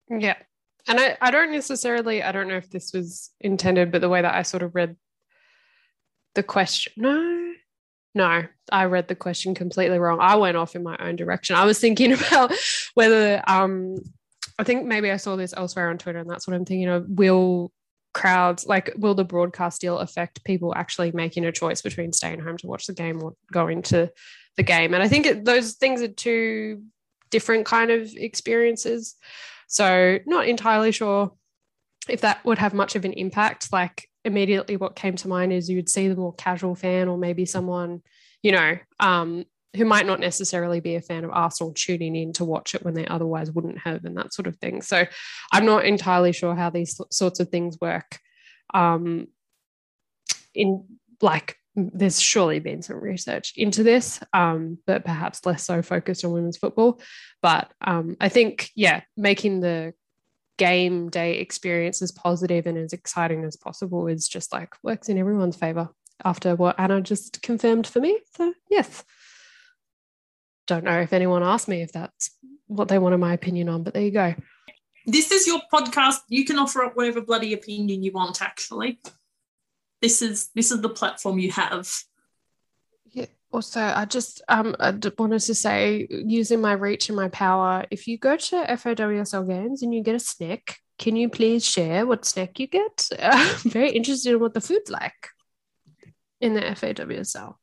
Yeah. 0.09 0.35
And 0.87 0.99
I, 0.99 1.17
I 1.21 1.31
don't 1.31 1.51
necessarily, 1.51 2.23
I 2.23 2.31
don't 2.31 2.47
know 2.47 2.57
if 2.57 2.69
this 2.69 2.91
was 2.91 3.31
intended, 3.39 3.91
but 3.91 4.01
the 4.01 4.09
way 4.09 4.21
that 4.21 4.33
I 4.33 4.41
sort 4.41 4.63
of 4.63 4.75
read 4.75 4.97
the 6.33 6.43
question, 6.43 6.93
no, 6.97 7.40
no, 8.13 8.43
I 8.71 8.85
read 8.85 9.07
the 9.07 9.15
question 9.15 9.55
completely 9.55 9.99
wrong. 9.99 10.19
I 10.19 10.35
went 10.35 10.57
off 10.57 10.75
in 10.75 10.83
my 10.83 10.97
own 10.99 11.15
direction. 11.15 11.55
I 11.55 11.65
was 11.65 11.79
thinking 11.79 12.13
about 12.27 12.53
whether 12.93 13.41
um 13.47 13.97
I 14.59 14.63
think 14.63 14.85
maybe 14.85 15.09
I 15.09 15.17
saw 15.17 15.35
this 15.35 15.53
elsewhere 15.55 15.89
on 15.89 15.97
Twitter 15.97 16.19
and 16.19 16.29
that's 16.29 16.47
what 16.47 16.55
I'm 16.55 16.65
thinking 16.65 16.89
of. 16.89 17.07
Will 17.07 17.71
crowds 18.13 18.67
like 18.67 18.91
will 18.97 19.15
the 19.15 19.23
broadcast 19.23 19.79
deal 19.79 19.97
affect 19.97 20.43
people 20.43 20.73
actually 20.75 21.13
making 21.13 21.45
a 21.45 21.51
choice 21.51 21.81
between 21.81 22.11
staying 22.11 22.41
home 22.41 22.57
to 22.57 22.67
watch 22.67 22.85
the 22.85 22.93
game 22.93 23.23
or 23.23 23.33
going 23.51 23.81
to 23.83 24.11
the 24.57 24.63
game? 24.63 24.93
And 24.93 25.01
I 25.01 25.07
think 25.07 25.25
it, 25.25 25.45
those 25.45 25.73
things 25.73 26.01
are 26.01 26.09
two 26.09 26.83
different 27.29 27.65
kind 27.65 27.89
of 27.89 28.13
experiences. 28.15 29.15
So 29.67 30.19
not 30.25 30.47
entirely 30.47 30.91
sure 30.91 31.31
if 32.09 32.21
that 32.21 32.43
would 32.43 32.57
have 32.57 32.73
much 32.73 32.95
of 32.95 33.05
an 33.05 33.13
impact. 33.13 33.71
Like 33.71 34.09
immediately 34.23 34.77
what 34.77 34.95
came 34.95 35.15
to 35.17 35.27
mind 35.27 35.53
is 35.53 35.69
you 35.69 35.77
would 35.77 35.89
see 35.89 36.07
the 36.07 36.15
more 36.15 36.33
casual 36.33 36.75
fan 36.75 37.07
or 37.07 37.17
maybe 37.17 37.45
someone, 37.45 38.01
you 38.43 38.51
know, 38.51 38.77
um, 38.99 39.45
who 39.75 39.85
might 39.85 40.05
not 40.05 40.19
necessarily 40.19 40.79
be 40.79 40.95
a 40.95 41.01
fan 41.01 41.23
of 41.23 41.31
Arsenal 41.31 41.73
tuning 41.73 42.15
in 42.15 42.33
to 42.33 42.45
watch 42.45 42.75
it 42.75 42.83
when 42.83 42.93
they 42.93 43.07
otherwise 43.07 43.51
wouldn't 43.51 43.79
have 43.79 44.03
and 44.03 44.17
that 44.17 44.33
sort 44.33 44.47
of 44.47 44.57
thing. 44.57 44.81
So 44.81 45.05
I'm 45.51 45.65
not 45.65 45.85
entirely 45.85 46.33
sure 46.33 46.55
how 46.55 46.69
these 46.69 46.99
sorts 47.09 47.39
of 47.39 47.49
things 47.49 47.77
work. 47.79 48.19
Um, 48.73 49.27
in 50.53 50.85
like, 51.21 51.55
there's 51.75 52.19
surely 52.19 52.59
been 52.59 52.81
some 52.81 52.99
research 52.99 53.53
into 53.55 53.83
this, 53.83 54.19
um, 54.33 54.77
but 54.85 55.05
perhaps 55.05 55.45
less 55.45 55.63
so 55.63 55.81
focused 55.81 56.25
on 56.25 56.33
women's 56.33 56.57
football. 56.57 56.99
But 57.41 57.71
um, 57.79 58.17
I 58.19 58.27
think, 58.27 58.69
yeah, 58.75 59.01
making 59.15 59.61
the 59.61 59.93
game 60.61 61.09
day 61.09 61.39
experience 61.39 62.03
as 62.03 62.11
positive 62.11 62.67
and 62.67 62.77
as 62.77 62.93
exciting 62.93 63.43
as 63.43 63.55
possible 63.55 64.05
is 64.05 64.27
just 64.27 64.53
like 64.53 64.75
works 64.83 65.09
in 65.09 65.17
everyone's 65.17 65.55
favor 65.55 65.89
after 66.23 66.55
what 66.55 66.79
Anna 66.79 67.01
just 67.01 67.41
confirmed 67.41 67.87
for 67.87 67.99
me. 67.99 68.19
So, 68.37 68.53
yes. 68.69 69.03
Don't 70.67 70.83
know 70.83 71.01
if 71.01 71.13
anyone 71.13 71.41
asked 71.41 71.67
me 71.67 71.81
if 71.81 71.91
that's 71.91 72.37
what 72.67 72.89
they 72.89 72.99
wanted 72.99 73.17
my 73.17 73.33
opinion 73.33 73.69
on, 73.69 73.81
but 73.81 73.95
there 73.95 74.03
you 74.03 74.11
go. 74.11 74.35
This 75.07 75.31
is 75.31 75.47
your 75.47 75.61
podcast. 75.73 76.17
You 76.27 76.45
can 76.45 76.59
offer 76.59 76.83
up 76.83 76.95
whatever 76.95 77.21
bloody 77.21 77.53
opinion 77.53 78.03
you 78.03 78.11
want, 78.11 78.39
actually. 78.39 78.99
This 79.99 80.21
is 80.21 80.51
this 80.53 80.71
is 80.71 80.81
the 80.81 80.89
platform 80.89 81.39
you 81.39 81.51
have 81.53 81.89
also 83.51 83.81
i 83.81 84.05
just 84.05 84.41
um 84.47 84.75
I 84.79 84.93
wanted 85.17 85.39
to 85.39 85.55
say 85.55 86.07
using 86.09 86.61
my 86.61 86.73
reach 86.73 87.09
and 87.09 87.15
my 87.15 87.29
power 87.29 87.85
if 87.91 88.07
you 88.07 88.17
go 88.17 88.37
to 88.37 88.55
fawsl 88.55 89.47
games 89.47 89.83
and 89.83 89.93
you 89.93 90.03
get 90.03 90.15
a 90.15 90.19
snack 90.19 90.77
can 90.97 91.15
you 91.15 91.29
please 91.29 91.65
share 91.65 92.05
what 92.05 92.25
snack 92.25 92.59
you 92.59 92.67
get 92.67 93.09
i'm 93.19 93.57
very 93.69 93.91
interested 93.91 94.33
in 94.33 94.39
what 94.39 94.53
the 94.53 94.61
food's 94.61 94.89
like 94.89 95.29
in 96.39 96.53
the 96.53 96.61
fawsl 96.61 97.55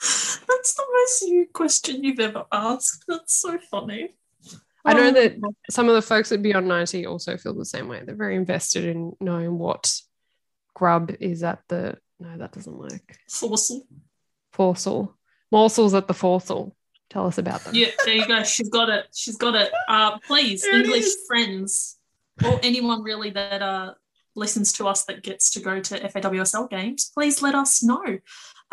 that's 0.00 0.74
the 0.74 0.84
most 0.92 1.22
you 1.22 1.46
question 1.52 2.02
you've 2.02 2.20
ever 2.20 2.44
asked 2.52 3.04
that's 3.08 3.40
so 3.40 3.58
funny 3.70 4.10
I 4.84 4.94
know 4.94 5.12
that 5.12 5.36
oh. 5.44 5.54
some 5.70 5.88
of 5.88 5.94
the 5.94 6.02
folks 6.02 6.32
at 6.32 6.42
Beyond 6.42 6.66
90 6.66 7.06
also 7.06 7.36
feel 7.36 7.54
the 7.54 7.64
same 7.64 7.86
way. 7.86 8.02
They're 8.04 8.16
very 8.16 8.34
invested 8.34 8.84
in 8.84 9.12
knowing 9.20 9.56
what 9.56 9.92
grub 10.74 11.12
is 11.20 11.44
at 11.44 11.60
the. 11.68 11.98
No, 12.18 12.36
that 12.36 12.50
doesn't 12.52 12.76
work. 12.76 13.16
Fawsl. 13.30 13.82
Forsal. 14.52 15.14
Morsels 15.50 15.94
at 15.94 16.08
the 16.08 16.14
Forsal. 16.14 16.72
Tell 17.10 17.26
us 17.26 17.38
about 17.38 17.62
them. 17.64 17.74
Yeah, 17.74 17.88
there 18.04 18.14
you 18.14 18.26
go. 18.26 18.42
She's 18.42 18.70
got 18.70 18.88
it. 18.88 19.06
She's 19.14 19.36
got 19.36 19.54
it. 19.54 19.70
Uh, 19.86 20.18
please, 20.20 20.62
there 20.62 20.80
English 20.80 21.04
friends 21.26 21.98
or 22.44 22.58
anyone 22.62 23.02
really 23.02 23.30
that 23.30 23.60
uh, 23.60 23.94
listens 24.34 24.72
to 24.74 24.88
us 24.88 25.04
that 25.04 25.22
gets 25.22 25.50
to 25.50 25.60
go 25.60 25.80
to 25.80 26.08
FAWSL 26.08 26.70
games, 26.70 27.10
please 27.12 27.42
let 27.42 27.54
us 27.54 27.82
know. 27.82 28.18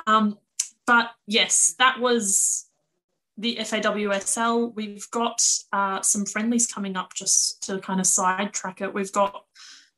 Um, 0.08 0.38
but 0.86 1.12
yes, 1.28 1.76
that 1.80 2.00
was 2.00 2.70
the 3.38 3.58
FAWSL. 3.58 4.74
We've 4.74 5.10
got 5.12 5.46
uh, 5.72 6.02
some 6.02 6.26
friendlies 6.26 6.68
coming 6.68 6.96
up 6.96 7.14
just 7.14 7.64
to 7.64 7.80
kind 7.80 8.00
of 8.00 8.08
sidetrack 8.08 8.82
it. 8.82 8.94
We've 8.94 9.12
got 9.12 9.46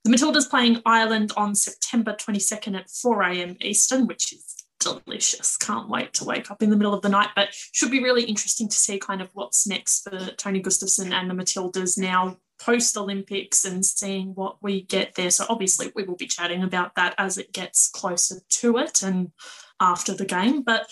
the 0.03 0.11
Matildas 0.11 0.49
playing 0.49 0.81
Ireland 0.85 1.31
on 1.37 1.53
September 1.53 2.13
22nd 2.13 2.75
at 2.75 2.89
4 2.89 3.21
a.m. 3.23 3.57
Eastern, 3.61 4.07
which 4.07 4.33
is 4.33 4.60
delicious. 4.81 5.55
Can't 5.57 5.89
wait 5.89 6.13
to 6.13 6.25
wake 6.25 6.51
up 6.51 6.61
in 6.61 6.69
the 6.69 6.75
middle 6.75 6.93
of 6.93 7.01
the 7.01 7.09
night. 7.09 7.29
But 7.35 7.49
should 7.71 7.91
be 7.91 8.03
really 8.03 8.23
interesting 8.23 8.67
to 8.67 8.75
see 8.75 8.99
kind 8.99 9.21
of 9.21 9.29
what's 9.33 9.67
next 9.67 10.03
for 10.03 10.17
Tony 10.35 10.61
Gustavsson 10.61 11.13
and 11.13 11.29
the 11.29 11.33
Matildas 11.33 11.97
now 11.97 12.37
post 12.59 12.97
Olympics 12.97 13.65
and 13.65 13.83
seeing 13.85 14.29
what 14.35 14.57
we 14.61 14.83
get 14.83 15.15
there. 15.15 15.31
So 15.31 15.45
obviously 15.49 15.91
we 15.95 16.03
will 16.03 16.15
be 16.15 16.27
chatting 16.27 16.63
about 16.63 16.95
that 16.95 17.15
as 17.17 17.37
it 17.37 17.53
gets 17.53 17.89
closer 17.89 18.41
to 18.47 18.77
it 18.77 19.01
and 19.01 19.31
after 19.79 20.13
the 20.13 20.25
game. 20.25 20.61
But 20.61 20.91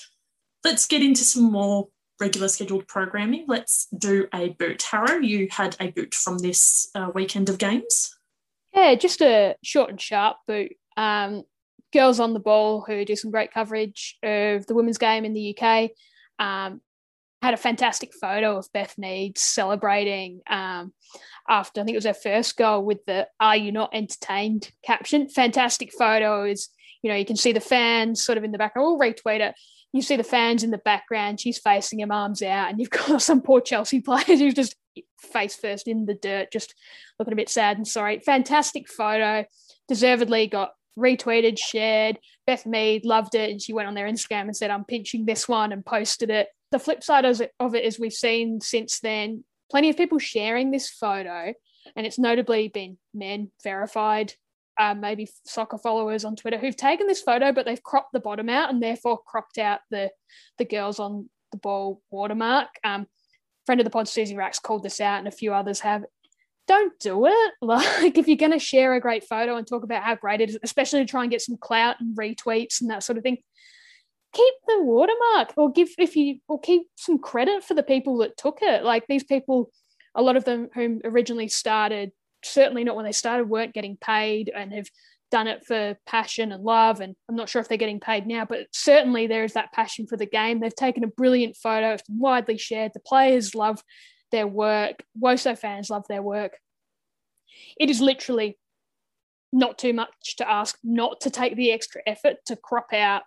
let's 0.64 0.88
get 0.88 1.04
into 1.04 1.24
some 1.24 1.52
more 1.52 1.90
regular 2.20 2.48
scheduled 2.48 2.88
programming. 2.88 3.46
Let's 3.48 3.88
do 3.98 4.28
a 4.34 4.50
boot. 4.50 4.82
Harrow, 4.84 5.20
you 5.20 5.48
had 5.52 5.76
a 5.80 5.92
boot 5.92 6.14
from 6.14 6.40
this 6.40 6.90
uh, 6.96 7.12
weekend 7.14 7.50
of 7.50 7.58
games. 7.58 8.16
Yeah, 8.74 8.96
just 8.96 9.22
a 9.22 9.56
short 9.64 9.90
and 9.90 10.02
sharp 10.02 10.38
boot. 10.48 10.74
Um, 10.98 11.44
girls 11.92 12.20
on 12.20 12.34
the 12.34 12.40
ball 12.40 12.84
who 12.86 13.06
do 13.06 13.16
some 13.16 13.32
great 13.32 13.54
coverage 13.54 14.18
of 14.24 14.66
the 14.68 14.76
women's 14.76 14.98
game 14.98 15.26
in 15.26 15.34
the 15.34 15.58
UK. 15.58 15.92
Um, 16.40 16.82
had 17.42 17.54
a 17.54 17.58
fantastic 17.58 18.12
photo 18.14 18.58
of 18.58 18.72
Beth 18.74 18.98
Meads 18.98 19.42
celebrating 19.42 20.42
um, 20.50 20.94
after 21.48 21.80
I 21.80 21.84
think 21.84 21.96
it 21.96 21.98
was 21.98 22.06
her 22.06 22.14
first 22.14 22.58
goal 22.58 22.84
with 22.84 23.06
the 23.06 23.28
"Are 23.40 23.56
you 23.56 23.72
not 23.72 23.92
entertained?" 23.94 24.72
caption. 24.86 25.30
Fantastic 25.30 25.92
photo 25.98 26.44
is 26.44 26.70
you 27.02 27.10
know 27.10 27.16
you 27.16 27.26
can 27.26 27.38
see 27.38 27.54
the 27.54 27.62
fans 27.62 28.24
sort 28.24 28.38
of 28.38 28.44
in 28.44 28.52
the 28.52 28.58
background. 28.58 28.88
We'll 28.88 29.00
retweet 29.00 29.40
it. 29.40 29.56
You 29.94 30.02
see 30.02 30.18
the 30.18 30.24
fans 30.24 30.64
in 30.64 30.72
the 30.72 30.78
background. 30.80 31.40
She's 31.40 31.58
facing 31.58 32.02
him, 32.02 32.12
arms 32.12 32.42
out, 32.42 32.70
and 32.70 32.80
you've 32.80 32.90
got 33.08 33.22
some 33.22 33.42
poor 33.42 33.62
Chelsea 33.62 34.02
players 34.02 34.40
who've 34.40 34.54
just 34.54 34.76
face 35.20 35.56
first 35.56 35.88
in 35.88 36.06
the 36.06 36.16
dirt, 36.16 36.52
just 36.52 36.76
looking 37.18 37.34
a 37.34 37.38
bit 37.38 37.50
sad 37.50 37.78
and 37.78 37.88
sorry. 37.88 38.20
Fantastic 38.20 38.90
photo, 38.90 39.46
deservedly 39.88 40.48
got 40.48 40.72
retweeted, 41.00 41.58
shared. 41.58 42.20
Beth 42.46 42.66
Mead 42.66 43.06
loved 43.06 43.36
it, 43.36 43.50
and 43.50 43.62
she 43.62 43.74
went 43.74 43.88
on 43.88 43.94
their 43.94 44.08
Instagram 44.08 44.42
and 44.42 44.56
said, 44.56 44.70
"I'm 44.70 44.86
pinching 44.86 45.26
this 45.26 45.48
one," 45.48 45.72
and 45.72 45.86
posted 45.86 46.30
it. 46.30 46.48
The 46.72 46.80
flip 46.80 47.04
side 47.04 47.26
of 47.26 47.76
it 47.76 47.84
is 47.84 48.00
we've 48.00 48.14
seen 48.14 48.62
since 48.62 49.00
then 49.00 49.44
plenty 49.72 49.90
of 49.90 49.98
people 49.98 50.20
sharing 50.20 50.72
this 50.72 50.90
photo, 50.90 51.54
and 51.96 52.06
it's 52.06 52.20
notably 52.20 52.68
been 52.68 52.98
men 53.14 53.52
verified. 53.64 54.34
Uh, 54.80 54.94
maybe 54.94 55.28
soccer 55.46 55.78
followers 55.78 56.24
on 56.24 56.38
Twitter 56.38 56.58
who've 56.58 56.76
taken 56.76 57.06
this 57.06 57.22
photo, 57.22 57.52
but 57.52 57.66
they've 57.66 57.84
cropped 57.84 58.14
the 58.14 58.20
bottom 58.20 58.48
out 58.48 58.70
and 58.70 58.82
therefore 58.82 59.20
cropped 59.26 59.58
out 59.58 59.80
the 59.92 60.10
the 60.58 60.66
girls 60.66 61.00
on 61.00 61.30
the 61.52 61.58
ball 61.58 62.02
watermark. 62.12 62.70
Um, 62.84 63.08
friend 63.66 63.82
of 63.82 63.86
the 63.86 63.92
pod, 63.92 64.08
Susie 64.08 64.38
Rax, 64.38 64.58
called 64.60 64.84
this 64.84 65.02
out, 65.02 65.20
and 65.20 65.28
a 65.28 65.32
few 65.32 65.54
others 65.54 65.82
have. 65.82 66.04
Don't 66.70 66.98
do 67.00 67.26
it. 67.26 67.52
Like, 67.62 68.18
if 68.18 68.28
you're 68.28 68.38
going 68.38 68.52
to 68.52 68.60
share 68.60 68.94
a 68.94 69.02
great 69.02 69.26
photo 69.26 69.58
and 69.58 69.68
talk 69.68 69.84
about 69.84 70.04
how 70.04 70.16
great 70.16 70.40
it 70.40 70.52
is, 70.52 70.60
especially 70.64 71.00
to 71.00 71.06
try 71.06 71.24
and 71.24 71.32
get 71.32 71.42
some 71.42 71.58
clout 71.58 71.98
and 72.00 72.16
retweets 72.16 72.80
and 72.80 72.90
that 72.92 73.04
sort 73.04 73.18
of 73.18 73.24
thing, 73.24 73.40
keep 74.34 74.54
the 74.68 74.84
watermark 74.84 75.54
or 75.58 75.72
give 75.72 75.90
if 75.98 76.16
you 76.16 76.38
or 76.48 76.60
keep 76.60 76.84
some 76.96 77.18
credit 77.18 77.64
for 77.64 77.74
the 77.74 77.84
people 77.84 78.20
that 78.20 78.38
took 78.38 78.60
it. 78.62 78.84
Like 78.84 79.08
these 79.08 79.24
people, 79.24 79.72
a 80.14 80.22
lot 80.22 80.38
of 80.38 80.46
them 80.46 80.70
whom 80.76 81.02
originally 81.04 81.48
started, 81.48 82.12
certainly 82.44 82.84
not 82.84 82.96
when 82.96 83.06
they 83.06 83.12
started, 83.12 83.50
weren't 83.50 83.74
getting 83.74 83.98
paid 83.98 84.52
and 84.56 84.72
have 84.72 84.88
done 85.32 85.48
it 85.48 85.66
for 85.66 85.98
passion 86.06 86.52
and 86.52 86.64
love. 86.64 87.02
And 87.02 87.16
I'm 87.28 87.36
not 87.36 87.50
sure 87.50 87.62
if 87.62 87.68
they're 87.68 87.78
getting 87.78 88.00
paid 88.00 88.28
now, 88.28 88.46
but 88.46 88.68
certainly 88.72 89.26
there 89.26 89.44
is 89.44 89.54
that 89.54 89.74
passion 89.74 90.06
for 90.08 90.18
the 90.18 90.26
game. 90.26 90.60
They've 90.60 90.76
taken 90.76 91.04
a 91.04 91.08
brilliant 91.08 91.56
photo, 91.56 91.94
it's 91.94 92.04
widely 92.08 92.58
shared. 92.58 92.92
The 92.94 93.00
players 93.00 93.56
love 93.56 93.82
their 94.32 94.48
work, 94.48 95.04
WOSO 95.20 95.58
fans 95.58 95.90
love 95.90 96.06
their 96.08 96.22
work. 96.22 96.58
It 97.80 97.90
is 97.90 98.02
literally 98.02 98.58
not 99.52 99.78
too 99.78 99.94
much 99.94 100.36
to 100.38 100.50
ask 100.50 100.78
not 100.84 101.22
to 101.22 101.30
take 101.30 101.56
the 101.56 101.72
extra 101.72 102.02
effort 102.06 102.38
to 102.46 102.56
crop 102.56 102.94
out 102.94 103.24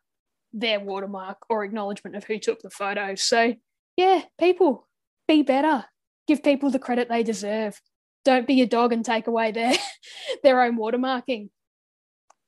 their 0.52 0.78
watermark 0.78 1.38
or 1.48 1.64
acknowledgement 1.64 2.16
of 2.16 2.24
who 2.24 2.38
took 2.38 2.60
the 2.60 2.70
photo. 2.70 3.14
So, 3.14 3.54
yeah, 3.96 4.22
people, 4.38 4.86
be 5.26 5.42
better. 5.42 5.84
Give 6.28 6.42
people 6.42 6.70
the 6.70 6.78
credit 6.78 7.08
they 7.08 7.22
deserve. 7.22 7.80
Don't 8.24 8.46
be 8.46 8.62
a 8.62 8.66
dog 8.66 8.92
and 8.92 9.04
take 9.04 9.26
away 9.26 9.50
their 9.50 9.74
their 10.42 10.62
own 10.62 10.78
watermarking 10.78 11.48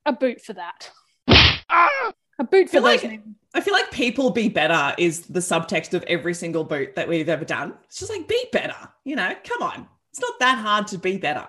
a 0.06 0.12
boot 0.12 0.40
for 0.40 0.52
that. 0.52 0.90
Ah! 1.68 2.12
A 2.38 2.44
boot 2.44 2.68
for 2.68 2.78
I 2.78 2.80
those. 2.80 3.04
like, 3.04 3.20
I 3.54 3.60
feel 3.60 3.74
like 3.74 3.90
people 3.90 4.30
be 4.30 4.48
better 4.48 4.94
is 4.98 5.26
the 5.26 5.40
subtext 5.40 5.94
of 5.94 6.02
every 6.04 6.34
single 6.34 6.64
boot 6.64 6.96
that 6.96 7.08
we've 7.08 7.28
ever 7.28 7.44
done. 7.44 7.74
It's 7.84 7.98
just 7.98 8.10
like 8.10 8.26
be 8.26 8.46
better. 8.52 8.76
You 9.04 9.16
know, 9.16 9.34
come 9.44 9.62
on. 9.62 9.88
It's 10.10 10.20
not 10.20 10.38
that 10.40 10.58
hard 10.58 10.86
to 10.88 10.98
be 10.98 11.18
better. 11.18 11.46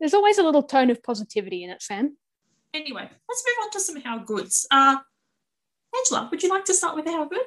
There's 0.00 0.14
always 0.14 0.38
a 0.38 0.42
little 0.42 0.62
tone 0.62 0.90
of 0.90 1.02
positivity 1.02 1.64
in 1.64 1.70
it, 1.70 1.82
Sam. 1.82 2.16
Anyway, 2.74 3.08
let's 3.28 3.44
move 3.46 3.64
on 3.64 3.70
to 3.70 3.80
some 3.80 4.00
how 4.00 4.18
goods. 4.18 4.66
Uh, 4.70 4.96
Angela, 5.96 6.28
would 6.30 6.42
you 6.42 6.48
like 6.48 6.64
to 6.66 6.74
start 6.74 6.96
with 6.96 7.06
how 7.06 7.24
good? 7.26 7.42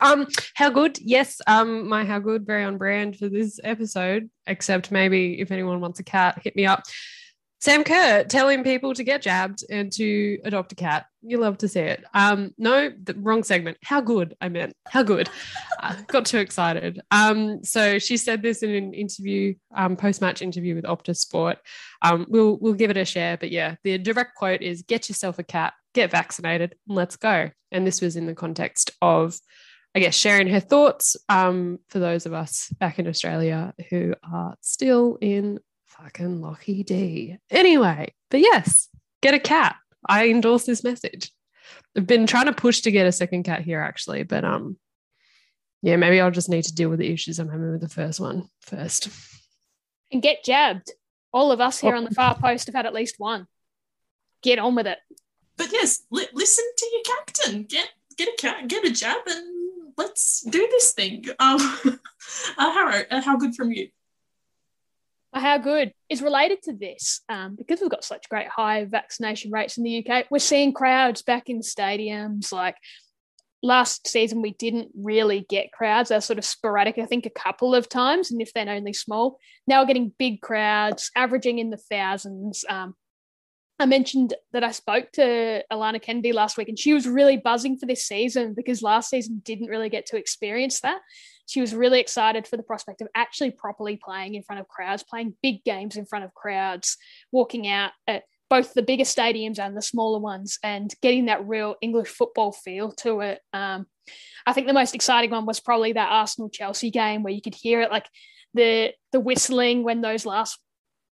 Um, 0.00 0.26
how 0.54 0.70
good? 0.70 0.98
Yes, 1.00 1.40
um, 1.46 1.88
my 1.88 2.04
how 2.04 2.18
good, 2.18 2.46
very 2.46 2.64
on 2.64 2.78
brand 2.78 3.16
for 3.16 3.28
this 3.28 3.58
episode. 3.64 4.30
Except 4.46 4.90
maybe 4.90 5.40
if 5.40 5.50
anyone 5.50 5.80
wants 5.80 6.00
a 6.00 6.04
cat, 6.04 6.40
hit 6.42 6.56
me 6.56 6.66
up. 6.66 6.82
Sam 7.60 7.82
Kerr 7.82 8.24
telling 8.24 8.62
people 8.62 8.94
to 8.94 9.02
get 9.02 9.20
jabbed 9.20 9.64
and 9.68 9.90
to 9.92 10.38
adopt 10.44 10.72
a 10.72 10.76
cat. 10.76 11.06
You 11.22 11.38
love 11.38 11.58
to 11.58 11.68
see 11.68 11.80
it. 11.80 12.04
Um, 12.14 12.54
no, 12.56 12.90
the 12.90 13.14
wrong 13.14 13.42
segment. 13.42 13.78
How 13.82 14.00
good? 14.00 14.36
I 14.40 14.48
meant 14.48 14.74
how 14.86 15.02
good. 15.02 15.28
uh, 15.80 15.96
got 16.06 16.26
too 16.26 16.38
excited. 16.38 17.00
Um, 17.10 17.64
so 17.64 17.98
she 17.98 18.16
said 18.16 18.42
this 18.42 18.62
in 18.62 18.70
an 18.70 18.94
interview, 18.94 19.54
um, 19.74 19.96
post-match 19.96 20.40
interview 20.40 20.76
with 20.76 20.84
Optus 20.84 21.16
Sport. 21.16 21.58
Um, 22.02 22.26
we'll 22.28 22.58
we'll 22.58 22.74
give 22.74 22.90
it 22.90 22.96
a 22.96 23.04
share, 23.04 23.36
but 23.36 23.50
yeah, 23.50 23.74
the 23.82 23.98
direct 23.98 24.36
quote 24.36 24.62
is: 24.62 24.82
"Get 24.82 25.08
yourself 25.08 25.40
a 25.40 25.42
cat, 25.42 25.74
get 25.94 26.12
vaccinated, 26.12 26.76
and 26.86 26.96
let's 26.96 27.16
go." 27.16 27.50
And 27.72 27.84
this 27.84 28.00
was 28.00 28.16
in 28.16 28.26
the 28.26 28.34
context 28.34 28.92
of. 29.02 29.38
I 29.94 30.00
guess 30.00 30.14
sharing 30.14 30.48
her 30.48 30.60
thoughts 30.60 31.16
um, 31.30 31.78
for 31.88 31.98
those 31.98 32.26
of 32.26 32.34
us 32.34 32.68
back 32.78 32.98
in 32.98 33.08
Australia 33.08 33.72
who 33.88 34.14
are 34.22 34.54
still 34.60 35.16
in 35.20 35.58
fucking 35.88 36.40
Lockie 36.40 36.82
D. 36.84 37.38
Anyway, 37.50 38.14
but 38.30 38.40
yes, 38.40 38.88
get 39.22 39.34
a 39.34 39.38
cat. 39.38 39.76
I 40.08 40.28
endorse 40.28 40.64
this 40.64 40.84
message. 40.84 41.32
I've 41.96 42.06
been 42.06 42.26
trying 42.26 42.46
to 42.46 42.52
push 42.52 42.80
to 42.82 42.90
get 42.90 43.06
a 43.06 43.12
second 43.12 43.42
cat 43.44 43.62
here 43.62 43.80
actually, 43.80 44.22
but 44.22 44.44
um, 44.44 44.76
yeah, 45.82 45.96
maybe 45.96 46.20
I'll 46.20 46.30
just 46.30 46.48
need 46.48 46.64
to 46.64 46.74
deal 46.74 46.88
with 46.88 46.98
the 46.98 47.12
issues 47.12 47.38
I'm 47.38 47.48
having 47.50 47.72
with 47.72 47.80
the 47.80 47.88
first 47.88 48.20
one 48.20 48.48
first. 48.60 49.08
And 50.12 50.22
get 50.22 50.44
jabbed. 50.44 50.92
All 51.32 51.52
of 51.52 51.60
us 51.60 51.78
here 51.80 51.94
Oh. 51.94 51.98
on 51.98 52.04
the 52.04 52.10
far 52.14 52.34
post 52.38 52.66
have 52.66 52.74
had 52.74 52.86
at 52.86 52.94
least 52.94 53.16
one. 53.18 53.46
Get 54.42 54.58
on 54.58 54.74
with 54.74 54.86
it. 54.86 54.98
But 55.56 55.68
yes, 55.72 56.00
li- 56.10 56.28
listen 56.32 56.64
to 56.76 56.86
your 56.92 57.02
captain. 57.16 57.62
Get 57.64 57.88
get 58.16 58.28
a 58.28 58.36
cat, 58.40 58.68
get 58.68 58.84
a 58.84 58.90
jab, 58.90 59.18
and 59.26 59.92
let's 59.96 60.40
do 60.42 60.66
this 60.70 60.92
thing. 60.92 61.24
Um, 61.38 61.58
uh, 62.58 62.72
Harrow, 62.72 63.02
uh, 63.10 63.20
how 63.20 63.36
good 63.36 63.54
from 63.54 63.72
you? 63.72 63.88
How 65.34 65.58
good 65.58 65.92
is 66.08 66.22
related 66.22 66.62
to 66.62 66.72
this 66.72 67.20
um, 67.28 67.54
because 67.54 67.80
we've 67.80 67.90
got 67.90 68.04
such 68.04 68.28
great 68.30 68.48
high 68.48 68.86
vaccination 68.86 69.50
rates 69.50 69.76
in 69.76 69.84
the 69.84 70.06
UK. 70.06 70.26
We're 70.30 70.38
seeing 70.38 70.72
crowds 70.72 71.22
back 71.22 71.50
in 71.50 71.60
stadiums. 71.60 72.50
Like 72.50 72.76
last 73.62 74.08
season, 74.08 74.40
we 74.40 74.52
didn't 74.52 74.88
really 74.94 75.44
get 75.48 75.72
crowds. 75.72 76.08
They're 76.08 76.22
sort 76.22 76.38
of 76.38 76.44
sporadic, 76.44 76.98
I 76.98 77.04
think, 77.04 77.26
a 77.26 77.30
couple 77.30 77.74
of 77.74 77.88
times, 77.88 78.30
and 78.30 78.40
if 78.40 78.52
they're 78.54 78.68
only 78.68 78.92
small. 78.94 79.38
Now 79.66 79.82
we're 79.82 79.88
getting 79.88 80.14
big 80.18 80.40
crowds, 80.40 81.10
averaging 81.14 81.58
in 81.58 81.70
the 81.70 81.76
thousands. 81.76 82.64
Um, 82.68 82.94
I 83.78 83.86
mentioned 83.86 84.34
that 84.52 84.64
I 84.64 84.72
spoke 84.72 85.12
to 85.12 85.62
Alana 85.70 86.02
Kennedy 86.02 86.32
last 86.32 86.56
week, 86.56 86.68
and 86.68 86.78
she 86.78 86.94
was 86.94 87.06
really 87.06 87.36
buzzing 87.36 87.78
for 87.78 87.86
this 87.86 88.06
season 88.06 88.54
because 88.54 88.82
last 88.82 89.10
season 89.10 89.42
didn't 89.44 89.68
really 89.68 89.88
get 89.88 90.06
to 90.06 90.16
experience 90.16 90.80
that. 90.80 91.00
She 91.48 91.60
was 91.60 91.74
really 91.74 91.98
excited 91.98 92.46
for 92.46 92.56
the 92.56 92.62
prospect 92.62 93.00
of 93.00 93.08
actually 93.14 93.52
properly 93.52 93.96
playing 93.96 94.34
in 94.34 94.42
front 94.42 94.60
of 94.60 94.68
crowds, 94.68 95.02
playing 95.02 95.34
big 95.42 95.64
games 95.64 95.96
in 95.96 96.06
front 96.06 96.24
of 96.24 96.34
crowds, 96.34 96.96
walking 97.32 97.66
out 97.66 97.92
at 98.06 98.24
both 98.50 98.74
the 98.74 98.82
bigger 98.82 99.04
stadiums 99.04 99.58
and 99.58 99.76
the 99.76 99.82
smaller 99.82 100.18
ones, 100.18 100.58
and 100.62 100.94
getting 101.02 101.26
that 101.26 101.46
real 101.46 101.74
English 101.80 102.08
football 102.08 102.52
feel 102.52 102.92
to 102.92 103.20
it. 103.20 103.40
Um, 103.52 103.86
I 104.46 104.52
think 104.52 104.66
the 104.66 104.72
most 104.72 104.94
exciting 104.94 105.30
one 105.30 105.46
was 105.46 105.60
probably 105.60 105.92
that 105.94 106.12
Arsenal 106.12 106.50
Chelsea 106.50 106.90
game 106.90 107.22
where 107.22 107.32
you 107.32 107.42
could 107.42 107.54
hear 107.54 107.80
it 107.80 107.90
like 107.90 108.06
the 108.54 108.92
the 109.12 109.20
whistling 109.20 109.82
when 109.82 110.00
those 110.00 110.26
last 110.26 110.58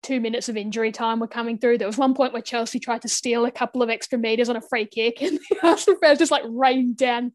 two 0.03 0.19
minutes 0.19 0.49
of 0.49 0.57
injury 0.57 0.91
time 0.91 1.19
were 1.19 1.27
coming 1.27 1.57
through. 1.57 1.77
There 1.77 1.87
was 1.87 1.97
one 1.97 2.13
point 2.13 2.33
where 2.33 2.41
Chelsea 2.41 2.79
tried 2.79 3.03
to 3.03 3.07
steal 3.07 3.45
a 3.45 3.51
couple 3.51 3.81
of 3.81 3.89
extra 3.89 4.17
meters 4.17 4.49
on 4.49 4.55
a 4.55 4.61
free 4.61 4.85
kick, 4.85 5.21
and 5.21 5.39
the 5.49 5.67
Arsenal 5.67 5.99
fans 5.99 6.19
just 6.19 6.31
like 6.31 6.43
rained 6.47 6.97
down 6.97 7.33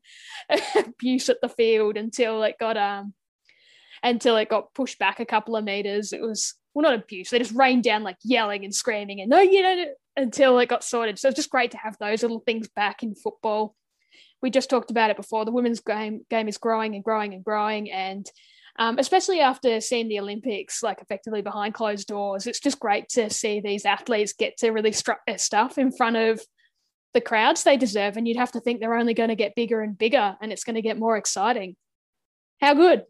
abuse 0.77 1.29
at 1.29 1.41
the 1.41 1.49
field 1.49 1.97
until 1.97 2.43
it 2.43 2.57
got 2.59 2.77
um 2.77 3.15
until 4.03 4.37
it 4.37 4.49
got 4.49 4.75
pushed 4.75 4.99
back 4.99 5.21
a 5.21 5.27
couple 5.27 5.57
of 5.57 5.65
meters. 5.65 6.13
It 6.13 6.21
was 6.21 6.55
well 6.75 6.83
not 6.83 6.95
abuse, 6.95 7.31
they 7.31 7.39
just 7.39 7.55
rained 7.55 7.85
down 7.85 8.03
like 8.03 8.19
yelling 8.23 8.65
and 8.65 8.75
screaming 8.75 9.21
and 9.21 9.31
no, 9.31 9.41
you 9.41 9.63
know, 9.63 9.87
until 10.17 10.59
it 10.59 10.69
got 10.69 10.85
sorted. 10.85 11.19
So 11.19 11.29
it's 11.29 11.37
just 11.37 11.51
great 11.51 11.71
to 11.73 11.79
have 11.79 11.97
those 11.99 12.23
little 12.23 12.41
things 12.41 12.69
back 12.69 13.03
in 13.03 13.15
football. 13.15 13.75
We 14.43 14.51
just 14.51 14.71
talked 14.71 14.91
about 14.91 15.11
it 15.11 15.17
before. 15.17 15.45
The 15.45 15.53
women's 15.53 15.81
game 15.81 16.27
game 16.29 16.49
is 16.49 16.59
growing 16.59 16.95
and 16.95 17.05
growing 17.05 17.33
and 17.33 17.45
growing, 17.45 17.91
and 17.91 18.27
um, 18.79 18.99
especially 18.99 19.41
after 19.41 19.81
seeing 19.81 20.09
the 20.09 20.21
Olympics, 20.21 20.83
like 20.83 21.01
effectively 21.01 21.43
behind 21.43 21.75
closed 21.75 22.07
doors, 22.09 22.47
it's 22.47 22.61
just 22.61 22.79
great 22.81 23.09
to 23.11 23.31
see 23.31 23.61
these 23.61 23.85
athletes 23.85 24.33
get 24.33 24.57
to 24.59 24.71
really 24.71 24.93
strut 24.93 25.21
their 25.27 25.39
stuff 25.39 25.79
in 25.79 25.93
front 25.93 26.17
of 26.17 26.41
the 27.15 27.21
crowds 27.21 27.63
they 27.63 27.77
deserve. 27.77 28.17
And 28.17 28.29
you'd 28.29 28.37
have 28.37 28.53
to 28.53 28.61
think 28.61 28.81
they're 28.81 28.99
only 28.99 29.15
going 29.15 29.31
to 29.31 29.37
get 29.37 29.55
bigger 29.55 29.81
and 29.81 29.97
bigger, 29.97 30.37
and 30.41 30.53
it's 30.53 30.65
going 30.65 30.77
to 30.77 30.83
get 30.83 30.99
more 30.99 31.17
exciting. 31.17 31.77
How 32.61 32.75
good? 32.75 33.05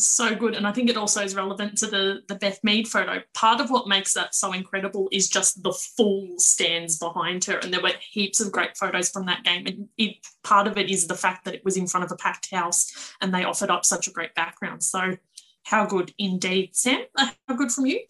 So 0.00 0.34
good, 0.34 0.54
and 0.54 0.66
I 0.66 0.72
think 0.72 0.88
it 0.88 0.96
also 0.96 1.22
is 1.22 1.34
relevant 1.34 1.78
to 1.78 1.86
the 1.86 2.22
the 2.28 2.34
Beth 2.34 2.58
Mead 2.64 2.88
photo. 2.88 3.22
Part 3.34 3.60
of 3.60 3.70
what 3.70 3.88
makes 3.88 4.14
that 4.14 4.34
so 4.34 4.52
incredible 4.52 5.08
is 5.12 5.28
just 5.28 5.62
the 5.62 5.72
full 5.72 6.38
stands 6.38 6.98
behind 6.98 7.44
her, 7.44 7.58
and 7.58 7.72
there 7.72 7.82
were 7.82 7.92
heaps 8.10 8.40
of 8.40 8.52
great 8.52 8.76
photos 8.76 9.10
from 9.10 9.26
that 9.26 9.44
game. 9.44 9.66
And 9.66 9.88
it, 9.98 10.16
part 10.42 10.66
of 10.66 10.78
it 10.78 10.90
is 10.90 11.06
the 11.06 11.14
fact 11.14 11.44
that 11.44 11.54
it 11.54 11.64
was 11.64 11.76
in 11.76 11.86
front 11.86 12.04
of 12.04 12.12
a 12.12 12.16
packed 12.16 12.50
house, 12.50 13.14
and 13.20 13.32
they 13.32 13.44
offered 13.44 13.70
up 13.70 13.84
such 13.84 14.08
a 14.08 14.12
great 14.12 14.34
background. 14.34 14.82
So, 14.82 15.16
how 15.64 15.86
good 15.86 16.12
indeed, 16.18 16.74
Sam? 16.74 17.02
Uh, 17.16 17.30
How 17.46 17.54
good 17.54 17.70
from 17.70 17.86
you? 17.86 18.00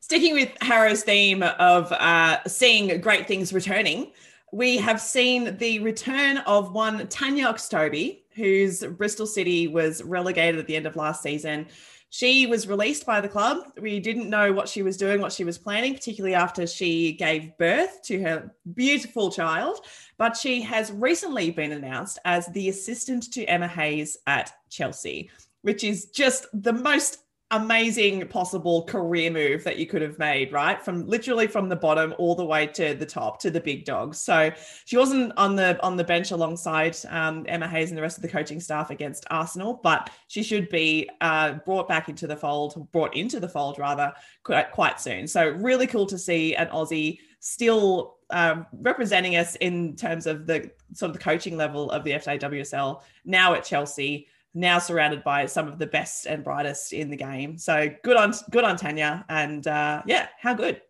Sticking 0.00 0.34
with 0.34 0.50
Harrow's 0.60 1.02
theme 1.02 1.42
of 1.42 1.92
uh, 1.92 2.38
seeing 2.46 3.00
great 3.00 3.26
things 3.26 3.52
returning, 3.52 4.12
we 4.52 4.78
have 4.78 5.00
seen 5.00 5.56
the 5.58 5.80
return 5.80 6.38
of 6.38 6.72
one 6.72 7.06
Tanya 7.08 7.46
Oxtoby, 7.46 8.22
whose 8.38 8.82
Bristol 8.82 9.26
City 9.26 9.68
was 9.68 10.02
relegated 10.02 10.58
at 10.58 10.66
the 10.66 10.76
end 10.76 10.86
of 10.86 10.96
last 10.96 11.22
season. 11.22 11.66
She 12.10 12.46
was 12.46 12.66
released 12.66 13.04
by 13.04 13.20
the 13.20 13.28
club. 13.28 13.58
We 13.78 14.00
didn't 14.00 14.30
know 14.30 14.50
what 14.50 14.66
she 14.66 14.82
was 14.82 14.96
doing, 14.96 15.20
what 15.20 15.32
she 15.32 15.44
was 15.44 15.58
planning, 15.58 15.92
particularly 15.92 16.34
after 16.34 16.66
she 16.66 17.12
gave 17.12 17.58
birth 17.58 18.00
to 18.04 18.22
her 18.22 18.50
beautiful 18.74 19.30
child. 19.30 19.80
But 20.16 20.34
she 20.34 20.62
has 20.62 20.90
recently 20.90 21.50
been 21.50 21.72
announced 21.72 22.18
as 22.24 22.46
the 22.46 22.70
assistant 22.70 23.30
to 23.32 23.44
Emma 23.44 23.68
Hayes 23.68 24.16
at 24.26 24.52
Chelsea. 24.70 25.30
which 25.62 25.84
is 25.84 26.06
just 26.06 26.46
the 26.52 26.72
most 26.72 27.18
amazing 27.50 28.26
possible 28.28 28.84
career 28.84 29.30
move 29.30 29.64
that 29.64 29.78
you 29.78 29.86
could 29.86 30.02
have 30.02 30.18
made, 30.18 30.52
right? 30.52 30.82
From 30.82 31.06
literally 31.06 31.46
from 31.46 31.68
the 31.68 31.76
bottom 31.76 32.14
all 32.18 32.34
the 32.34 32.44
way 32.44 32.66
to 32.66 32.94
the 32.94 33.06
top 33.06 33.40
to 33.40 33.50
the 33.50 33.60
big 33.60 33.86
dogs. 33.86 34.18
So 34.18 34.50
she 34.84 34.98
wasn't 34.98 35.32
on 35.38 35.56
the 35.56 35.82
on 35.82 35.96
the 35.96 36.04
bench 36.04 36.30
alongside 36.30 36.96
um, 37.08 37.46
Emma 37.48 37.66
Hayes 37.66 37.90
and 37.90 37.96
the 37.96 38.02
rest 38.02 38.18
of 38.18 38.22
the 38.22 38.28
coaching 38.28 38.60
staff 38.60 38.90
against 38.90 39.24
Arsenal, 39.30 39.80
but 39.82 40.10
she 40.26 40.42
should 40.42 40.68
be 40.68 41.08
uh, 41.22 41.54
brought 41.64 41.88
back 41.88 42.10
into 42.10 42.26
the 42.26 42.36
fold, 42.36 42.90
brought 42.92 43.16
into 43.16 43.40
the 43.40 43.48
fold 43.48 43.78
rather 43.78 44.12
quite, 44.42 44.70
quite 44.72 45.00
soon. 45.00 45.26
So 45.26 45.48
really 45.48 45.86
cool 45.86 46.06
to 46.06 46.18
see 46.18 46.54
an 46.54 46.68
Aussie 46.68 47.18
still 47.40 48.16
um, 48.30 48.66
representing 48.72 49.36
us 49.36 49.56
in 49.56 49.96
terms 49.96 50.26
of 50.26 50.46
the 50.46 50.70
sort 50.92 51.10
of 51.10 51.16
the 51.16 51.22
coaching 51.22 51.56
level 51.56 51.90
of 51.90 52.04
the 52.04 52.12
FAWSL 52.12 53.00
now 53.24 53.54
at 53.54 53.64
Chelsea 53.64 54.26
now 54.54 54.78
surrounded 54.78 55.22
by 55.22 55.46
some 55.46 55.68
of 55.68 55.78
the 55.78 55.86
best 55.86 56.26
and 56.26 56.44
brightest 56.44 56.92
in 56.92 57.10
the 57.10 57.16
game. 57.16 57.58
So 57.58 57.90
good 58.02 58.16
on 58.16 58.32
good 58.50 58.64
on 58.64 58.76
Tanya, 58.76 59.24
and 59.28 59.66
uh, 59.66 60.02
yeah, 60.06 60.28
how 60.40 60.54
good. 60.54 60.80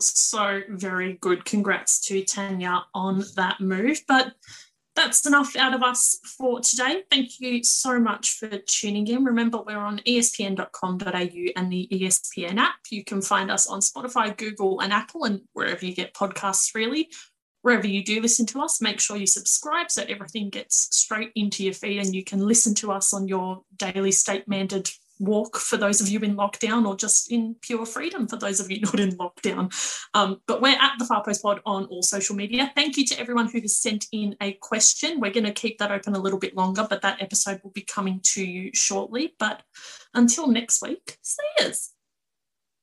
So 0.00 0.62
very 0.68 1.14
good. 1.14 1.44
Congrats 1.44 2.00
to 2.08 2.22
Tanya 2.24 2.84
on 2.94 3.24
that 3.36 3.60
move. 3.60 4.02
But 4.06 4.34
that's 4.94 5.26
enough 5.26 5.54
out 5.56 5.74
of 5.74 5.82
us 5.82 6.18
for 6.24 6.60
today. 6.60 7.02
Thank 7.10 7.38
you 7.38 7.62
so 7.62 8.00
much 8.00 8.30
for 8.30 8.48
tuning 8.48 9.06
in. 9.06 9.24
Remember, 9.24 9.58
we're 9.58 9.78
on 9.78 9.98
espn.com.au 10.06 11.52
and 11.56 11.72
the 11.72 11.88
ESPN 11.92 12.56
app. 12.56 12.76
You 12.90 13.04
can 13.04 13.20
find 13.20 13.50
us 13.50 13.66
on 13.66 13.80
Spotify, 13.80 14.36
Google, 14.36 14.80
and 14.80 14.92
Apple, 14.92 15.24
and 15.24 15.42
wherever 15.52 15.84
you 15.84 15.94
get 15.94 16.14
podcasts, 16.14 16.74
really 16.74 17.10
wherever 17.66 17.88
you 17.88 18.04
do 18.04 18.20
listen 18.20 18.46
to 18.46 18.62
us, 18.62 18.80
make 18.80 19.00
sure 19.00 19.16
you 19.16 19.26
subscribe 19.26 19.90
so 19.90 20.04
everything 20.08 20.48
gets 20.48 20.96
straight 20.96 21.32
into 21.34 21.64
your 21.64 21.72
feed 21.72 21.98
and 21.98 22.14
you 22.14 22.22
can 22.22 22.38
listen 22.38 22.72
to 22.72 22.92
us 22.92 23.12
on 23.12 23.26
your 23.26 23.60
daily 23.76 24.12
state 24.12 24.48
mandated 24.48 24.96
walk 25.18 25.56
for 25.56 25.76
those 25.76 26.00
of 26.00 26.08
you 26.08 26.20
in 26.20 26.36
lockdown 26.36 26.86
or 26.86 26.94
just 26.94 27.32
in 27.32 27.56
pure 27.62 27.84
freedom 27.84 28.28
for 28.28 28.36
those 28.36 28.60
of 28.60 28.70
you 28.70 28.80
not 28.82 29.00
in 29.00 29.16
lockdown. 29.16 29.74
Um, 30.14 30.40
but 30.46 30.62
we're 30.62 30.80
at 30.80 30.92
the 31.00 31.06
Far 31.06 31.24
Post 31.24 31.42
Pod 31.42 31.60
on 31.66 31.86
all 31.86 32.04
social 32.04 32.36
media. 32.36 32.70
Thank 32.76 32.96
you 32.96 33.04
to 33.06 33.18
everyone 33.18 33.48
who 33.48 33.60
has 33.60 33.76
sent 33.76 34.06
in 34.12 34.36
a 34.40 34.52
question. 34.52 35.18
We're 35.18 35.32
going 35.32 35.42
to 35.46 35.52
keep 35.52 35.78
that 35.78 35.90
open 35.90 36.14
a 36.14 36.20
little 36.20 36.38
bit 36.38 36.54
longer, 36.54 36.86
but 36.88 37.02
that 37.02 37.20
episode 37.20 37.60
will 37.64 37.72
be 37.72 37.82
coming 37.82 38.20
to 38.34 38.44
you 38.44 38.70
shortly. 38.74 39.34
But 39.40 39.64
until 40.14 40.46
next 40.46 40.82
week, 40.82 41.18
see 41.20 41.42
yous. 41.58 41.95